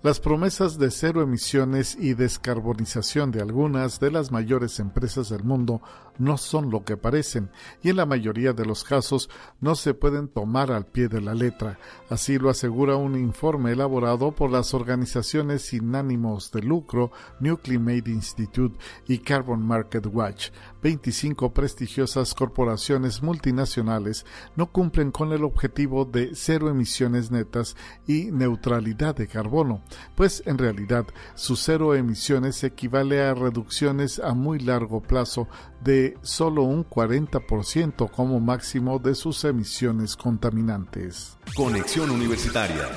Las 0.05 0.19
promesas 0.19 0.77
de 0.77 0.91
cero 0.91 1.23
emisiones 1.23 1.97
y 1.99 2.13
descarbonización 2.13 3.31
de 3.31 3.41
algunas 3.41 3.99
de 3.99 4.11
las 4.11 4.31
mayores 4.31 4.79
empresas 4.79 5.29
del 5.29 5.43
mundo 5.43 5.81
no 6.19 6.37
son 6.37 6.69
lo 6.69 6.85
que 6.85 6.95
parecen 6.95 7.49
y 7.81 7.89
en 7.89 7.95
la 7.95 8.05
mayoría 8.05 8.53
de 8.53 8.65
los 8.65 8.83
casos 8.83 9.31
no 9.59 9.73
se 9.73 9.95
pueden 9.95 10.27
tomar 10.27 10.71
al 10.71 10.85
pie 10.85 11.07
de 11.07 11.21
la 11.21 11.33
letra. 11.33 11.79
Así 12.07 12.37
lo 12.37 12.51
asegura 12.51 12.97
un 12.97 13.17
informe 13.17 13.71
elaborado 13.71 14.31
por 14.31 14.51
las 14.51 14.75
organizaciones 14.75 15.63
sin 15.63 15.95
ánimos 15.95 16.51
de 16.51 16.61
lucro 16.61 17.11
New 17.39 17.57
Climate 17.57 18.11
Institute 18.11 18.77
y 19.07 19.17
Carbon 19.17 19.65
Market 19.65 20.05
Watch. 20.05 20.51
25 20.83 21.51
prestigiosas 21.51 22.35
corporaciones 22.35 23.23
multinacionales 23.23 24.23
no 24.55 24.71
cumplen 24.71 25.09
con 25.09 25.33
el 25.33 25.43
objetivo 25.43 26.05
de 26.05 26.35
cero 26.35 26.69
emisiones 26.69 27.31
netas 27.31 27.75
y 28.05 28.25
neutralidad 28.25 29.15
de 29.15 29.27
carbono 29.27 29.81
pues 30.15 30.43
en 30.45 30.57
realidad 30.57 31.05
su 31.35 31.55
cero 31.55 31.95
emisiones 31.95 32.63
equivale 32.63 33.21
a 33.21 33.33
reducciones 33.33 34.19
a 34.19 34.33
muy 34.33 34.59
largo 34.59 35.01
plazo 35.01 35.47
de 35.83 36.17
solo 36.21 36.63
un 36.63 36.87
40% 36.87 38.09
como 38.11 38.39
máximo 38.39 38.99
de 38.99 39.15
sus 39.15 39.43
emisiones 39.43 40.15
contaminantes. 40.15 41.37
Conexión 41.55 42.11
Universitaria 42.11 42.89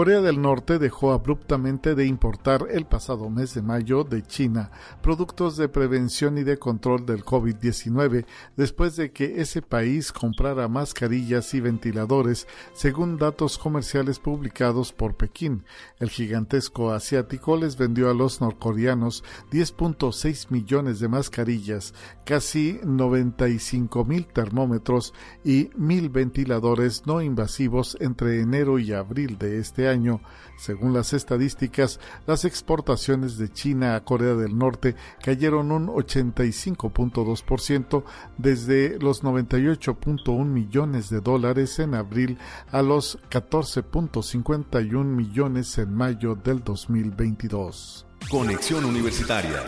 Corea 0.00 0.22
del 0.22 0.40
Norte 0.40 0.78
dejó 0.78 1.12
abruptamente 1.12 1.94
de 1.94 2.06
importar 2.06 2.68
el 2.70 2.86
pasado 2.86 3.28
mes 3.28 3.52
de 3.52 3.60
mayo 3.60 4.02
de 4.02 4.22
China 4.22 4.70
productos 5.02 5.58
de 5.58 5.68
prevención 5.68 6.38
y 6.38 6.42
de 6.42 6.58
control 6.58 7.04
del 7.04 7.22
COVID-19 7.22 8.24
después 8.56 8.96
de 8.96 9.12
que 9.12 9.42
ese 9.42 9.60
país 9.60 10.10
comprara 10.10 10.68
mascarillas 10.68 11.52
y 11.52 11.60
ventiladores 11.60 12.48
según 12.72 13.18
datos 13.18 13.58
comerciales 13.58 14.18
publicados 14.18 14.94
por 14.94 15.16
Pekín. 15.16 15.64
El 15.98 16.08
gigantesco 16.08 16.92
asiático 16.92 17.58
les 17.58 17.76
vendió 17.76 18.10
a 18.10 18.14
los 18.14 18.40
norcoreanos 18.40 19.22
10.6 19.52 20.46
millones 20.48 21.00
de 21.00 21.08
mascarillas, 21.08 21.92
casi 22.24 22.80
95 22.84 24.06
mil 24.06 24.26
termómetros 24.26 25.12
y 25.44 25.68
mil 25.76 26.08
ventiladores 26.08 27.06
no 27.06 27.20
invasivos 27.20 27.98
entre 28.00 28.40
enero 28.40 28.78
y 28.78 28.94
abril 28.94 29.36
de 29.36 29.58
este 29.58 29.80
este 29.80 29.88
Según 30.56 30.92
las 30.92 31.12
estadísticas, 31.12 31.98
las 32.26 32.44
exportaciones 32.44 33.38
de 33.38 33.50
China 33.50 33.96
a 33.96 34.04
Corea 34.04 34.34
del 34.34 34.58
Norte 34.58 34.94
cayeron 35.22 35.70
un 35.72 35.88
85.2% 35.88 38.04
desde 38.36 38.98
los 38.98 39.22
98.1 39.22 40.44
millones 40.44 41.08
de 41.08 41.20
dólares 41.20 41.78
en 41.78 41.94
abril 41.94 42.36
a 42.70 42.82
los 42.82 43.18
14.51 43.30 45.04
millones 45.04 45.78
en 45.78 45.94
mayo 45.94 46.34
del 46.34 46.62
2022. 46.62 48.04
Conexión 48.30 48.84
Universitaria 48.84 49.64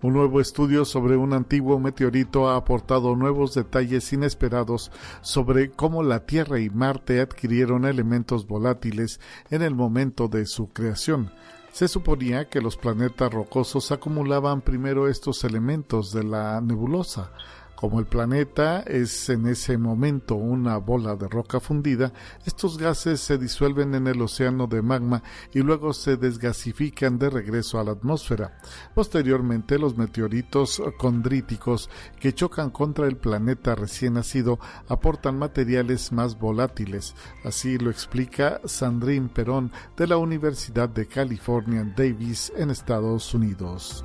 un 0.00 0.12
nuevo 0.12 0.40
estudio 0.40 0.84
sobre 0.84 1.16
un 1.16 1.32
antiguo 1.32 1.78
meteorito 1.80 2.48
ha 2.48 2.56
aportado 2.56 3.16
nuevos 3.16 3.54
detalles 3.54 4.12
inesperados 4.12 4.92
sobre 5.22 5.70
cómo 5.70 6.02
la 6.04 6.24
Tierra 6.24 6.60
y 6.60 6.70
Marte 6.70 7.20
adquirieron 7.20 7.84
elementos 7.84 8.46
volátiles 8.46 9.18
en 9.50 9.62
el 9.62 9.74
momento 9.74 10.28
de 10.28 10.46
su 10.46 10.68
creación. 10.68 11.32
Se 11.72 11.88
suponía 11.88 12.48
que 12.48 12.60
los 12.60 12.76
planetas 12.76 13.32
rocosos 13.32 13.92
acumulaban 13.92 14.60
primero 14.60 15.08
estos 15.08 15.44
elementos 15.44 16.12
de 16.12 16.24
la 16.24 16.60
nebulosa, 16.60 17.32
como 17.78 18.00
el 18.00 18.06
planeta 18.06 18.80
es 18.80 19.28
en 19.28 19.46
ese 19.46 19.78
momento 19.78 20.34
una 20.34 20.78
bola 20.78 21.14
de 21.14 21.28
roca 21.28 21.60
fundida, 21.60 22.12
estos 22.44 22.76
gases 22.76 23.20
se 23.20 23.38
disuelven 23.38 23.94
en 23.94 24.08
el 24.08 24.20
océano 24.20 24.66
de 24.66 24.82
magma 24.82 25.22
y 25.54 25.60
luego 25.60 25.92
se 25.92 26.16
desgasifican 26.16 27.20
de 27.20 27.30
regreso 27.30 27.78
a 27.78 27.84
la 27.84 27.92
atmósfera. 27.92 28.58
Posteriormente, 28.96 29.78
los 29.78 29.96
meteoritos 29.96 30.82
condríticos 30.98 31.88
que 32.18 32.34
chocan 32.34 32.70
contra 32.70 33.06
el 33.06 33.16
planeta 33.16 33.76
recién 33.76 34.14
nacido 34.14 34.58
aportan 34.88 35.38
materiales 35.38 36.10
más 36.10 36.36
volátiles. 36.36 37.14
Así 37.44 37.78
lo 37.78 37.90
explica 37.90 38.60
Sandrine 38.64 39.28
Perón 39.28 39.70
de 39.96 40.08
la 40.08 40.16
Universidad 40.16 40.88
de 40.88 41.06
California 41.06 41.84
Davis 41.96 42.52
en 42.56 42.70
Estados 42.70 43.32
Unidos. 43.34 44.04